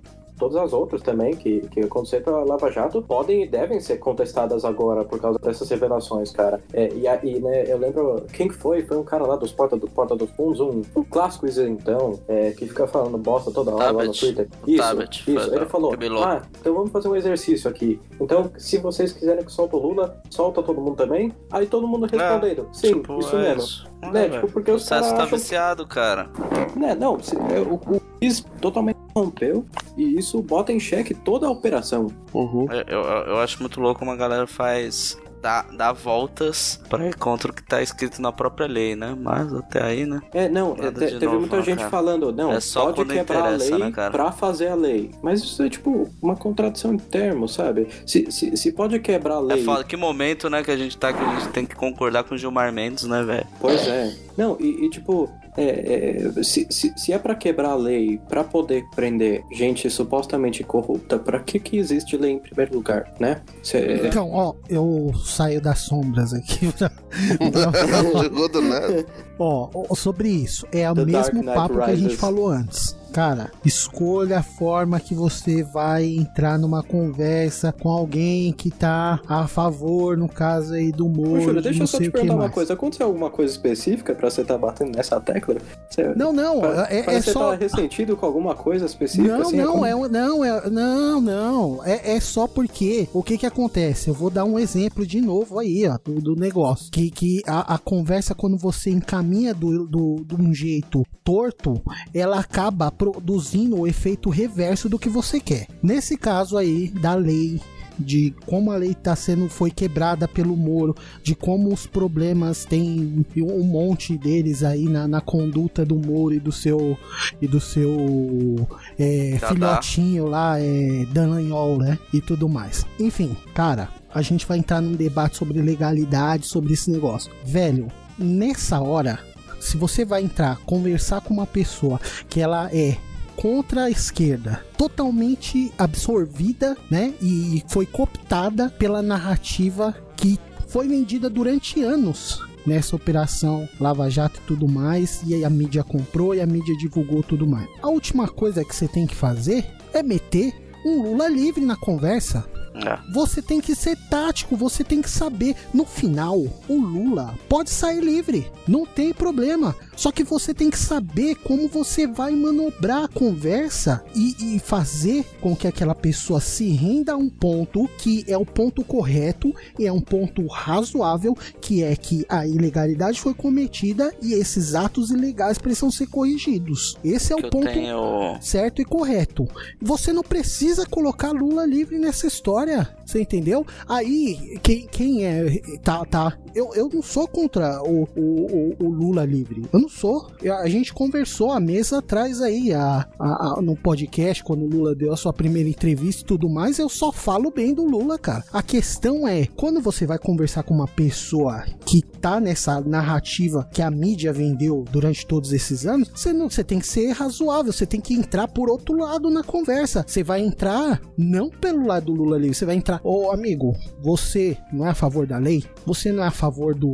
[0.43, 4.65] todas as outras também que, que aconteceram pela Lava Jato podem e devem ser contestadas
[4.65, 6.61] agora por causa dessas revelações, cara.
[6.73, 8.83] É, e aí, né, eu lembro quem que foi?
[8.83, 12.51] Foi um cara lá dos Porta, do, Porta dos Fundos, um, um clássico isentão, é,
[12.51, 14.13] que fica falando bosta toda hora lá no.
[14.13, 14.49] Twitter.
[14.67, 15.49] Isso, isso.
[15.49, 15.95] foi Ele falou,
[16.25, 18.01] ah, então vamos fazer um exercício aqui.
[18.21, 21.33] Então, se vocês quiserem que solte o Lula, solta todo mundo também.
[21.53, 23.63] Aí todo mundo respondendo, sim, Tipo, isso é mesmo.
[23.63, 23.92] isso.
[24.11, 26.29] Né, É, tipo, porque o processo tá acham viciado, cara.
[26.75, 29.65] né, não, se- é, o, o juiz totalmente rompeu
[29.97, 32.09] e isso bota em xeque toda a operação.
[32.35, 32.67] Uhum.
[32.71, 35.17] Eu, eu, eu acho muito louco como a galera faz.
[35.43, 39.17] Dá, dá voltas pra ir contra o que tá escrito na própria lei, né?
[39.21, 40.21] Mas até aí, né?
[40.33, 41.91] É, não, é, te- teve novo, muita né, gente cara?
[41.91, 44.13] falando, não, É só pode quando quebrar a lei né, cara?
[44.13, 45.11] pra fazer a lei.
[45.21, 47.89] Mas isso é tipo uma contradição em termos, sabe?
[48.07, 49.65] Se, se, se pode quebrar a É lei.
[49.65, 49.83] foda.
[49.83, 52.39] Que momento, né, que a gente tá que a gente tem que concordar com o
[52.39, 53.47] Gilmar Mendes, né, velho?
[53.61, 54.15] Pois é.
[54.37, 58.43] Não, e, e, tipo, é, é, se, se, se é pra quebrar a lei, pra
[58.43, 63.43] poder prender gente supostamente corrupta, pra que que existe lei em primeiro lugar, né?
[63.63, 66.73] Cê- Então, ó, eu saio das sombras aqui.
[66.73, 66.91] pra-
[68.23, 69.07] Chegou do nada.
[69.39, 72.21] Ó, sobre isso, é o The mesmo papo que a gente Rises.
[72.21, 72.97] falou antes.
[73.13, 79.47] Cara, escolha a forma que você vai entrar numa conversa com alguém que tá a
[79.47, 82.55] favor, no caso aí do Moro, Júlio, deixa eu só te perguntar uma mais.
[82.55, 82.73] coisa.
[82.73, 85.57] Aconteceu alguma coisa específica pra você estar batendo nessa tecla?
[85.91, 87.51] Você, Não, não, pa- é, é que só...
[87.51, 89.37] você tá ressentido com alguma coisa específica?
[89.37, 93.23] Não, assim, não, como- é, um- não, é, não, não, é, é só porque o
[93.23, 94.09] que que acontece?
[94.09, 96.91] Eu vou dar um exemplo de novo aí, ó, do, do negócio.
[96.91, 101.81] Que, que a, a conversa, quando você encaminha do, do, de um jeito torto,
[102.15, 105.67] ela acaba produzindo o efeito reverso do que você quer.
[105.83, 107.61] Nesse caso aí, da lei
[107.99, 113.25] de como a lei tá sendo foi quebrada pelo Moro, de como os problemas tem
[113.37, 116.97] um monte deles aí na, na conduta do Moro e do seu
[117.41, 121.99] e do seu é, filhotinho lá, é, Dallagnol, né?
[122.15, 122.87] E tudo mais.
[123.01, 127.33] Enfim, cara, a gente vai entrar num debate sobre legalidade, sobre esse negócio.
[127.45, 129.19] Velho, nessa hora,
[129.63, 132.99] se você vai entrar, conversar com uma pessoa que ela é
[133.37, 137.15] contra a esquerda, totalmente absorvida, né?
[137.23, 144.47] E foi cooptada pela narrativa que foi vendida durante anos nessa operação Lava Jato e
[144.47, 147.69] tudo mais, e aí a mídia comprou e a mídia divulgou tudo mais.
[147.83, 152.45] A última coisa que você tem que fazer é meter um Lula livre na conversa.
[152.75, 152.99] É.
[153.13, 155.55] Você tem que ser tático, você tem que saber.
[155.73, 156.39] No final,
[156.69, 159.75] o Lula pode sair livre, não tem problema.
[159.97, 165.25] Só que você tem que saber como você vai manobrar a conversa e, e fazer
[165.41, 169.87] com que aquela pessoa se renda a um ponto que é o ponto correto e
[169.87, 175.59] é um ponto razoável, que é que a ilegalidade foi cometida e esses atos ilegais
[175.59, 176.97] precisam ser corrigidos.
[177.05, 178.39] Esse é Que o ponto tenho.
[178.41, 179.47] certo e correto.
[179.81, 183.67] Você não precisa colocar Lula livre nessa história, Olha, você entendeu?
[183.89, 185.61] Aí, quem, quem é.
[185.83, 186.37] Tá, tá.
[186.55, 189.65] Eu, eu não sou contra o, o, o- o Lula livre.
[189.73, 190.31] Eu não sou.
[190.43, 194.69] Eu- A gente conversou a mesa atrás aí, a, a- a- no podcast, quando o
[194.69, 196.79] Lula deu a sua primeira entrevista e tudo mais.
[196.79, 198.45] Eu só falo bem do Lula, cara.
[198.53, 203.83] A questão é, quando você vai conversar com uma pessoa que tá nessa narrativa que
[203.83, 207.85] a mídia vendeu durante todos esses anos, você não, você tem que ser razoável, você
[207.87, 210.05] tem que entrar por outro lado na conversa.
[210.07, 214.57] Você vai entrar não pelo lado do Lula livre, você vai entrar, ô amigo, você
[214.73, 215.65] não é a favor da lei?
[215.87, 216.93] Você não é a favor do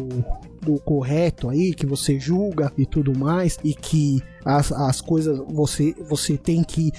[0.60, 5.94] do correto aí, que você julga e tudo mais, e que as, as coisas você,
[6.08, 6.92] você tem que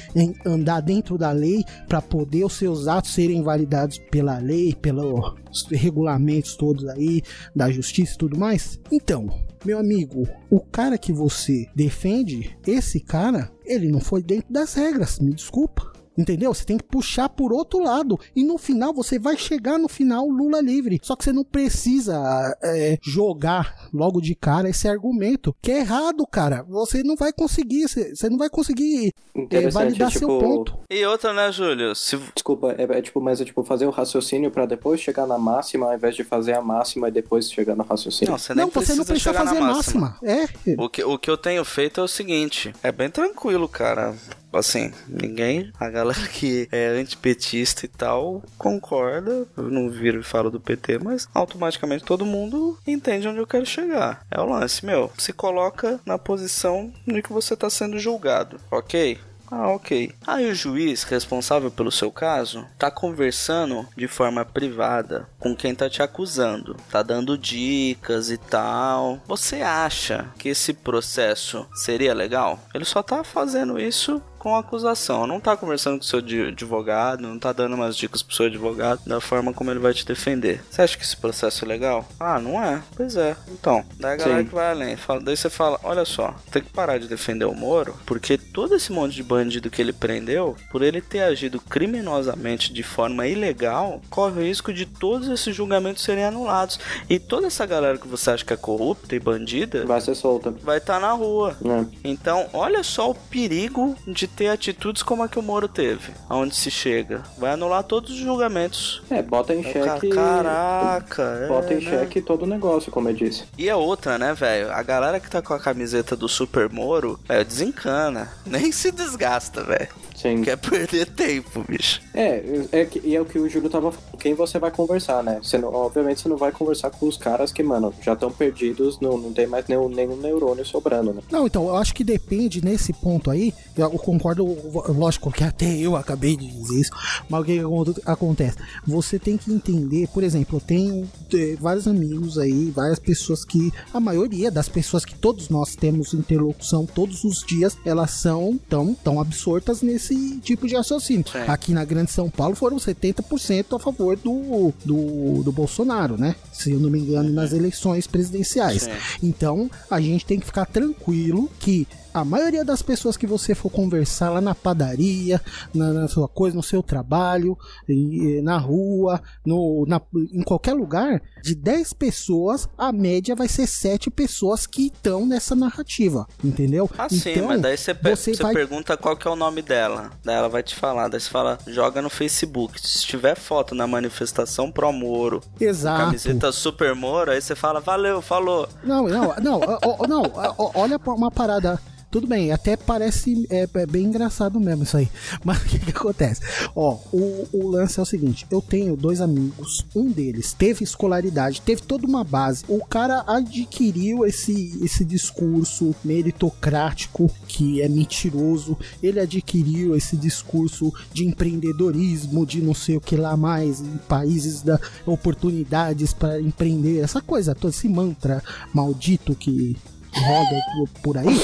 [0.45, 5.35] andar dentro da lei para poder os seus atos serem validados pela lei, pelos
[5.71, 7.21] regulamentos todos aí
[7.55, 8.79] da justiça e tudo mais.
[8.91, 9.27] Então,
[9.65, 15.19] meu amigo, o cara que você defende, esse cara, ele não foi dentro das regras,
[15.19, 15.88] me desculpa.
[16.19, 16.53] Entendeu?
[16.53, 18.19] Você tem que puxar por outro lado.
[18.35, 20.99] E no final, você vai chegar no final Lula livre.
[21.01, 25.55] Só que você não precisa é, jogar logo de cara esse argumento.
[25.61, 26.63] Que é errado, cara.
[26.67, 27.87] Você não vai conseguir.
[27.87, 29.13] Você você não vai conseguir
[29.49, 30.77] é, validar tipo, seu ponto.
[30.89, 31.95] E outra, né, Júlio?
[31.95, 32.17] Se...
[32.33, 35.87] Desculpa, é, é tipo, mas é tipo fazer o raciocínio pra depois chegar na máxima,
[35.87, 38.31] ao invés de fazer a máxima e depois chegar no raciocínio.
[38.31, 40.17] Não, você nem Não, você não precisa chegar na fazer máxima.
[40.23, 40.45] É.
[40.77, 44.15] O que, o que eu tenho feito é o seguinte: é bem tranquilo, cara.
[44.51, 49.45] Assim, ninguém, a galera que é antipetista e tal, concorda.
[49.57, 53.65] Eu não viro e falo do PT, mas automaticamente todo mundo entende onde eu quero
[53.65, 54.25] chegar.
[54.29, 55.11] É o lance, meu.
[55.17, 59.19] Se coloca na posição de que você tá sendo julgado, ok?
[59.51, 60.13] Ah, ok.
[60.27, 65.89] Aí o juiz responsável pelo seu caso tá conversando de forma privada com quem tá
[65.89, 69.19] te acusando, tá dando dicas e tal.
[69.27, 72.59] Você acha que esse processo seria legal?
[72.75, 77.21] Ele só tá fazendo isso com a acusação, não tá conversando com o seu advogado,
[77.21, 80.63] não tá dando umas dicas pro seu advogado da forma como ele vai te defender.
[80.69, 82.07] Você acha que esse processo é legal?
[82.19, 82.81] Ah, não é?
[82.95, 83.35] Pois é.
[83.49, 84.47] Então, daí a galera Sim.
[84.47, 87.53] que vai além, fala, daí você fala, olha só, tem que parar de defender o
[87.53, 92.71] Moro, porque todo esse monte de bandido que ele prendeu, por ele ter agido criminosamente
[92.73, 96.79] de forma ilegal, corre o risco de todos esses julgamentos serem anulados.
[97.09, 100.51] E toda essa galera que você acha que é corrupta e bandida Vai ser solta.
[100.51, 101.57] vai estar na rua.
[101.61, 101.85] né?
[102.03, 106.55] Então, olha só o perigo de ter atitudes como a que o Moro teve, aonde
[106.55, 107.23] se chega.
[107.37, 109.01] Vai anular todos os julgamentos.
[109.09, 110.09] É, bota em xeque.
[110.09, 111.89] Caraca, é, Bota em né?
[111.89, 113.43] xeque todo o negócio, como eu disse.
[113.57, 114.71] E a outra, né, velho?
[114.71, 118.31] A galera que tá com a camiseta do Super Moro, velho, desencana.
[118.45, 119.89] Nem se desgasta, velho.
[120.21, 120.41] Sim.
[120.41, 122.01] Quer perder tempo, bicho.
[122.13, 122.43] É,
[122.73, 124.09] é e é o que o Júlio tava falando.
[124.19, 125.39] Quem você vai conversar, né?
[125.41, 128.99] Você não- obviamente você não vai conversar com os caras que, mano, já estão perdidos,
[128.99, 131.21] não, não tem mais nenhum, nenhum neurônio sobrando, né?
[131.31, 133.53] Não, então, eu acho que depende nesse ponto aí.
[133.77, 134.45] Eu concordo,
[134.89, 136.91] lógico que até eu acabei de dizer isso,
[137.29, 138.57] mas o que, que acon- acontece?
[138.85, 143.71] Você tem que entender, por exemplo, eu tenho eh, vários amigos aí, várias pessoas que,
[143.93, 148.93] a maioria das pessoas que todos nós temos interlocução todos os dias, elas são tão,
[148.93, 150.08] tão absortas nesse
[150.39, 151.25] tipo de raciocínio.
[151.31, 151.39] Sim.
[151.47, 156.35] Aqui na Grande São Paulo foram 70% a favor do, do, do Bolsonaro, né?
[156.51, 158.83] Se eu não me engano, nas eleições presidenciais.
[158.83, 158.91] Sim.
[159.23, 161.87] Então, a gente tem que ficar tranquilo que
[162.19, 165.41] a maioria das pessoas que você for conversar lá na padaria,
[165.73, 170.01] na, na sua coisa, no seu trabalho, e- e na rua, no, na-
[170.33, 175.55] em qualquer lugar, de 10 pessoas, a média vai ser 7 pessoas que estão nessa
[175.55, 176.89] narrativa, entendeu?
[176.97, 179.35] Ah, sim, então, mas daí você, pe- você você vai pergunta qual que é o
[179.35, 180.11] nome dela.
[180.23, 181.07] Daí ela vai te falar.
[181.07, 182.79] Daí você fala, joga no Facebook.
[182.81, 186.05] Se tiver foto na manifestação pro Moro, Exato.
[186.05, 188.67] camiseta Super Moro, aí você fala, valeu, falou.
[188.83, 189.59] Não, não, não,
[190.07, 191.79] não, ó, olha uma parada.
[192.11, 195.07] Tudo bem, até parece é, é bem engraçado mesmo isso aí.
[195.45, 196.41] Mas o que, que acontece?
[196.75, 201.61] Ó, o, o lance é o seguinte: eu tenho dois amigos, um deles teve escolaridade,
[201.61, 202.65] teve toda uma base.
[202.67, 208.75] O cara adquiriu esse, esse discurso meritocrático que é mentiroso.
[209.03, 214.63] Ele adquiriu esse discurso de empreendedorismo, de não sei o que lá mais, em países
[214.63, 219.77] da oportunidades para empreender, essa coisa toda, esse mantra maldito que
[220.13, 221.39] roda por- aí.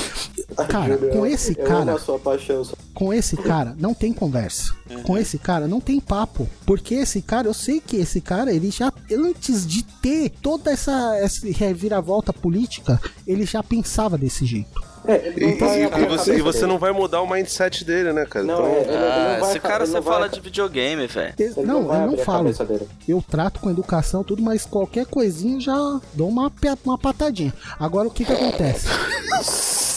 [0.69, 1.99] Cara, com esse amo cara,
[2.93, 4.73] com esse cara não tem conversa.
[5.03, 8.71] Com esse cara não tem papo, porque esse cara, eu sei que esse cara, ele
[8.71, 14.81] já antes de ter toda essa, essa reviravolta política, ele já pensava desse jeito.
[15.07, 18.45] É, E, e- e você, e você não vai mudar o mindset dele, né, cara?
[18.45, 21.33] Não, então, é, ele- ele Ah, não vai- esse cara vai- fala de videogame, velho.
[21.57, 22.49] Não, não eu não falo.
[23.07, 26.51] Eu trato com educação tudo, mas qualquer coisinha já dou uma,
[26.83, 27.53] uma patadinha.
[27.79, 28.87] Agora o que que acontece?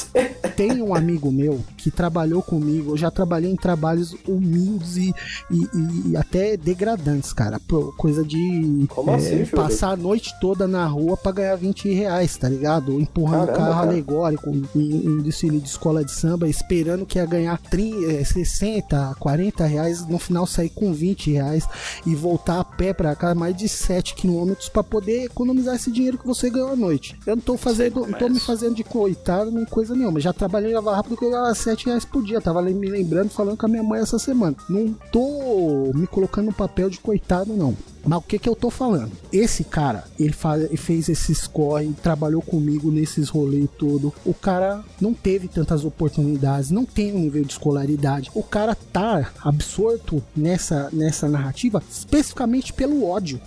[0.56, 5.14] Tem um amigo meu que trabalhou comigo, eu já trabalhei em trabalhos humildes e,
[5.50, 7.60] e- e- e até degradantes, cara.
[7.60, 11.92] Pô, Coisa de Como é, assim, passar a noite toda na rua pra ganhar 20
[11.92, 13.00] reais, tá ligado?
[13.00, 13.90] Empurrando Caramba, carro cara.
[13.90, 19.14] alegórico em, em desfile de escola de samba, esperando que ia ganhar 30, eh, 60,
[19.18, 21.68] 40 reais, no final sair com 20 reais
[22.06, 26.18] e voltar a pé pra cá mais de 7 quilômetros pra poder economizar esse dinheiro
[26.18, 27.16] que você ganhou à noite.
[27.26, 30.20] Eu não tô fazendo, não tô me fazendo de coitado nem coisa nenhuma.
[30.20, 32.40] Já trabalhei lava rápido que eu ganhava 7 reais por dia.
[32.40, 34.56] Tava me lembrando, falando com a minha mãe essa semana.
[34.68, 37.76] Não tô me colocando no papel de coitado, não.
[38.08, 39.12] Mas o que que eu tô falando?
[39.30, 44.14] Esse cara, ele, faz, ele fez esses corre, trabalhou comigo nesses rolês todo.
[44.24, 48.30] O cara não teve tantas oportunidades, não tem um nível de escolaridade.
[48.34, 53.38] O cara tá absorto nessa, nessa narrativa especificamente pelo ódio.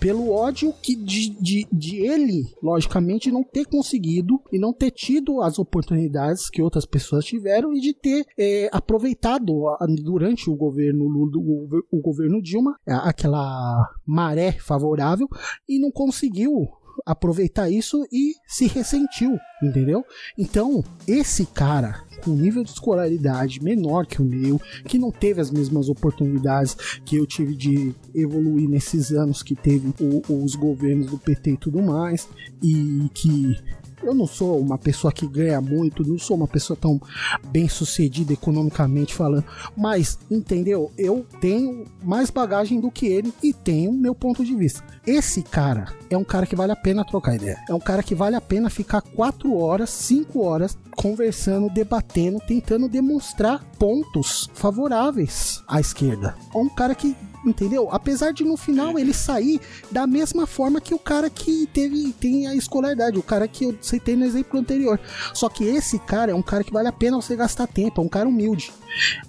[0.00, 5.40] Pelo ódio que de, de, de ele, logicamente, não ter conseguido e não ter tido
[5.42, 9.64] as oportunidades que outras pessoas tiveram e de ter é, aproveitado
[10.02, 15.28] durante o governo Lula, o, o governo Dilma, aquela maré favorável
[15.68, 16.66] e não conseguiu
[17.06, 20.04] aproveitar isso e se ressentiu, entendeu?
[20.36, 25.50] Então, esse cara com nível de escolaridade menor que o meu, que não teve as
[25.50, 26.74] mesmas oportunidades
[27.04, 31.56] que eu tive de evoluir nesses anos que teve o- os governos do PT e
[31.56, 32.28] tudo mais,
[32.60, 33.56] e que
[34.02, 37.00] eu não sou uma pessoa que ganha muito, não sou uma pessoa tão
[37.48, 39.44] bem sucedida economicamente falando,
[39.76, 40.90] mas entendeu?
[40.96, 44.82] Eu tenho mais bagagem do que ele e tenho meu ponto de vista.
[45.06, 47.58] Esse cara é um cara que vale a pena trocar ideia.
[47.68, 52.88] É um cara que vale a pena ficar quatro horas, cinco horas conversando, debatendo, tentando
[52.88, 56.34] demonstrar pontos favoráveis à esquerda.
[56.54, 57.88] É um cara que Entendeu?
[57.90, 59.60] Apesar de no final ele sair
[59.90, 63.78] da mesma forma que o cara que teve tem a escolaridade, o cara que eu
[63.80, 64.98] citei no exemplo anterior.
[65.32, 68.04] Só que esse cara é um cara que vale a pena você gastar tempo, é
[68.04, 68.72] um cara humilde.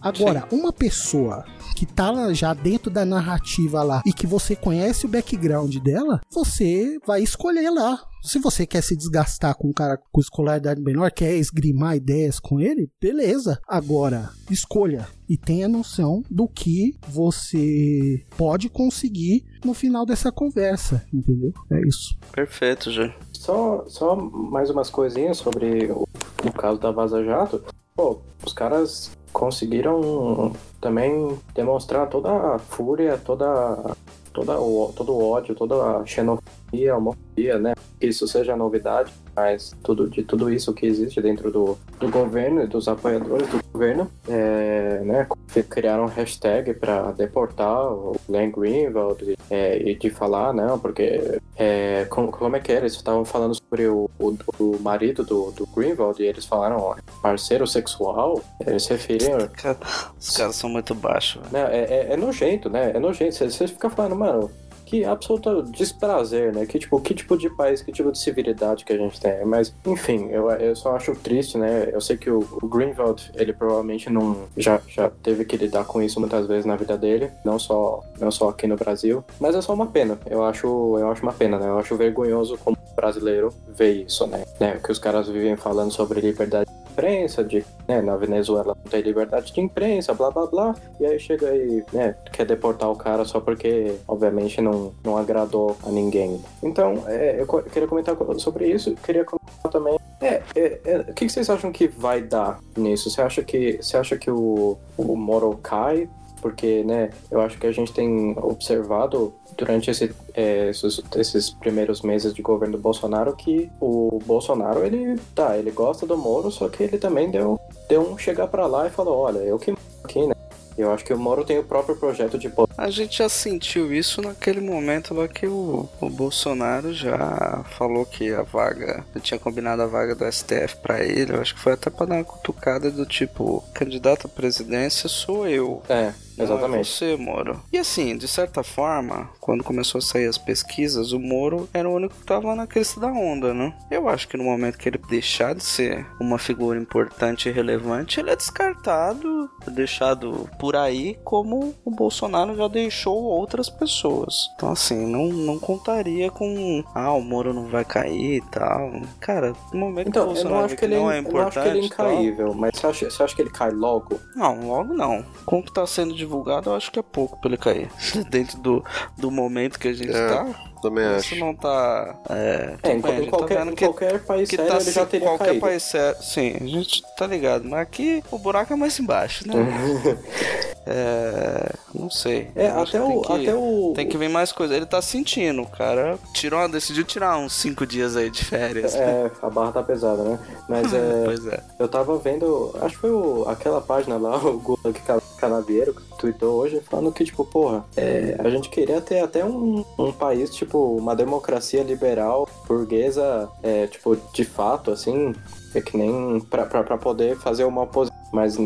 [0.02, 1.45] Agora, uma pessoa
[1.76, 6.22] que tá lá já dentro da narrativa lá e que você conhece o background dela,
[6.32, 8.00] você vai escolher lá.
[8.22, 12.60] Se você quer se desgastar com um cara com escolaridade menor, quer esgrimar ideias com
[12.60, 13.60] ele, beleza.
[13.66, 21.54] Agora, escolha e tenha noção do que você pode conseguir no final dessa conversa, entendeu?
[21.72, 22.18] É isso.
[22.34, 23.14] Perfeito, já.
[23.32, 26.06] Só, só mais umas coisinhas sobre o,
[26.44, 27.64] o caso da Vaza Jato.
[28.00, 33.94] Pô, os caras conseguiram também demonstrar toda a fúria, toda,
[34.32, 37.74] toda o, todo o ódio, toda a xenofobia, homofobia, né?
[38.00, 42.61] Que isso seja novidade, mas tudo, de tudo isso que existe dentro do, do governo
[42.61, 45.28] e dos apoiadores do governo, é, né?
[45.70, 52.06] Criaram um hashtag para deportar o Glenn Greenwald é, e de falar, não, porque é,
[52.10, 52.82] como, como é que era?
[52.82, 56.95] Eles estavam falando sobre o, o, o marido do, do Greenwald e eles falaram ó,
[57.22, 58.41] parceiro sexual.
[58.66, 59.48] Eles se referiram.
[59.53, 59.78] Cara,
[60.20, 61.41] os caras são muito baixos.
[61.49, 62.91] Né, é, é, é nojento, né?
[62.94, 63.36] É nojento.
[63.36, 64.52] Você fica falando, mano,
[64.90, 66.66] que absoluto desprazer, né?
[66.66, 69.45] Que tipo, que tipo de país, que tipo de civilidade que a gente tem.
[69.45, 71.90] Mas, enfim, eu, eu só acho triste, né?
[71.94, 76.02] Eu sei que o, o Greenwald, ele provavelmente não já, já teve que lidar com
[76.02, 79.24] isso muitas vezes na vida dele, não só, não só aqui no Brasil.
[79.40, 80.18] Mas é só uma pena.
[80.26, 80.66] Eu acho,
[80.98, 81.68] eu acho uma pena, né?
[81.68, 84.44] Eu acho vergonhoso como brasileiro ver isso, né?
[84.60, 84.80] né?
[84.84, 89.02] Que os caras vivem falando sobre liberdade de imprensa, de, né, na Venezuela não tem
[89.02, 93.24] liberdade de imprensa, blá blá blá, e aí chega aí, né, quer deportar o cara
[93.24, 96.42] só porque, obviamente, não, não agradou a ninguém.
[96.62, 101.14] Então, é, eu queria comentar co- sobre isso, queria comentar também, é, é, é, o
[101.14, 103.10] que vocês acham que vai dar nisso?
[103.10, 106.10] Você acha que, você acha que o, o Moro cai?
[106.42, 112.02] Porque, né, eu acho que a gente tem observado durante esse, é, esses, esses primeiros
[112.02, 116.69] meses de governo do Bolsonaro que o Bolsonaro, ele, tá, ele gosta do Moro, só
[116.69, 117.60] que ele também deu,
[117.90, 120.34] deu um chegar pra lá e falou, olha, eu que aqui, né?
[120.80, 122.73] Eu acho que o Moro tem o próprio projeto de poder.
[122.77, 128.34] A gente já sentiu isso naquele momento lá que o, o Bolsonaro já falou que
[128.34, 131.73] a vaga, eu tinha combinado a vaga do STF pra ele, eu acho que foi
[131.73, 135.81] até pra dar uma cutucada do tipo, candidato à presidência sou eu.
[135.89, 136.88] É, Não é exatamente.
[136.88, 137.61] você, Moro.
[137.73, 141.93] E assim, de certa forma, quando começou a sair as pesquisas, o Moro era o
[141.93, 143.73] único que tava na crista da onda, né?
[143.91, 148.19] Eu acho que no momento que ele deixar de ser uma figura importante e relevante,
[148.19, 154.50] ele é descartado, deixado por aí como o Bolsonaro já deixou outras pessoas.
[154.56, 158.91] Então assim, não, não contaria com ah, o Moro não vai cair e tal.
[159.20, 161.24] Cara, no momento que o Então, eu Bolsonaro não acho que ele, não é eu
[161.32, 163.50] não acho que ele é importante tal, incaível, mas você acha, você acha que ele
[163.52, 164.20] cai logo?
[164.36, 165.24] não, logo não.
[165.46, 167.90] Com o que tá sendo divulgado, eu acho que é pouco pra ele cair.
[168.30, 168.84] Dentro do,
[169.18, 170.46] do momento que a gente É, tá,
[170.81, 171.39] Também isso acho.
[171.39, 172.15] não tá.
[172.30, 175.06] É, É, em, bem, tá qualquer, em que- qualquer país que sério tá ele já
[175.06, 175.60] teria qualquer caído.
[175.61, 176.22] país sério.
[176.23, 177.65] Sim, a gente tá ligado.
[177.68, 179.53] Mas aqui o buraco é mais embaixo, né?
[180.85, 181.72] é.
[181.93, 182.49] Não sei.
[182.56, 183.93] É, até que o, tem que- até o...
[183.95, 184.76] Tem que vir mais coisa.
[184.76, 186.18] Ele tá sentindo, o cara.
[186.34, 188.93] Tirou, decidiu tirar uns cinco dias aí de férias.
[188.93, 189.01] né?
[189.01, 190.39] É, a barra tá pesada, né?
[190.68, 191.23] Mas é...
[191.26, 191.60] Pois é.
[191.77, 195.95] Eu tava vendo, acho que foi o- aquela página lá, o Gula que Ca- Canavieiro,
[196.20, 200.54] tweetou hoje, falando que, tipo, porra, é, a gente queria ter até um, um país,
[200.54, 205.34] tipo, uma democracia liberal, burguesa, é, tipo, de fato, assim,
[205.74, 206.66] é que nem pra
[206.98, 208.19] poder fazer uma oposição.
[208.31, 208.57] Mas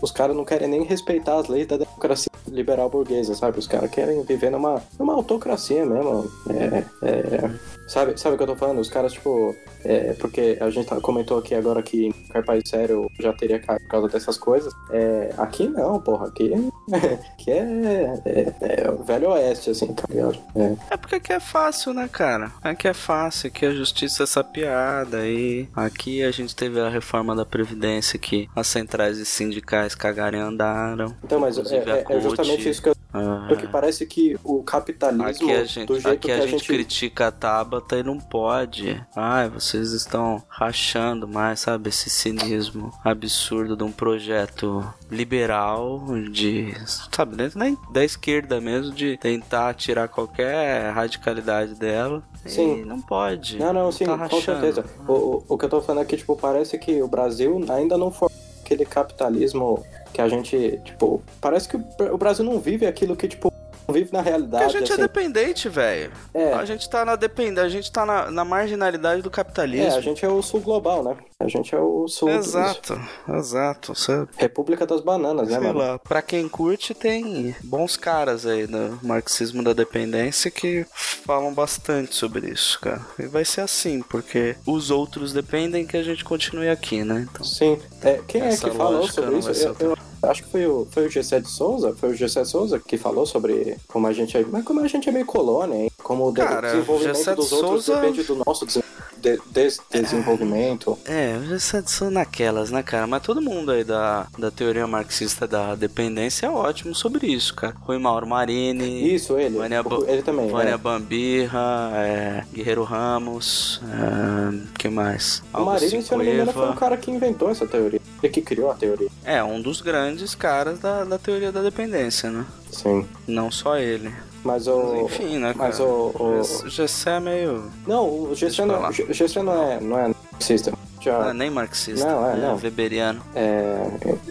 [0.00, 3.58] os caras não querem nem respeitar as leis da democracia liberal burguesa, sabe?
[3.58, 6.30] Os caras querem viver numa, numa autocracia mesmo.
[6.50, 7.50] É, é,
[7.88, 8.80] sabe, sabe o que eu tô falando?
[8.80, 9.54] Os caras, tipo,
[9.84, 13.58] é, porque a gente tá- comentou aqui agora que em qualquer país sério já teria
[13.58, 14.72] caído por causa dessas coisas.
[14.90, 16.28] É, aqui não, porra.
[16.28, 16.52] Aqui,
[17.32, 18.54] aqui é, é,
[18.84, 20.38] é o velho oeste, assim, tá ligado?
[20.54, 20.96] É.
[20.96, 22.52] Porque aqui é fácil, né, cara?
[22.62, 26.88] Aqui é fácil, aqui a justiça é essa piada e aqui a gente teve a
[26.88, 31.14] reforma da Previdência que as centrais e sindicais cagaram e andaram.
[31.22, 32.94] Então, mas é, é- é justamente isso que eu.
[33.16, 33.44] Ah.
[33.48, 36.66] Porque parece que o capitalismo, Aqui a gente, do jeito que a a gente gente
[36.66, 39.00] critica a Tabata e não pode.
[39.14, 41.90] Ai, vocês estão rachando mais, sabe?
[41.90, 46.74] Esse cinismo absurdo de um projeto liberal de,
[47.12, 52.20] sabe, dentro da, da esquerda mesmo, de tentar tirar qualquer radicalidade dela.
[52.44, 52.80] Sim.
[52.80, 53.58] E não pode.
[53.58, 54.84] Não, não, sim, tá com certeza.
[55.06, 58.10] O, o, o que eu tô falando aqui, tipo, parece que o Brasil ainda não
[58.10, 58.28] foi
[58.64, 63.52] aquele capitalismo que a gente, tipo, parece que o Brasil não vive aquilo que, tipo,
[63.88, 64.64] vive na Porque realidade.
[64.64, 65.02] a gente é assim.
[65.02, 66.12] dependente, velho.
[66.32, 66.52] É.
[66.54, 69.86] A gente tá na dependência, a gente tá na, na marginalidade do capitalismo.
[69.86, 71.16] É, a gente é o sul global, né?
[71.40, 72.28] A gente é o sul.
[72.28, 72.98] do- Exato,
[73.36, 73.94] exato.
[73.94, 75.78] Você República das Bananas, né, Sei mano?
[75.78, 80.86] lá, pra quem curte, tem bons caras aí no marxismo da dependência que
[81.26, 83.00] falam bastante sobre isso, cara.
[83.18, 87.26] E vai ser assim, porque os outros dependem que a gente continue aqui, né?
[87.30, 87.78] Então, Sim.
[88.02, 89.50] É, quem é que falou sobre isso?
[89.52, 89.98] Eu, eu
[90.30, 92.96] acho que foi o, foi o Gessé de Souza, foi o Gessé de Souza que
[92.98, 95.90] falou sobre como a gente é, mas como a gente é meio colônia, hein?
[96.02, 98.82] Como o Cara, desenvolvimento Gessé de dos outros Souza- depende do nosso des-
[99.24, 100.98] de- des- desenvolvimento.
[101.06, 103.06] É, já são- são naquelas, né, cara?
[103.06, 107.74] Mas todo mundo aí da, da teoria marxista da dependência é ótimo sobre isso, cara.
[107.80, 109.14] Rui Mauro Marini.
[109.14, 109.56] Isso, ele.
[109.58, 110.48] Vânia, ele também.
[110.48, 110.76] Vânia é.
[110.76, 115.42] Bambirra, é, Guerreiro Ramos, é, que mais?
[115.52, 118.00] O Marini, se eu não me engano, foi o cara que inventou essa teoria.
[118.22, 119.08] Ele que criou a teoria.
[119.24, 122.44] É, um dos grandes caras da, da teoria da dependência, né?
[122.70, 123.06] Sim.
[123.26, 124.12] Não só ele.
[124.44, 124.96] Mas o.
[125.06, 125.68] Enfim, né, cara?
[125.68, 126.12] Mas o.
[126.18, 126.36] o...
[126.42, 127.64] Gess- Gessé é meio...
[127.86, 128.92] Não, o pra não, lá.
[128.92, 130.72] G- Gessé não é, não é marxista.
[131.00, 132.56] Já, Não é nem marxista, Não, é, é, não.
[132.56, 133.20] weberiano.
[133.34, 133.86] É,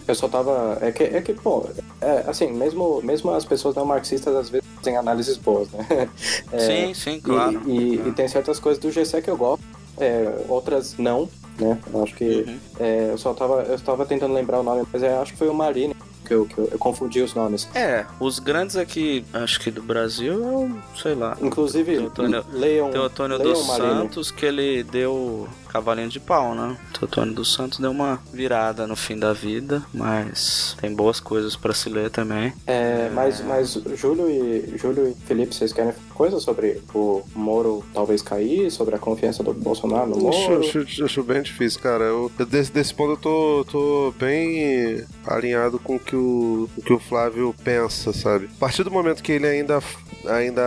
[0.08, 0.78] eu só tava.
[0.82, 1.66] É que, é que pô,
[2.02, 6.10] é, assim, mesmo, mesmo as pessoas não marxistas às vezes têm análises boas, né?
[6.52, 7.62] É, sim, sim, claro.
[7.68, 9.64] E, e- e tem certas coisas do GC que eu gosto,
[10.00, 11.30] é, outras não,
[11.60, 11.78] né?
[11.94, 12.26] Eu acho que.
[12.48, 12.58] Uhum.
[12.80, 13.62] é, eu só tava.
[13.64, 15.96] Eu tava tentando lembrar o nome, mas é, acho que foi o Marini
[16.34, 17.68] que eu, que eu, eu confundi os nomes.
[17.76, 21.38] É, os grandes aqui, acho que do Brasil, o, sei lá.
[21.42, 22.92] Inclusive, Teotônio- leiam.
[22.92, 23.90] Teotônio leiam dos Marini.
[23.94, 26.78] Santos, que ele deu cavalinho de pau, né?
[26.98, 31.74] Teotônio dos Santos deu uma virada no fim da vida, mas tem boas coisas pra
[31.74, 32.54] se ler também.
[32.68, 38.22] É, mas, mas Júlio e Júlio e Felipe, vocês querem coisa sobre o Moro talvez
[38.22, 40.60] cair, sobre a confiança do Bolsonaro no Acho, Moro?
[40.60, 42.04] acho- acho bem difícil, cara.
[42.04, 46.94] Eu, desse, desse ponto eu tô, tô bem alinhado com o que o, o que
[46.94, 48.46] o Flávio pensa, sabe?
[48.58, 49.82] A partir do momento que ele ainda,
[50.28, 50.62] ainda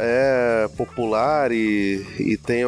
[0.00, 2.62] é popular e, e, tem,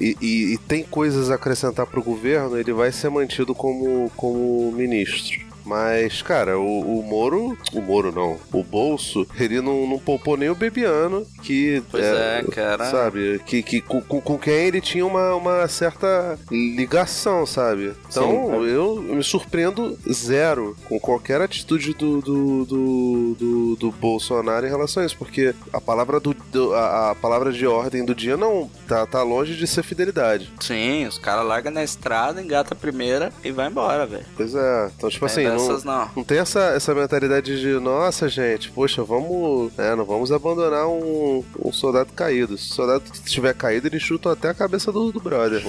[0.00, 4.72] e, e- e tem coisas a acrescentar pro governo, ele vai ser mantido como, como
[4.72, 5.47] ministro.
[5.68, 7.56] Mas, cara, o, o Moro.
[7.74, 8.38] O Moro não.
[8.52, 11.82] O Bolso, ele não, não poupou nem o Bebiano, que.
[11.90, 12.90] Pois é, cara.
[12.90, 13.40] Sabe?
[13.44, 17.92] Que, que, com, com- quem ele tinha uma, uma certa ligação, sabe?
[18.08, 18.70] Então, Sim, é.
[18.76, 25.02] eu me surpreendo zero com qualquer atitude do, do, do, do, do Bolsonaro em relação
[25.02, 28.70] a isso, porque a palavra, do, do- a, a palavra de ordem do dia não
[28.86, 30.50] tá, tá longe de ser fidelidade.
[30.60, 34.24] Sim, os caras largam na estrada, engata a primeira e vai embora, velho.
[34.36, 34.90] Pois é.
[34.96, 36.10] Então, tipo Tem assim, não, não.
[36.16, 39.72] não tem essa, essa mentalidade de, nossa, gente, poxa, vamos.
[39.78, 42.56] É, não vamos abandonar um, um soldado caído.
[42.58, 45.62] Se o soldado estiver caído, eles chutam até a cabeça do, do brother.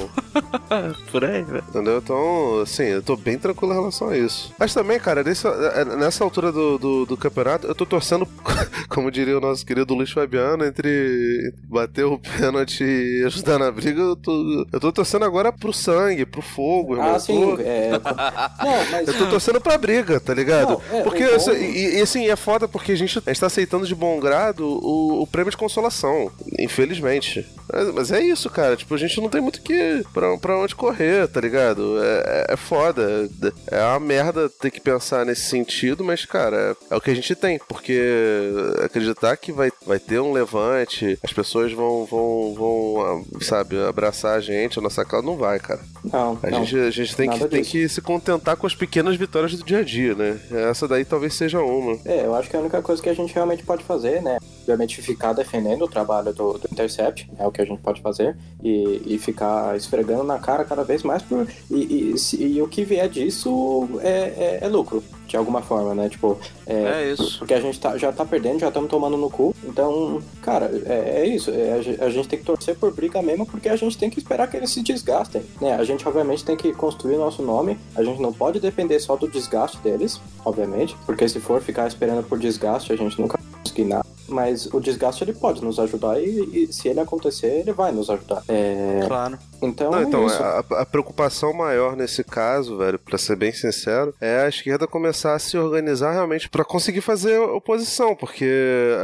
[1.12, 1.64] Por aí, velho.
[1.70, 1.98] Entendeu?
[1.98, 4.54] Então, assim, eu tô bem tranquilo em relação a isso.
[4.60, 8.28] Mas também, cara, nesse- é, nessa altura do, do, do campeonato, eu tô torcendo,
[8.90, 14.02] como diria o nosso querido Luiz Fabiano, entre bater o pênalti e ajudar na briga,
[14.02, 17.10] eu tô, eu tô torcendo agora pro sangue, pro fogo, irmão.
[17.12, 17.40] Ah, Eu sim.
[17.56, 17.90] tô- É...
[18.64, 19.08] Não, mas.
[19.08, 20.82] eu tô torcendo pra briga, tá ligado?
[20.92, 23.40] Não, é, porque, o bom- assim, e, e, assim, é foda porque a gente, gente
[23.40, 27.46] tá aceitando de bom grado o, o prêmio de consolação, infelizmente.
[27.72, 28.76] Mas, mas é isso, cara.
[28.76, 32.02] Tipo, a gente não tem muito que pra, pra onde correr, tá ligado?
[32.02, 33.30] É, é, é foda.
[33.68, 37.16] É uma merda ter que pensar nesse sentido, mas, cara, é, é o que a
[37.16, 37.60] gente tem.
[37.68, 38.00] Porque
[38.84, 43.02] acreditar que vai, vai ter um levante, as pessoas vão, vão, vão,
[43.40, 45.82] ah, sabe, abraçar a gente, a nossa causa, não vai, cara.
[46.04, 46.66] Não, A não.
[46.66, 49.80] gente, a gente tem, que, tem que se contentar com as pequenas vitórias do dia
[49.80, 50.40] a dia, né?
[50.70, 51.98] Essa daí talvez seja uma.
[52.06, 54.38] É, eu acho que a única coisa que a gente realmente pode fazer, né?
[54.62, 58.36] Obviamente ficar defendendo o trabalho do, do Intercept, é o que a gente pode fazer,
[58.64, 61.22] e, e ficar esfregando na cara cada vez mais.
[61.24, 65.04] Por, e, e, se- e o que vier disso é, é- é lucro.
[65.30, 66.10] De alguma forma, né?
[66.10, 66.38] Tipo,
[66.68, 67.40] é, É isso.
[67.40, 69.56] porque a gente tá, já tá perdendo, já estamos tomando no cu.
[69.64, 71.52] Então, cara, é, é isso.
[71.52, 74.10] É, a, ge- a gente tem que torcer por briga mesmo, porque a gente tem
[74.10, 75.76] que esperar que eles se desgastem, né?
[75.76, 77.78] A gente, obviamente, tem que construir nosso nome.
[77.96, 82.24] A gente não pode depender só do desgaste deles, obviamente, porque se for ficar esperando
[82.24, 84.06] por desgaste, a gente nunca vai conseguir nada.
[84.30, 88.10] Mas o desgaste ele pode nos ajudar e, e se ele acontecer, ele vai nos
[88.10, 88.44] ajudar.
[88.48, 89.38] É, Claro.
[89.62, 90.44] então, Não, então, é isso.
[90.44, 95.34] a, a preocupação maior nesse caso, velho, pra ser bem sincero, é a esquerda começar
[95.36, 98.46] a se organizar realmente pra conseguir fazer oposição, porque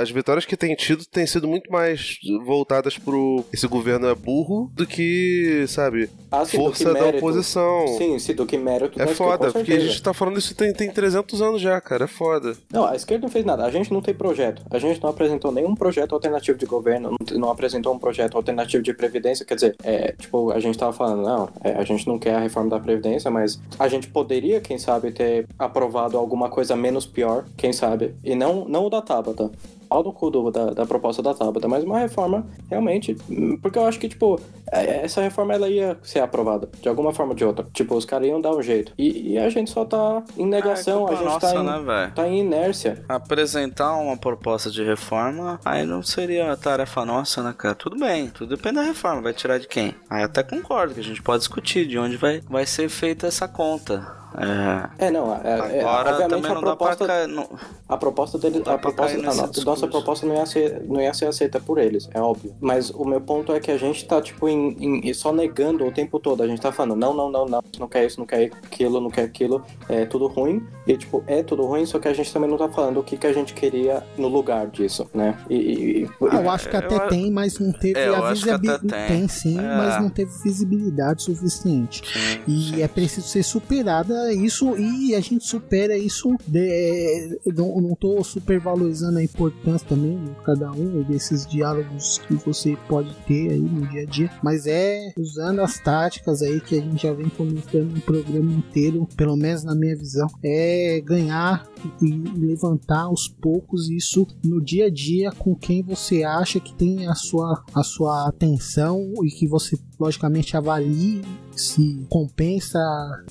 [0.02, 4.70] as vitórias que tem tido têm sido muito mais voltadas pro esse governo é burro
[4.74, 7.88] do que, sabe, Ah, sim, força que da oposição.
[7.98, 9.02] Sim, sim, do que mérito.
[9.02, 12.08] É foda, porque a gente tá falando isso tem, tem 300 anos já, cara, é
[12.08, 12.56] foda.
[12.72, 13.64] Não, a esquerda não fez nada.
[13.66, 14.62] A gente não tem projeto.
[14.70, 18.94] A gente não apresentou nenhum projeto alternativo de governo, não, apresentou um projeto alternativo de
[18.94, 19.46] previdência.
[19.46, 22.40] Quer dizer, é, tipo, a gente tava falando, não, é, a gente não quer a
[22.40, 27.46] reforma da previdência, mas a gente poderia, quem sabe, ter aprovado alguma coisa menos pior,
[27.58, 28.14] quem sabe.
[28.24, 29.50] E não, não o da Tabata.
[29.96, 33.16] Pau no cu do- da, da proposta da Tabata, mas uma reforma realmente.
[33.62, 34.38] Porque eu acho que, tipo,
[34.70, 37.66] é, essa reforma ela ia ser aprovada, de alguma forma ou de outra.
[37.74, 38.92] Tipo, os caras iam dar um jeito.
[38.98, 41.64] E, e a gente só tá em negação, Ah, é a gente nossa, tá em,
[41.64, 43.06] né, tá em inércia.
[43.08, 47.74] Apresentar uma proposta de reforma, aí não seria tarefa nossa, né, cara?
[47.76, 49.96] Tudo bem, tudo depende da reforma, vai tirar de quem?
[50.10, 53.48] Aí até concordo que a gente pode discutir de onde vai, vai ser feita essa
[53.48, 54.25] conta.
[54.38, 55.08] É.
[55.08, 55.40] É, não, é,
[55.78, 57.28] é, Agora obviamente também a não dá pra proposta.
[57.28, 57.50] Não,
[57.88, 59.66] a proposta dele, a proposta, a discurso.
[59.66, 62.54] nossa proposta não ia, ser, não ia ser aceita por eles, é óbvio.
[62.60, 65.92] Mas o meu ponto é que a gente tá, tipo, em, em- só negando o
[65.92, 66.42] tempo todo.
[66.44, 69.10] A gente tá falando, não, não, não, não, não quer isso, não quer aquilo, não
[69.10, 70.66] quer aquilo, é tudo ruim.
[70.88, 73.18] E, tipo, é tudo ruim, só que a gente também não tá falando o que,
[73.18, 75.38] que a gente queria no lugar disso, né?
[75.50, 78.08] E, e- e- Ah, eu acho que eu até a- tem, mas não teve É,
[78.10, 79.08] eu a visibilidade.
[79.08, 79.28] tem.
[79.28, 79.62] sim, É.
[79.78, 82.02] mas não teve visibilidade suficiente.
[82.08, 82.82] sim, E sim.
[82.84, 86.36] é preciso ser superada isso, e a gente supera isso.
[86.48, 92.78] De, não, não tô supervalorizando a importância também de cada um desses diálogos que você
[92.88, 96.82] pode ter aí no dia a dia, mas é usando as táticas aí que a
[96.82, 101.66] gente já vem comentando no programa inteiro, pelo menos na minha visão, é ganhar
[102.02, 107.08] e levantar aos poucos isso no dia a dia com quem você acha que tem
[107.08, 111.22] a sua, a sua atenção e que você logicamente avalie
[111.56, 112.80] se compensa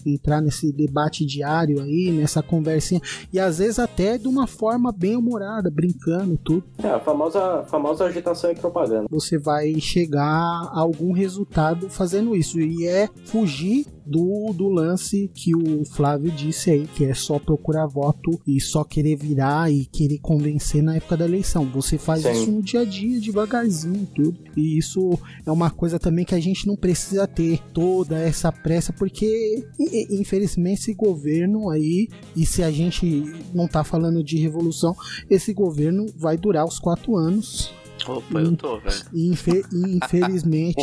[0.05, 3.01] entrar nesse debate diário aí, nessa conversinha,
[3.33, 6.65] e às vezes até de uma forma bem humorada, brincando, tudo.
[6.83, 9.07] é, a famosa, famosa agitação e propaganda.
[9.11, 15.55] Você vai chegar a algum resultado fazendo isso, e é fugir do, do lance que
[15.55, 20.19] o Flávio disse aí, que é só procurar voto e só querer virar e querer
[20.19, 21.65] convencer na época da eleição.
[21.71, 22.33] Você faz Sim.
[22.33, 24.37] isso no dia a dia, devagarzinho, tudo.
[24.57, 28.93] E isso é uma coisa também que a gente não precisa ter toda essa pressa,
[28.93, 29.67] porque
[30.11, 33.25] infelizmente esse governo aí, e se a gente
[33.55, 34.95] não tá falando de revolução,
[35.31, 37.73] esse governo vai durar os quatro anos.
[38.07, 38.97] Opa, eu tô, velho.
[39.15, 40.75] Infe- infelizmente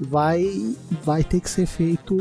[0.00, 0.74] vai,
[1.04, 2.16] vai ter que ser feito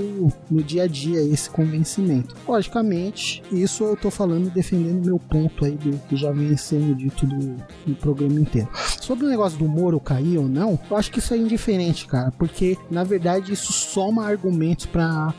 [0.50, 2.36] no dia a dia esse convencimento.
[2.48, 7.26] Logicamente, isso eu tô falando defendendo meu ponto aí do que já vem sendo dito
[7.26, 7.56] do,
[7.86, 8.70] do programa inteiro.
[9.08, 12.30] Sobre o negócio do Moro cair ou não, eu acho que isso é indiferente, cara,
[12.32, 15.34] porque na verdade isso soma argumentos pra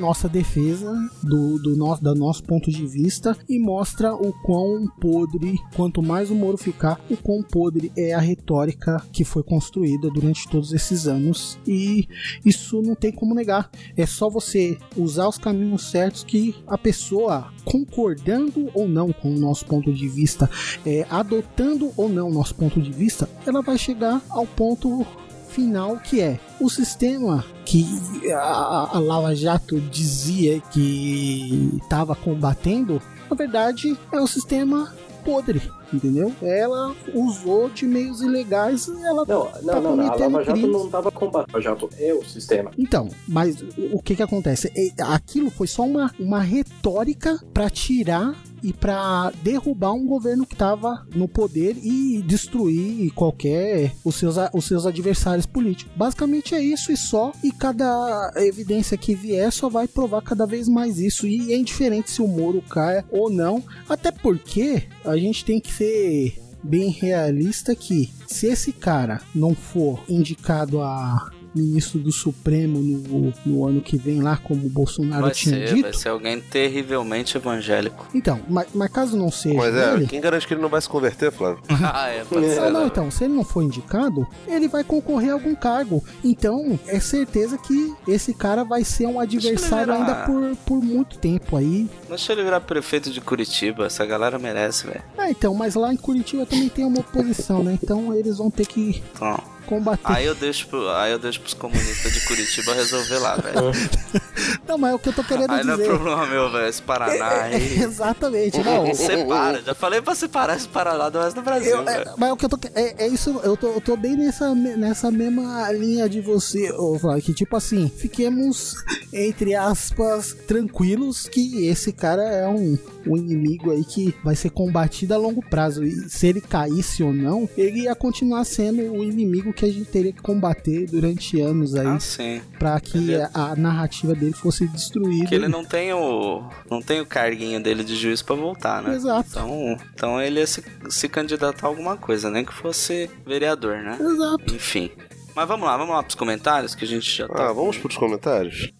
[0.00, 0.92] nossa defesa
[1.22, 6.28] do, do nosso, do nosso ponto de vista e mostra o quão podre, quanto mais
[6.28, 11.06] o Moro ficar, o quão podre é a retórica que foi construída durante todos esses
[11.06, 12.08] anos e
[12.44, 13.70] isso não tem como negar.
[13.96, 19.38] É só você usar os caminhos certos que a pessoa, concordando ou não com o
[19.38, 20.50] nosso ponto de vista,
[20.84, 23.03] é, adotando ou não o nosso ponto de vista,
[23.46, 25.06] ela vai chegar ao ponto
[25.48, 27.86] final que é o sistema que
[28.32, 33.00] a, a Lava Jato dizia que estava combatendo,
[33.30, 34.92] na verdade é um sistema
[35.24, 35.62] podre,
[35.92, 36.32] entendeu?
[36.42, 40.12] Ela usou de meios ilegais, ela Não, tá não, não, não.
[40.12, 40.70] A Lava Jato crimes.
[40.76, 41.56] não tava combatendo.
[41.56, 42.70] A Lava Jato é o sistema.
[42.76, 43.56] Então, mas
[43.92, 44.70] o- que que acontece?
[45.00, 48.34] Aquilo foi só uma, uma retórica para tirar
[48.64, 54.64] e para derrubar um governo que estava no poder e destruir qualquer os seus, os
[54.64, 55.92] seus adversários políticos.
[55.94, 57.32] Basicamente é isso e só.
[57.44, 61.26] E cada evidência que vier só vai provar cada vez mais isso.
[61.26, 63.62] E é indiferente se o Moro caia ou não.
[63.86, 70.02] Até porque a gente tem que ser bem realista que se esse cara não for
[70.08, 75.30] indicado a ministro do Supremo no, no ano que vem lá, como o Bolsonaro Vai
[75.32, 75.82] tinha ser, dito.
[75.82, 78.06] vai ser alguém terrivelmente evangélico.
[78.14, 80.80] Então, mas, mas caso não seja Mas é, ele, quem garante que ele não vai
[80.80, 81.62] se converter, Flávio?
[81.68, 82.58] ah, é, pode ser.
[82.60, 82.86] Ah, não, né?
[82.86, 86.02] então, se ele não for indicado, ele vai concorrer a algum cargo.
[86.22, 91.18] Então, é certeza que esse cara vai ser um adversário virar- ainda por, por muito
[91.18, 91.88] tempo aí.
[92.08, 95.02] Deixa ele virar prefeito de Curitiba, essa galera merece, velho.
[95.16, 97.78] Ah, então, mas lá em Curitiba também tem uma oposição, né?
[97.82, 100.02] Então eles vão ter que Então, combater.
[100.04, 103.72] aí eu deixo, pro, aí eu deixo pros comunistas de Curitiba resolver lá, velho.
[104.66, 105.88] Não, mas é o que eu tô querendo Aí não é dizer.
[105.88, 106.68] problema meu, velho.
[106.68, 107.82] Esse Paraná aí.
[107.82, 108.94] Exatamente, não.
[108.94, 112.36] Separa, já falei pra separar esse Paraná do resto do Brasil, Eu, é, mas o
[112.36, 112.58] que eu tô.
[112.74, 116.98] É, é isso, eu tô, eu tô bem nessa, nessa mesma linha de você, ô
[117.22, 118.74] que tipo assim, fiquemos,
[119.12, 125.14] entre aspas, tranquilos que esse cara é um, um inimigo aí que vai ser combatido
[125.14, 125.84] a longo prazo.
[125.84, 129.84] E se ele caísse ou não, ele ia continuar sendo o inimigo que a gente
[129.90, 132.40] teria que combater durante anos aí, Ah, sim.
[132.58, 135.26] pra que Ele é- a, narrativa dele fosse destruída.
[135.26, 136.42] Que ele não tem o.
[136.70, 138.94] não tem o carguinho dele de juiz pra voltar, né?
[138.94, 139.28] Exato.
[139.30, 143.96] Então, então ele ia se, se candidatar a alguma coisa, nem que fosse vereador, né?
[144.00, 144.54] Exato.
[144.54, 144.90] Enfim.
[145.34, 147.48] Mas vamos lá, vamos lá pros comentários que a gente já tá.
[147.48, 148.70] Ah, vamos pros comentários?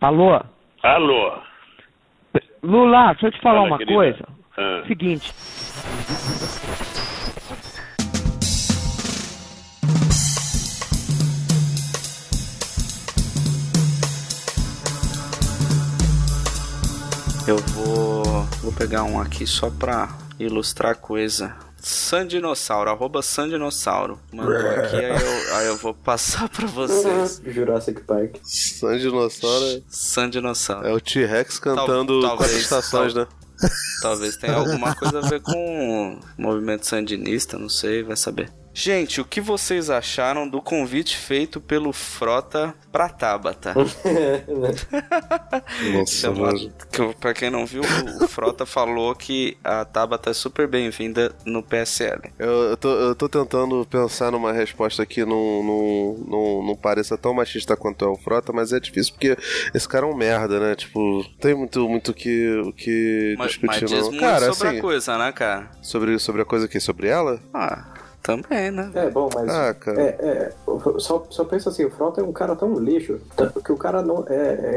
[0.00, 0.40] Alô?
[0.84, 1.32] Alô?
[2.62, 3.94] Lula, deixa eu te falar Fala, uma querida.
[3.96, 4.28] coisa.
[4.54, 4.84] Ah.
[4.86, 5.32] Seguinte.
[17.48, 18.42] Eu vou.
[18.62, 20.08] Vou pegar um aqui só pra
[20.38, 21.56] ilustrar a coisa.
[21.86, 24.18] Sandinossauro, arroba Sandinossauro.
[24.32, 27.42] Mandou aqui, aí eu, aí eu vou passar pra vocês.
[27.46, 28.36] Jurassic Park.
[28.42, 30.86] San Dinossauro Sandinossauro.
[30.88, 33.28] é o T-Rex cantando Tal- talvez, estações, tal- né?
[34.02, 38.50] Talvez tenha alguma coisa a ver com o movimento sandinista, não sei, vai saber.
[38.76, 43.72] Gente, o que vocês acharam do convite feito pelo Frota pra Tabata?
[45.92, 46.32] Nossa,
[46.90, 47.82] que- Pra quem não viu,
[48.20, 52.32] o, Frota falou que a Tabata é super bem-vinda no PSL.
[52.38, 57.16] Eu, eu tô, eu tô tentando pensar numa resposta que não, não, não, não pareça
[57.16, 59.36] tão machista quanto é o Frota, mas é difícil porque
[59.72, 60.74] esse cara é um merda, né?
[60.74, 64.10] Tipo, tem muito muito o que, que Mas, discutir, mas diz não.
[64.10, 65.70] muito Cara, sobre assim, a coisa, né, cara?
[65.80, 67.40] sobre, sobre a coisa aqui, sobre ela?
[67.52, 67.93] Ah,
[68.24, 68.90] também, né?
[68.94, 69.48] É, bom, mas.
[69.48, 70.00] Ah, cara.
[70.00, 70.52] É, é,
[70.98, 74.02] só, só pensa assim, o Frota é um cara tão lixo tanto que o cara
[74.02, 74.34] não é,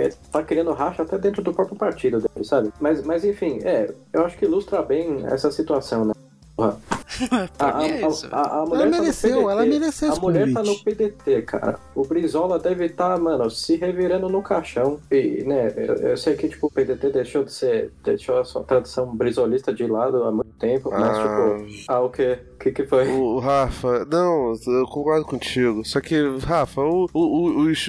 [0.07, 2.71] é, tá criando racha até dentro do próprio partido dele, sabe?
[2.79, 6.13] Mas, mas enfim, é, eu acho que ilustra bem essa situação, né?
[6.55, 6.77] Porra.
[7.57, 10.75] A, é a- a- a Ela mulher tá mereceu, ela mereceu A mulher tá no.
[10.83, 11.79] PDT, cara.
[11.95, 14.99] O Brizola deve estar, mano, se revirando no caixão.
[15.09, 17.91] E, né, eu, eu sei que, tipo, o PDT deixou de ser.
[18.03, 21.57] deixou a sua tradição brizolista de lado há muito tempo, mas, Ah.
[21.57, 21.83] tipo.
[21.87, 22.39] Ah, o quê?
[22.67, 23.07] O que que foi?
[23.07, 25.83] O, Rafa, não, eu concordo contigo.
[25.85, 27.79] Só que, Rafa, o, o, o- os,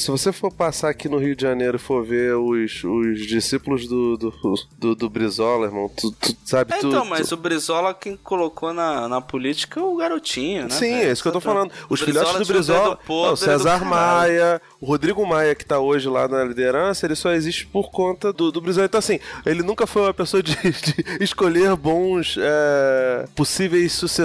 [0.00, 3.86] se você for passar aqui no Rio de Janeiro e for ver os, os discípulos
[3.88, 4.32] do, do,
[4.78, 6.88] do, do Brizola, irmão, tu, tu sabe, É, tu.
[6.88, 10.70] então, mas tu- o Brizola quem colocou na, na política é o garotinho, né?
[10.70, 11.70] Sim, é isso que eu tô falando.
[11.88, 13.88] Os filhotes do Brizola, não, o do Cesar caralho.
[13.90, 18.32] Maia, o Rodrigo Maia, que tá hoje lá na liderança, ele só existe por conta
[18.32, 18.86] do, do Brizola.
[18.86, 24.17] Então, assim, ele nunca foi uma pessoa de, de escolher bons é, possíveis sucessores.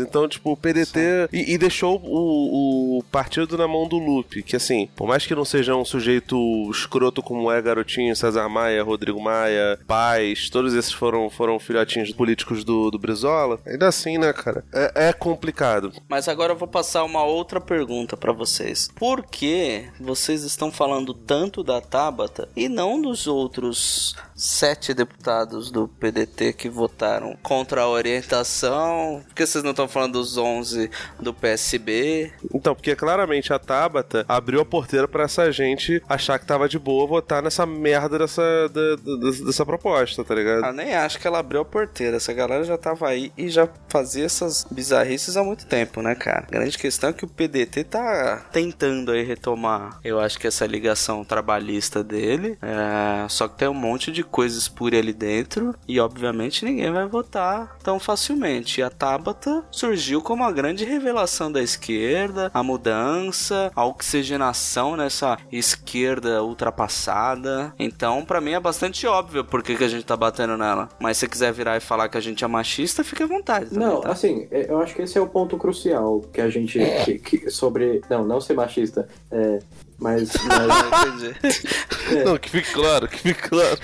[0.00, 1.28] Então, tipo, o PDT.
[1.32, 5.34] E, e deixou o, o partido na mão do Lupe, que, assim, por mais que
[5.34, 6.36] não seja um sujeito
[6.70, 12.64] escroto como é Garotinho, Cesar Maia, Rodrigo Maia, Paz, todos esses foram, foram filhotinhos políticos
[12.64, 14.64] do, do Brizola, ainda assim, né, cara?
[14.72, 15.92] É, é complicado.
[16.08, 18.90] Mas agora eu vou passar uma outra pergunta pra vocês.
[18.94, 24.16] Por que vocês estão falando tanto da Tabata e não dos outros
[24.46, 29.22] sete deputados do PDT que votaram contra a orientação?
[29.26, 30.90] Por que vocês não estão falando dos 11
[31.20, 32.32] do PSB?
[32.52, 36.78] Então, porque claramente a Tabata abriu a porteira pra essa gente achar que tava de
[36.78, 40.64] boa votar nessa merda dessa, da- da- dessa proposta, tá ligado?
[40.64, 42.16] Ah, nem acho que ela abriu a porteira.
[42.16, 46.46] Essa galera já tava aí e já fazia essas bizarrices há muito tempo, né, cara?
[46.48, 50.66] A grande questão é que o PDT tá tentando aí retomar, eu acho que essa
[50.66, 52.58] ligação trabalhista dele.
[52.60, 57.06] É, só que tem um monte de coisa espúria ali dentro e, obviamente, ninguém vai
[57.06, 58.80] votar tão facilmente.
[58.80, 65.36] E a Tabata surgiu como a grande revelação da esquerda, a mudança, a oxigenação nessa
[65.52, 67.72] esquerda ultrapassada.
[67.78, 70.88] Então, pra mim é bastante óbvio por que, que a gente tá batendo nela.
[70.98, 73.66] Mas se você quiser virar e falar que a gente é machista, fica à vontade.
[73.70, 74.10] também, Não, tá?
[74.12, 76.78] assim, é, eu acho que esse é o ponto crucial que a gente.
[77.04, 78.00] que- que- sobre.
[78.08, 79.06] Não, não ser machista.
[79.30, 79.58] É,
[80.02, 82.24] Mas, mas Entendi.
[82.24, 83.78] Não, que fique claro, que fique claro.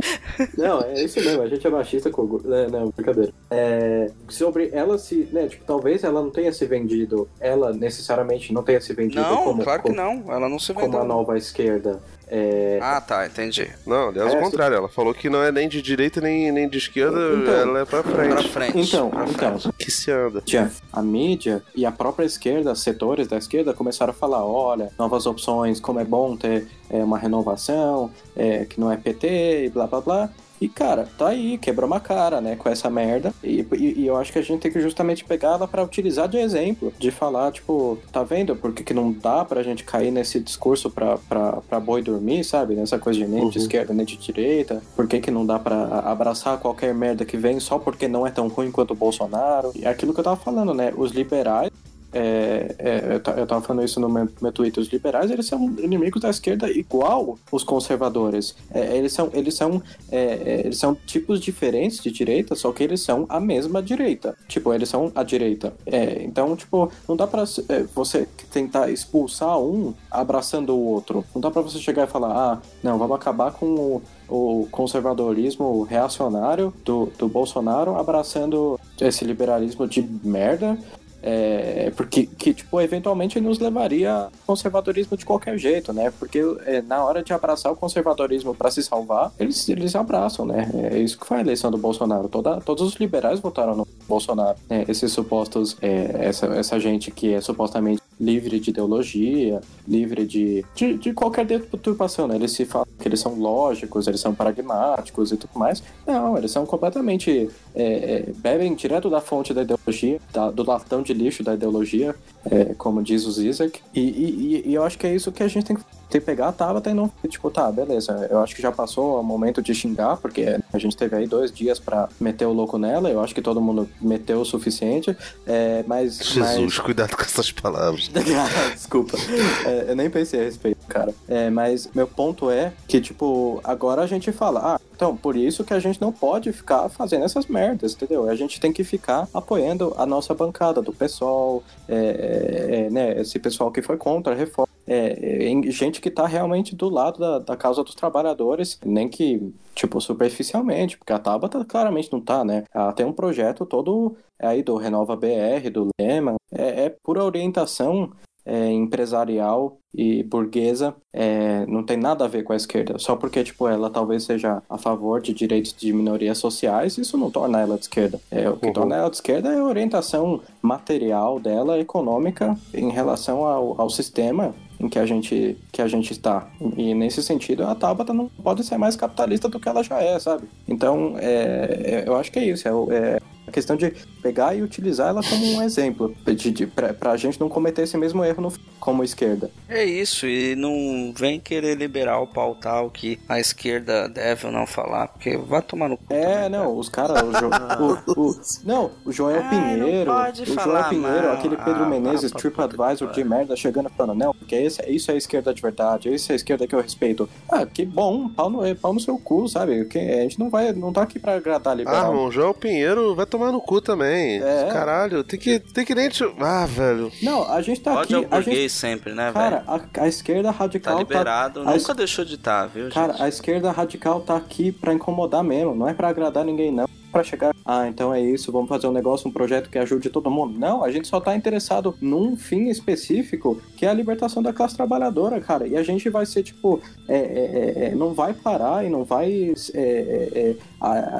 [0.56, 2.40] Não, é isso mesmo, a gente é machista com.
[2.46, 3.32] É, não, brincadeira.
[3.50, 5.28] É, sobre ela se.
[5.30, 7.28] Né, tipo, talvez ela não tenha se vendido.
[7.38, 10.32] Ela necessariamente não tenha se vendido Não, como, claro que como, não.
[10.32, 11.00] Ela não se como vendeu.
[11.00, 12.00] a nova esquerda.
[12.30, 13.70] É, Ah, tá, entendi.
[13.86, 14.76] Não, aliás, É, o contrário.
[14.76, 17.54] Ela falou que não é nem de direita nem, nem de esquerda, Então.
[17.54, 18.28] ela é pra frente.
[18.34, 18.78] Pra frente.
[18.78, 19.58] Então, pra então.
[19.58, 19.72] frente.
[19.78, 20.40] Que se anda.
[20.40, 25.26] mídia, a mídia e a própria esquerda, setores da esquerda começaram a falar, olha, novas
[25.26, 29.86] opções, como é bom ter é, uma renovação, é, que não é PT e blá
[29.86, 30.30] blá blá.
[30.60, 33.32] E, cara, tá aí, quebrou uma cara, né, com essa merda.
[33.42, 36.28] E, e- e eu acho que a gente tem que justamente pegar ela pra utilizar
[36.28, 36.92] de exemplo.
[36.98, 40.90] De falar, tipo, tá vendo por que, que não dá pra gente cair nesse discurso
[40.90, 42.74] pra, pra, pra boi dormir, sabe?
[42.74, 43.62] Nessa coisa de nem de Uhum.
[43.64, 44.82] esquerda nem de direita.
[44.96, 48.30] Por que, que não dá pra abraçar qualquer merda que vem só porque não é
[48.30, 49.70] tão ruim quanto o Bolsonaro?
[49.74, 50.92] E é aquilo que eu tava falando, né?
[50.96, 51.70] Os liberais
[52.12, 54.82] é, é, eu, ta- eu tava falando isso no meu, meu Twitter.
[54.82, 58.54] Os liberais, eles são inimigos da esquerda igual os conservadores.
[58.72, 62.82] É, eles são, eles são, é, é, eles são tipos diferentes de direita, só que
[62.82, 64.36] eles são a mesma direita.
[64.46, 65.74] Tipo, eles são a direita.
[65.86, 71.24] É, então, tipo, não dá pra é, você tentar expulsar um abraçando o outro.
[71.34, 75.82] Não dá pra você chegar e falar, ah, não, vamos acabar com o, o conservadorismo
[75.82, 80.78] reacionário do, do Bolsonaro abraçando esse liberalismo de merda
[81.22, 86.12] é, porque, que, tipo, eventualmente nos levaria a conservadorismo de qualquer jeito, né?
[86.18, 90.70] Porque é, na hora de abraçar o conservadorismo para se salvar, eles, eles abraçam, né?
[90.92, 92.28] É isso que foi a eleição do Bolsonaro.
[92.28, 94.58] Toda, todos os liberais votaram no Bolsonaro.
[94.68, 94.84] né?
[94.88, 100.94] Esses supostos, é, essa, essa gente que é supostamente livre de ideologia, livre de, de,
[100.94, 102.36] de qualquer deturpação, né?
[102.36, 105.82] Eles se falam que eles são lógicos, eles são pragmáticos e tudo mais.
[106.06, 107.48] Não, eles são completamente.
[107.74, 112.14] é, é, bebem direto da fonte da ideologia, da- do latão de lixo da ideologia,
[112.50, 113.80] é, como diz o Zizek.
[113.94, 116.26] E, e, e- eu acho que é isso que a gente tem que tem que
[116.26, 119.60] pegar a Tabata e não, tipo, tá, beleza, eu acho que já passou o momento
[119.60, 123.20] de xingar, porque a gente teve aí dois dias pra meter o louco nela, eu
[123.22, 125.14] acho que todo mundo meteu o suficiente,
[125.46, 126.16] é, mas...
[126.16, 128.08] Jesus, cuidado com essas palavras.
[128.72, 129.18] Desculpa.
[129.66, 131.14] É, eu nem pensei a respeito, cara.
[131.28, 135.62] É, mas meu ponto é que, tipo, agora a gente fala, ah, então, por isso
[135.62, 138.28] que a gente não pode ficar fazendo essas merdas, entendeu?
[138.28, 143.38] A gente tem que ficar apoiando a nossa bancada do pessoal, é, é, né, esse
[143.38, 147.38] pessoal que foi contra a reforma, é, é, gente que tá realmente do lado da,
[147.38, 152.64] da causa dos trabalhadores, nem que, tipo, superficialmente, porque a Tabata claramente não tá, né?
[152.74, 158.10] Ela tem um projeto todo aí do Renova BR, do Lema, é, é pura orientação
[158.48, 162.98] é, empresarial e burguesa, é, não tem nada a ver com a esquerda.
[162.98, 167.30] Só porque, tipo, ela talvez seja a favor de direitos de minorias sociais, isso não
[167.30, 168.20] torna ela de esquerda.
[168.30, 168.72] É, o que Uhum.
[168.72, 174.54] torna ela de esquerda é a orientação material dela, econômica, em relação ao, ao sistema
[174.80, 176.46] em que a gente que a gente está.
[176.76, 180.18] E nesse sentido, a Tabata não pode ser mais capitalista do que ela já é,
[180.20, 180.46] sabe?
[180.68, 182.68] Então, é, é- eu acho que é isso.
[182.68, 183.18] É, é
[183.48, 183.90] a questão de
[184.22, 187.96] pegar e utilizar ela como um exemplo, de, de, pra, pra gente não cometer esse
[187.96, 189.50] mesmo erro no, como esquerda.
[189.68, 194.66] É isso, e não vem querer liberar pautar o que a esquerda deve ou não
[194.66, 196.04] falar, porque vai tomar no cu.
[196.10, 197.22] É, não, os caras.
[197.22, 197.50] O, Jo-
[198.16, 200.10] o- o- não, o Joel Ai, Pinheiro.
[200.12, 201.32] não pode o Joel falar Pinheiro, mal.
[201.34, 205.14] aquele Pedro Ah, Menezes, TripAdvisor de merda, chegando e falando, não, porque esse, isso é
[205.14, 207.28] a esquerda de verdade, isso é a esquerda que eu respeito.
[207.48, 209.84] Ah, que bom, pau no, pau no seu cu, sabe?
[209.86, 212.12] Que a gente não vai, não tá aqui pra agradar Ah, liberal.
[212.12, 214.42] irmão, João Pinheiro vai tomar no cu também.
[214.42, 214.68] É.
[214.72, 216.08] Caralho, tem que, tem que nem.
[216.08, 217.10] te- Ah, velho.
[217.22, 218.26] não, a gente tá Ódio aqui.
[218.30, 219.82] ao A gente, burguês sempre, né, cara, velho?
[219.98, 223.22] a, a esquerda radical Tá liberado, a es- nunca deixou de estar, viu, Cara, gente?
[223.22, 226.88] a esquerda radical tá aqui pra incomodar mesmo, não é pra agradar ninguém, não.
[227.10, 230.30] Pra chegar, ah, então é isso, vamos fazer um negócio, um projeto que ajude todo
[230.30, 230.58] mundo.
[230.58, 234.76] Não, a gente só tá interessado num fim específico, que é a libertação da classe
[234.76, 235.66] trabalhadora, cara.
[235.66, 239.04] E a gente vai ser, tipo, é, é, é, é, não vai parar e não
[239.04, 240.54] vai é,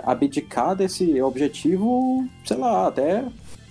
[0.04, 3.24] abdicar desse objetivo, sei lá, até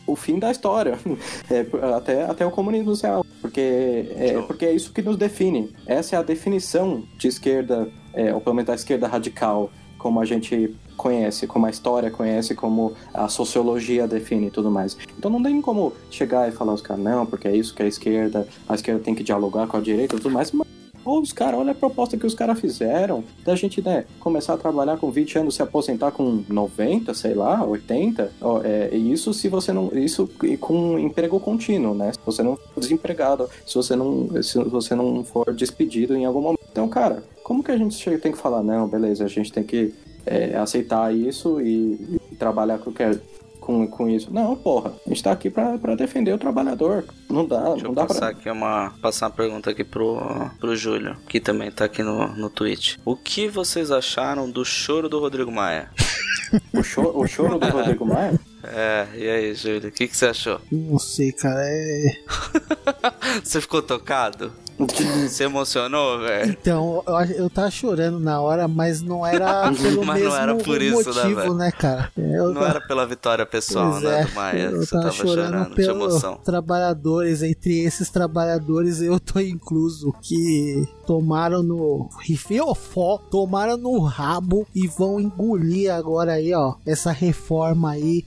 [0.07, 0.98] o fim da história,
[1.52, 1.65] É,
[1.95, 5.73] até, até o comunismo social, porque é, porque é isso que nos define.
[5.85, 10.26] Essa é a definição de esquerda, é, ou pelo menos da esquerda radical, como a
[10.26, 14.98] gente conhece, como a história conhece, como a sociologia define e tudo mais.
[15.18, 17.86] Então não tem como chegar e falar os caras, não, porque é isso que é
[17.86, 20.68] a esquerda, a esquerda tem que dialogar com a direita e tudo mais, mas
[21.03, 23.24] Pô, os caras, olha a proposta que os caras fizeram.
[23.45, 27.64] Da gente, né, começar a trabalhar com 20 anos, se aposentar com 90, sei lá,
[27.64, 28.30] 80.
[28.41, 29.90] Ó, é, isso se você não.
[29.94, 30.30] Isso
[30.60, 32.11] com emprego contínuo, né?
[32.11, 36.41] Se você não for desempregado, se você não, se você não for despedido em algum
[36.41, 36.60] momento.
[36.69, 39.64] Então, cara, como que a gente chega- tem que falar, não, beleza, a gente tem
[39.64, 39.94] que
[40.27, 43.19] é, aceitar isso e, e trabalhar com o que é
[43.67, 44.33] com, com isso.
[44.33, 47.03] Não, porra, a gente tá aqui pra, pra defender o trabalhador.
[47.29, 48.29] Não dá, Deixa não dá passar pra.
[48.29, 50.21] aqui uma, passar uma pergunta aqui pro,
[50.57, 52.95] pro Júlio, que também tá aqui no, no Twitch.
[53.03, 55.91] O que vocês acharam do choro do Rodrigo Maia?
[56.73, 58.39] O, cho o choro do Rodrigo Maia?
[58.63, 60.59] É, e aí, Júlio, o que, que você achou?
[60.71, 61.61] Não sei, cara.
[61.63, 62.17] É...
[63.43, 64.51] Você ficou tocado?
[65.29, 66.51] Se emocionou, velho?
[66.51, 70.55] Então, eu, eu tava chorando na hora, mas não era pelo Mas mesmo não era
[70.55, 71.53] por isso, né, motivo, velho?
[71.55, 72.11] né, cara?
[72.15, 75.03] Eu Não tava- era pela vitória pessoal, Pois né, é, do Maia, eu você tava
[75.05, 76.38] tava chorando chorando de pelos emoção.
[76.45, 84.88] trabalhadores, entre esses trabalhadores eu tô incluso, que tomaram no rifiofó, tomaram no rabo e
[84.88, 88.23] vão engolir agora aí, ó, essa reforma aí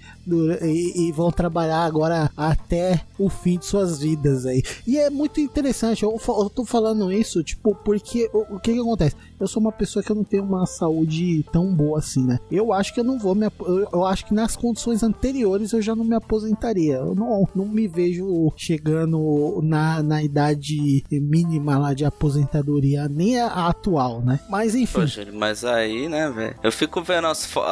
[0.62, 4.62] e, e vão trabalhar agora até o fim de suas vidas aí.
[4.86, 8.80] E é muito interessante, eu, eu tô falando isso, tipo, porque o, o que que
[8.80, 9.16] acontece?
[9.38, 12.38] Eu sou uma pessoa que eu não tenho uma saúde tão boa assim, né?
[12.50, 15.80] Eu acho que eu não vou me eu, eu acho que nas condições anteriores eu
[15.80, 16.96] já não me aposentaria.
[16.96, 23.68] Eu não, não me vejo chegando na, na idade mínima lá de aposentadoria, nem a,
[23.68, 24.40] atual, né?
[24.48, 25.06] Mas enfim.
[25.06, 26.54] Júlio, mas aí, né, velho?
[26.62, 27.62] Eu fico vendo as, fo-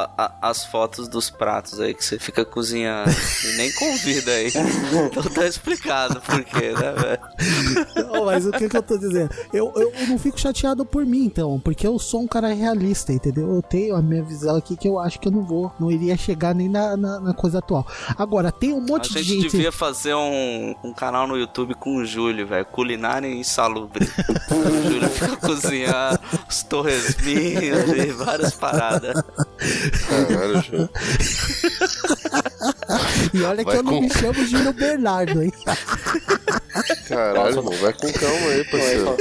[0.40, 3.10] as fotos dos pratos aí que você fica cozinhando
[3.44, 4.48] e nem convida aí.
[4.48, 8.08] Então tá explicado por quê, né, velho?
[8.12, 9.30] Não, mas o que, que eu tô dizendo?
[9.52, 13.54] Eu, eu não fico chateado por mim, então, porque eu sou um cara realista, entendeu?
[13.54, 16.16] Eu tenho a minha visão aqui que eu acho que eu não vou, não iria
[16.16, 17.86] chegar nem na, na, na coisa atual.
[18.16, 19.52] Agora, tem um A monte de gente gente.
[19.52, 22.64] devia fazer um, um canal no YouTube com o Júlio, velho.
[22.66, 24.08] Culinária insalubre.
[24.50, 29.22] o Júlio fica cozinhando os torresminhos e várias paradas.
[30.08, 30.88] Caralho, Júlio.
[33.34, 35.52] E olha que Vai eu não com- me chamo Júlio Bernardo, hein?
[37.08, 39.16] Caralho, irmão, vai com calma aí, Não, eu parceiro.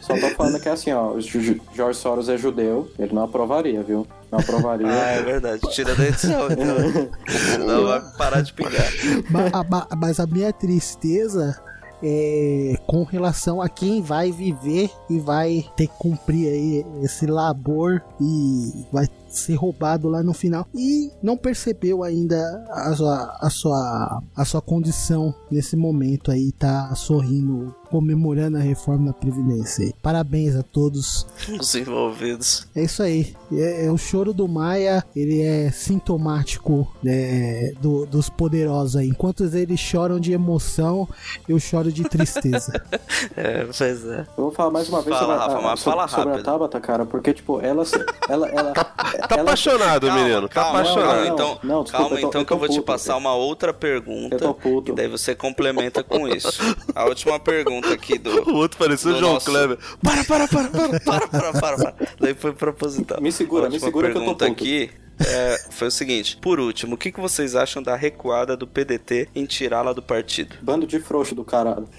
[0.00, 4.06] só, só tô falando que assim, ó, George Soros é judeu, ele não aprovaria, viu?
[4.30, 4.86] Não aprovaria.
[4.88, 5.60] Ah, é verdade.
[5.72, 7.66] Tira da edição, então.
[7.66, 8.90] Não vai parar de pingar.
[9.30, 11.60] Ma- a- ma- mas a minha tristeza
[12.02, 18.02] é com relação a quem vai viver e vai ter que cumprir aí esse labor
[18.20, 19.06] e vai
[19.38, 22.36] ser roubado lá no final e não percebeu ainda
[22.70, 29.06] a sua, a sua, a sua condição nesse momento aí, tá sorrindo, comemorando a reforma
[29.06, 29.84] da Previdência.
[29.86, 29.92] aí.
[30.02, 31.26] Parabéns a todos.
[31.60, 32.66] Os envolvidos.
[32.74, 33.34] É isso aí.
[33.52, 39.08] É, é o choro do Maia, ele é sintomático né, do- dos poderosos aí.
[39.08, 41.08] Enquanto eles choram de emoção,
[41.48, 42.72] eu choro de tristeza.
[43.36, 44.20] É, pois é.
[44.36, 46.42] Eu vou falar mais uma vez Fala, sobre, a- Rafa, a, sobre, fala sobre a.
[46.42, 47.84] Tabata, cara, porque, tipo, ela.
[48.28, 48.72] ela, ela
[49.28, 50.48] Tá apaixonado, menino.
[50.48, 51.06] Tá calma, apaixonado.
[51.06, 52.86] calma, Não, então, não, desculpa, calma tô- então eu que eu vou te puto.
[52.86, 54.34] passar uma outra pergunta.
[54.36, 54.92] Eu tô puto.
[54.92, 56.60] E daí você complementa com isso.
[56.94, 58.50] A última pergunta aqui do.
[58.50, 59.78] O outro parecia o João nosso- Kleber.
[60.02, 61.00] Para, para, para, para.
[61.00, 61.94] para, para, para, para.
[62.20, 63.20] Daí foi proposital.
[63.20, 64.62] Me segura, me segura que eu tô pergunta puto.
[64.62, 64.90] aqui
[65.24, 69.28] é, foi o seguinte: por último, o que, que vocês acham da recuada do PDT
[69.34, 70.56] em tirá-la do partido?
[70.62, 71.88] Bando de frouxo do caralho.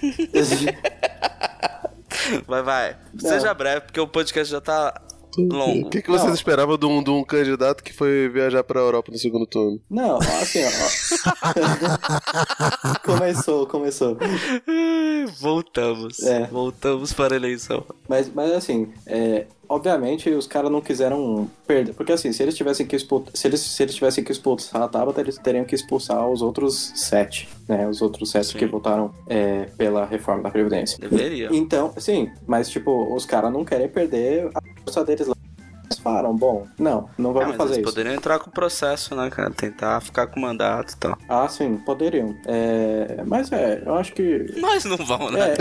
[2.46, 2.96] Vai, vai.
[3.18, 4.98] Seja breve, porque o podcast já tá
[5.42, 5.86] longo.
[5.86, 6.34] O que, que vocês Não.
[6.34, 9.80] esperavam de um, de um candidato que foi viajar pra Europa no segundo turno?
[9.90, 10.70] Não, assim, ó.
[13.04, 14.16] começou, começou.
[15.40, 16.22] Voltamos.
[16.22, 16.46] É.
[16.46, 17.84] Voltamos para a eleição.
[18.08, 21.94] Mas, mas assim, é, obviamente os caras não quiseram perder.
[21.94, 23.30] Porque assim, se eles tivessem que expulsar.
[23.34, 26.92] Se eles, se eles tivessem que expulsar a Tabata, eles teriam que expulsar os outros
[26.94, 27.88] sete, né?
[27.88, 28.58] Os outros sete Sim.
[28.58, 30.98] que votaram é, pela reforma da Previdência.
[30.98, 31.48] Deveria.
[31.52, 35.33] Então, sim, mas tipo, os caras não querem perder a força deles lá.
[35.84, 37.94] Eles falaram, bom, não, não Ah, vamos mas fazer eles isso.
[37.94, 39.50] poderiam entrar com o processo, né, cara?
[39.50, 41.18] Tentar ficar com o mandato e tal.
[41.28, 42.34] Ah, sim, poderiam.
[42.46, 44.46] É, mas é, eu acho que.
[44.60, 45.54] Mas não vão, né?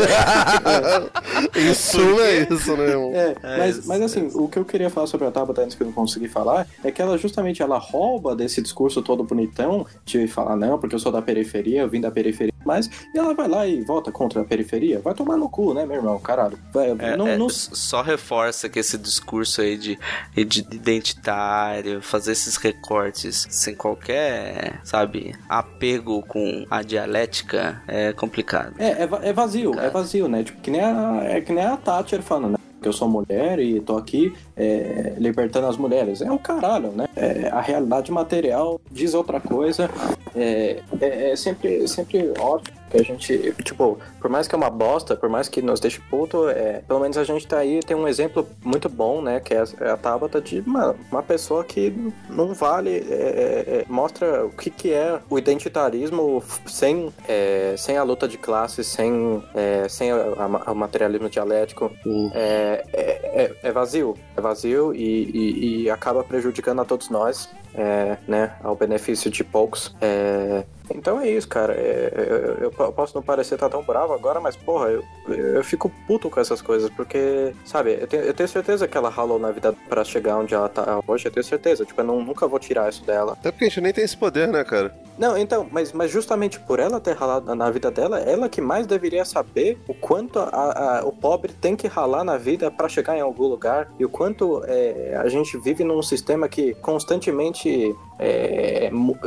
[1.54, 3.12] É, Isso é isso, né, irmão?
[3.14, 5.62] É, É mas, isso, mas é assim, o que eu queria falar sobre a Tabata
[5.62, 9.24] antes que eu não consegui falar é que ela justamente ela rouba desse discurso todo
[9.24, 13.18] bonitão de falar não, porque eu sou da periferia, eu vim da periferia, mas e
[13.18, 15.00] ela vai lá e vota contra a periferia.
[15.00, 16.20] Vai tomar no cu, né, meu irmão?
[16.20, 16.58] Caralho.
[16.74, 19.98] Vai, É, não, é, não- s- Só reforça que esse discurso aí de,
[20.36, 28.74] de identitário, fazer esses recortes sem qualquer, sabe, apego com a dialética é complicado.
[28.78, 29.88] É, é, é vazio, Cara.
[29.88, 30.44] é vazio, né?
[30.44, 32.58] Tipo, que nem a, é que nem a Thatcher falando, né?
[32.84, 36.22] Que eu sou mulher e tô aqui é, libertando as mulheres.
[36.22, 37.08] É o caralho, né?
[37.16, 39.90] É, a realidade material diz outra coisa.
[40.36, 44.70] É, é, é sempre, sempre óbvio que a gente, tipo, por mais que é uma
[44.70, 47.98] bosta, por mais que nos deixe puto, é, pelo menos a gente tá aí, tem
[47.98, 49.40] um exemplo muito bom, né?
[49.40, 51.92] Que é a, é a Tabata de uma, uma pessoa que
[52.30, 57.98] não vale, é, é, é, mostra o que, que é o identitarismo sem, é, sem
[57.98, 61.92] a luta de classes, sem, é, sem o materialismo dialético.
[62.34, 65.00] É, é, é- é vazio, é vazio e,
[65.34, 67.50] e- e acaba prejudicando a todos nós.
[67.76, 69.96] é, né, ao benefício de poucos.
[70.00, 70.64] É,
[70.94, 71.74] então é isso, cara.
[71.74, 75.92] É, eu, eu posso não parecer estar tão bravo agora, mas porra, eu, eu fico
[76.08, 79.52] puto com essas coisas, porque, sabe, eu tenho, eu tenho certeza que ela ralou na
[79.52, 81.86] vida pra chegar onde ela tá hoje, eu tenho certeza.
[81.86, 83.34] Tipo, eu não, nunca vou tirar isso dela.
[83.34, 84.94] Até porque a gente nem tem esse poder, né, cara?
[85.18, 88.88] Não, então, mas, mas justamente por ela ter ralado na vida dela, ela que mais
[88.88, 93.16] deveria saber o quanto a, a- o pobre tem que ralar na vida pra chegar
[93.16, 98.90] em algum lugar e o quanto é, a gente vive num sistema que constantemente é,
[98.92, 99.18] mu-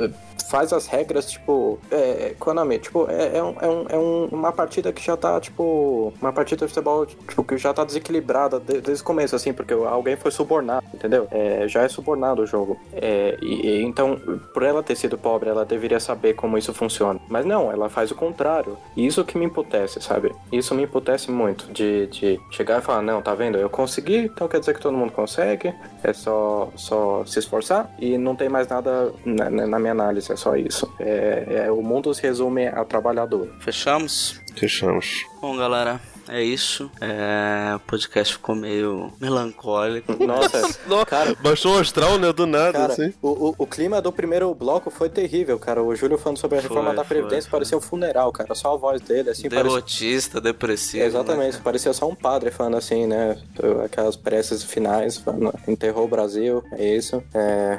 [0.48, 2.78] faz as regras, tipo, é, é nome?
[2.78, 6.64] Tipo, é, é, é um- é um- uma partida que já tá, tipo, uma partida
[6.66, 10.31] de futebol, tipo, que já tá desequilibrada de- desde o começo, assim, porque alguém foi
[10.31, 11.27] subornado, entendeu?
[11.32, 12.78] É, já é subornado o jogo.
[12.93, 14.16] É, e, e então,
[14.55, 17.18] por ela ter sido pobre, ela deveria saber como isso funciona.
[17.28, 18.77] Mas não, ela faz o contrário.
[18.97, 20.32] E isso que me emputece, sabe?
[20.52, 23.59] Isso me emputece muito, de, de chegar e falar, não, tá vendo?
[23.59, 25.74] Eu consegui, então quer dizer que todo mundo consegue,
[26.05, 28.85] é só, só se esforçar e não tem mais nada
[29.24, 30.90] na, na- na minha análise, é só isso.
[30.98, 33.48] É, é, o mundo se resume a trabalhador.
[33.60, 34.40] Fechamos?
[34.56, 35.24] Fechamos.
[35.40, 36.90] Bom, galera, é isso.
[37.00, 40.12] É, o podcast ficou meio melancólico.
[40.24, 42.32] Nossa, cara, Baixou o astral, né?
[42.32, 43.12] Do nada, Cara, assim.
[43.22, 45.82] o, o, o clima do primeiro bloco foi terrível, cara.
[45.82, 48.54] O Júlio falando sobre a reforma Foi, da Previdência foi, parecia um funeral, cara.
[48.54, 49.64] Só a voz dele, assim, parecia...
[49.64, 51.04] Derrotista, depressivo.
[51.04, 51.60] Exatamente, né?
[51.62, 53.38] parecia só um padre falando assim, né?
[53.84, 57.22] Aquelas preces finais, falando, enterrou o Brasil, é isso.
[57.34, 57.78] É...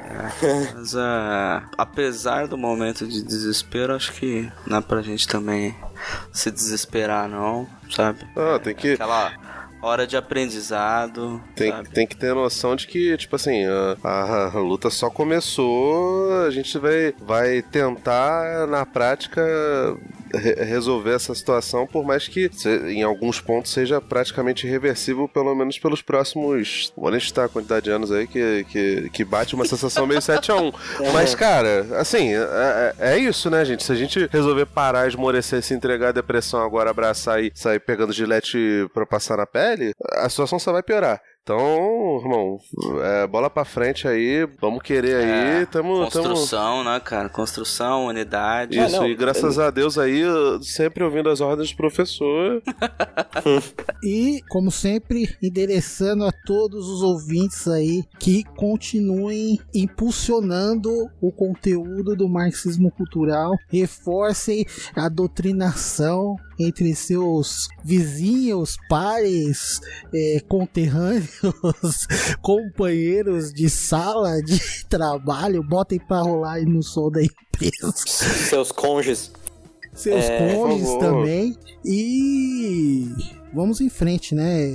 [0.73, 5.75] Mas é, apesar do momento de desespero, acho que não é pra gente também
[6.31, 8.19] se desesperar, não, sabe?
[8.35, 8.93] Ah, tem que.
[8.93, 9.31] Aquela
[9.81, 11.89] hora de aprendizado, Tem, sabe?
[11.89, 16.49] tem que ter noção de que, tipo assim, a, a- a luta só começou, a
[16.49, 19.41] gente vai, vai tentar, na prática,
[20.33, 22.49] re- resolver essa situação, por mais que
[22.87, 26.91] em alguns pontos seja praticamente irreversível, pelo menos pelos próximos.
[26.95, 30.19] Vou nem chutar a quantidade de anos aí que, que, que bate uma sensação meio
[30.21, 30.73] 7x1.
[31.13, 33.83] Mas, cara, assim, é, é- é isso, né, gente?
[33.83, 38.13] Se a gente resolver parar, esmorecer, se entregar à depressão agora, abraçar e sair pegando
[38.13, 41.21] gilete pra passar na pele, a situação só vai piorar.
[41.47, 42.59] Então, irmão,
[43.01, 46.27] é, bola pra frente aí, vamos querer aí, É, tamo, tamo...
[46.27, 47.29] Construção, né, cara?
[47.29, 48.77] Construção, unidade.
[48.77, 52.61] Isso, Ah, não, e graças a Deus aí, eu sempre ouvindo as ordens do professor.
[54.03, 62.27] E, como sempre, endereçando a todos os ouvintes aí que continuem impulsionando o conteúdo do
[62.29, 64.65] marxismo cultural, reforcem
[64.95, 69.79] a doutrinação entre seus vizinhos, pares,
[70.13, 71.27] eh, conterrâneos,
[72.41, 74.59] companheiros de sala, de
[74.89, 79.31] trabalho, botem pra rolar aí no som da empresa Seus cônjuges.
[79.93, 81.57] seus É, cônjuges também.
[81.85, 83.07] E
[83.53, 84.69] vamos em frente, né?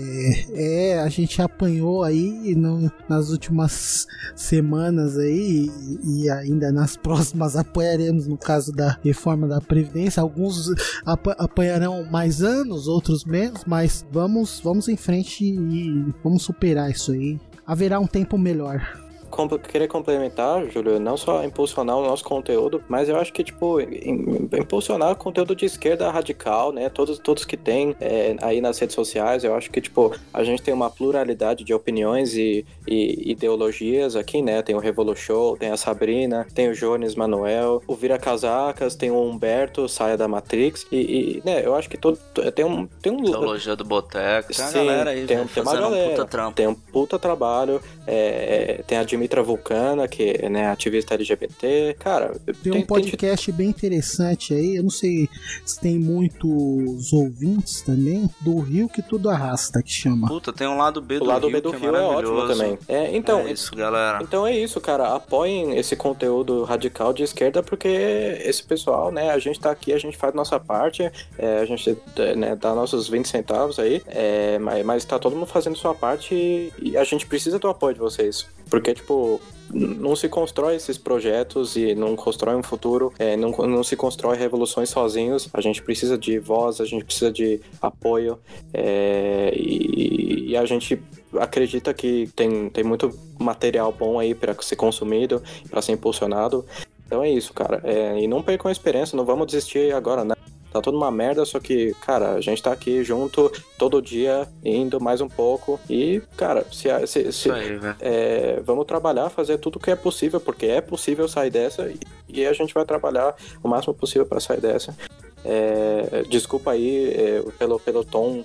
[0.52, 5.70] É, a gente apanhou aí no- nas últimas semanas aí
[6.04, 10.20] e, ainda nas próximas apanharemos no caso da reforma da Previdência.
[10.22, 10.68] Alguns
[11.04, 17.12] apa- apanharão mais anos, outros menos, mas vamos, vamos em frente e vamos superar isso
[17.12, 17.38] aí.
[17.66, 19.01] Haverá um tempo melhor.
[19.32, 23.80] Compl- querer complementar, Júlio, não só impulsionar o nosso conteúdo, mas eu acho que, tipo,
[23.80, 26.88] im- impulsionar o conteúdo de esquerda radical, né?
[26.88, 30.62] Todos, todos que tem é, aí nas redes sociais, eu acho que, tipo, a gente
[30.62, 34.62] tem uma pluralidade de opiniões e, e ideologias aqui, né?
[34.62, 39.10] Tem o Revolu Show, tem a Sabrina, tem o Jones Manuel, o Vira Casacas, tem
[39.10, 42.18] o Humberto, Saia da Matrix, e, e, né, eu acho que todo,
[42.54, 42.86] tem um...
[43.00, 44.52] Tem um Teologia do Boteco.
[44.52, 46.52] Tem Sim, galera aí, tem, velho, tem uma galera, um puta trampo.
[46.56, 52.32] tem um puta trabalho, é, tem a Dimitra Vulcana, que é né, ativista LGBT, cara,
[52.62, 55.28] Tem um podcast bem interessante aí, eu não sei
[55.64, 60.28] se tem muitos ouvintes também, do Rio que tudo arrasta, que chama.
[60.28, 62.34] Puta, tem um lado B o do lado Rio B do que Rio é ótimo
[62.34, 62.60] maravilhoso.
[62.60, 62.78] também.
[62.88, 64.18] É, então, É isso, galera.
[64.22, 65.14] Então é isso, cara.
[65.14, 69.98] Apoiem esse conteúdo radical de esquerda, porque esse pessoal, né, a gente tá aqui, a
[69.98, 71.96] gente faz nossa parte, é, a gente
[72.36, 76.34] né, dá nossos 20 centavos aí, é, mas, mas tá todo mundo fazendo sua parte
[76.34, 78.47] e, e a gente precisa do apoio de vocês.
[78.70, 79.40] Porque, tipo,
[79.73, 84.36] não se constrói esses projetos e não constrói um futuro, é, não, não se constrói
[84.36, 85.48] revoluções sozinhos.
[85.52, 88.39] A gente precisa de voz, a gente precisa de apoio
[88.73, 91.02] é, e, e a gente
[91.39, 96.64] acredita que tem, tem muito material bom aí para ser consumido, para ser impulsionado.
[97.06, 97.81] Então é isso, cara.
[97.85, 100.35] É, e não percam a esperança, não vamos desistir agora, né?
[100.72, 104.98] Tá tudo uma merda, só que, cara, a gente tá aqui junto todo dia, indo
[105.00, 105.78] mais um pouco.
[105.88, 110.66] E, cara, se, se, se- aí, é, vamos trabalhar, fazer tudo que é possível, porque
[110.66, 114.60] é possível sair dessa e, e a gente vai trabalhar o máximo possível para sair
[114.60, 114.96] dessa.
[115.44, 118.44] É, desculpa aí é, pelo, pelo tom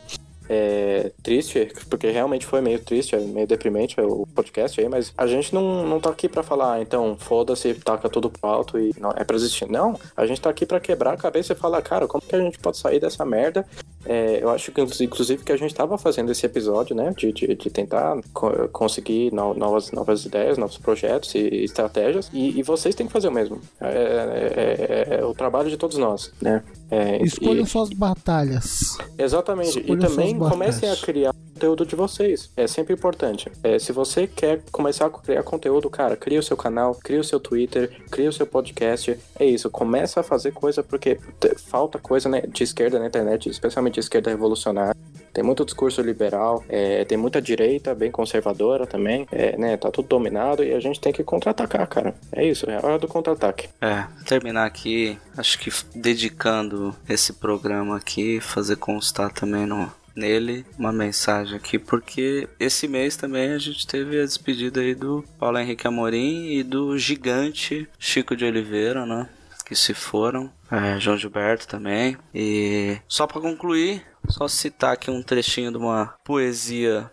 [0.49, 5.27] é, triste, porque realmente foi meio triste, é meio deprimente o podcast aí, mas a
[5.27, 8.93] gente não, não tá aqui pra falar, ah, então foda-se, taca tudo pro alto e
[8.99, 9.69] não é pra existir.
[9.69, 12.41] Não, a gente tá aqui pra quebrar a cabeça e falar, cara, como que a
[12.41, 13.65] gente pode sair dessa merda?
[14.05, 17.55] É, eu acho que, inclusive, que a gente tava fazendo esse episódio, né, de, de,
[17.55, 22.95] de tentar co- conseguir no- novas, novas ideias, novos projetos e estratégias, e, e vocês
[22.95, 23.59] têm que fazer o mesmo.
[23.81, 26.63] É, é- é- é o trabalho de todos nós, né?
[26.89, 28.97] É, Escolham e- suas batalhas.
[29.17, 29.79] Exatamente.
[29.79, 32.51] Escolham e também suas comecem a criar conteúdo de vocês.
[32.55, 33.51] É sempre importante.
[33.63, 37.23] É, se você quer começar a criar conteúdo, cara, cria o seu canal, cria o
[37.23, 39.17] seu Twitter, cria o seu podcast.
[39.39, 39.69] É isso.
[39.69, 41.19] Começa a fazer coisa porque
[41.67, 44.95] falta coisa né, de esquerda na internet, especialmente de esquerda revolucionária.
[45.33, 49.27] Tem muito discurso liberal, é, tem muita direita, bem conservadora também.
[49.31, 52.15] É, né, tá tudo dominado e a gente tem que contra-atacar, cara.
[52.31, 53.69] É isso, é a hora do contra-ataque.
[53.81, 60.91] É, terminar aqui, acho que dedicando esse programa aqui, fazer constar também no, nele uma
[60.91, 65.87] mensagem aqui, porque esse mês também a gente teve a despedida aí do Paulo Henrique
[65.87, 69.29] Amorim e do gigante Chico de Oliveira, né?
[69.65, 72.17] Que se foram, é, João Gilberto também.
[72.33, 77.11] E só para concluir, só citar aqui um trechinho de uma poesia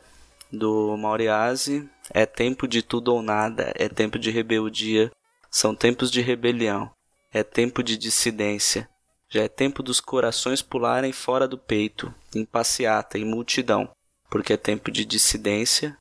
[0.53, 1.89] do Mauriase.
[2.11, 5.11] É tempo de tudo ou nada, é tempo de rebeldia,
[5.51, 6.91] são tempos de rebelião,
[7.33, 8.89] é tempo de dissidência.
[9.35, 13.91] Já é tempo dos corações pularem fora do peito, em passeata, em multidão,
[14.31, 15.97] porque é tempo de dissidência,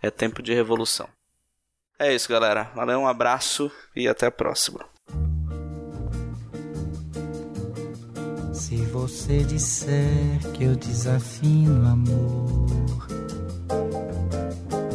[0.00, 1.06] é tempo de revolução.
[1.98, 2.72] É isso, galera.
[2.74, 4.86] Valeu, um abraço e até a próxima.
[8.54, 13.06] Se você disser que eu desafino amor,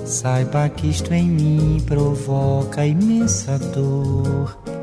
[0.03, 4.82] saiba que isto em mim provoca imensa dor.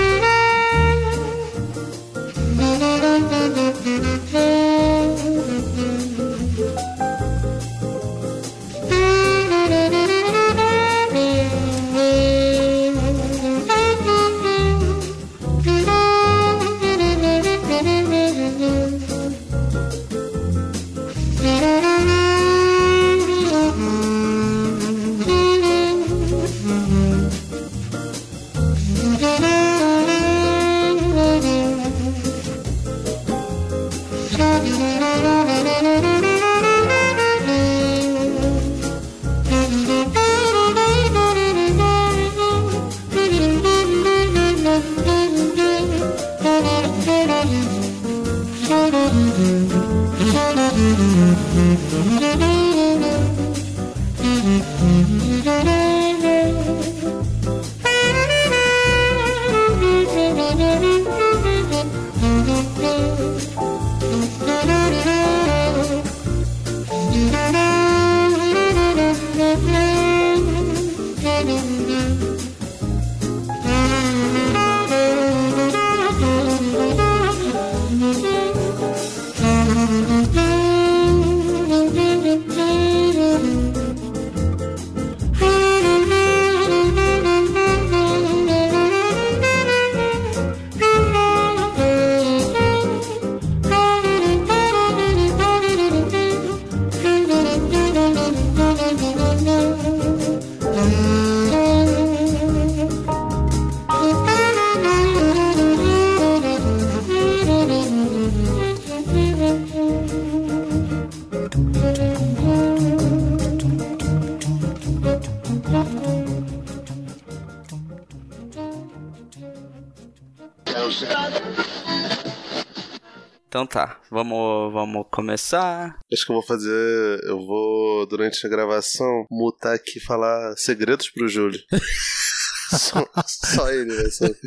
[125.21, 125.99] Começar.
[126.11, 127.23] Acho que eu vou fazer.
[127.23, 131.59] Eu vou, durante a gravação, mutar aqui e falar segredos pro Júlio.
[132.71, 134.39] só, só ele vai saber.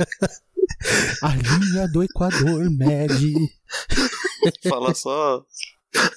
[1.23, 3.35] A linha do Equador mede.
[4.69, 5.45] Falar só.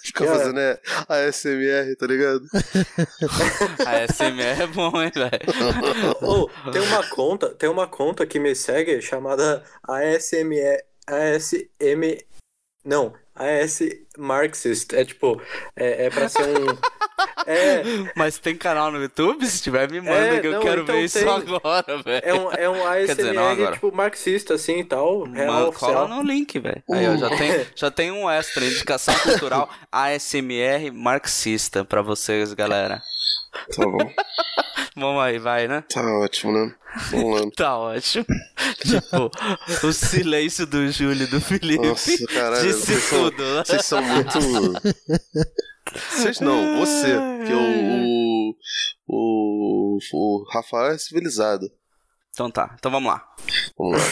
[0.04, 0.40] Ficar Cara.
[0.40, 2.42] fazendo é, ASMR, tá ligado?
[3.86, 6.18] A SMR é bom, hein, velho?
[6.20, 10.58] Ô, tem uma conta, tem uma conta que me segue chamada ASME,
[11.06, 12.18] ASM,
[12.84, 13.80] não, AS
[14.18, 14.94] Marxist.
[14.94, 15.42] É tipo,
[15.76, 16.66] é, é pra ser um.
[17.48, 17.82] É,
[18.16, 19.46] Mas tem canal no YouTube?
[19.48, 21.28] Se tiver, me manda É, que eu não, quero então ver isso tem.
[21.28, 22.22] agora, velho.
[22.24, 23.72] é um, é um Quer dizer, não ASMR, agora.
[23.74, 25.24] tipo, marxista, assim e tal.
[25.24, 26.84] Real cola no link, velho.
[26.92, 33.02] Aí, ó, já tem, já tem um extra, indicação cultural ASMR marxista pra vocês, galera.
[33.76, 33.98] Tá bom.
[34.96, 35.84] Vamos aí, vai, né?
[35.94, 36.74] Tá ótimo, né?
[37.12, 37.52] Vamos lá.
[37.56, 38.26] Tá ótimo.
[38.82, 39.30] tipo,
[39.88, 42.64] o silêncio do Júlio e do Felipe Nossa, caralho.
[42.68, 43.44] disse vocês são- tudo.
[43.44, 43.64] né?
[43.64, 44.40] Vocês são muito.
[46.12, 47.16] Vocês não, você.
[47.46, 48.54] Que o,
[49.08, 51.70] o, o, o Rafael é civilizado.
[52.32, 53.24] Então tá, então vamos lá.
[53.78, 54.08] Vamos lá.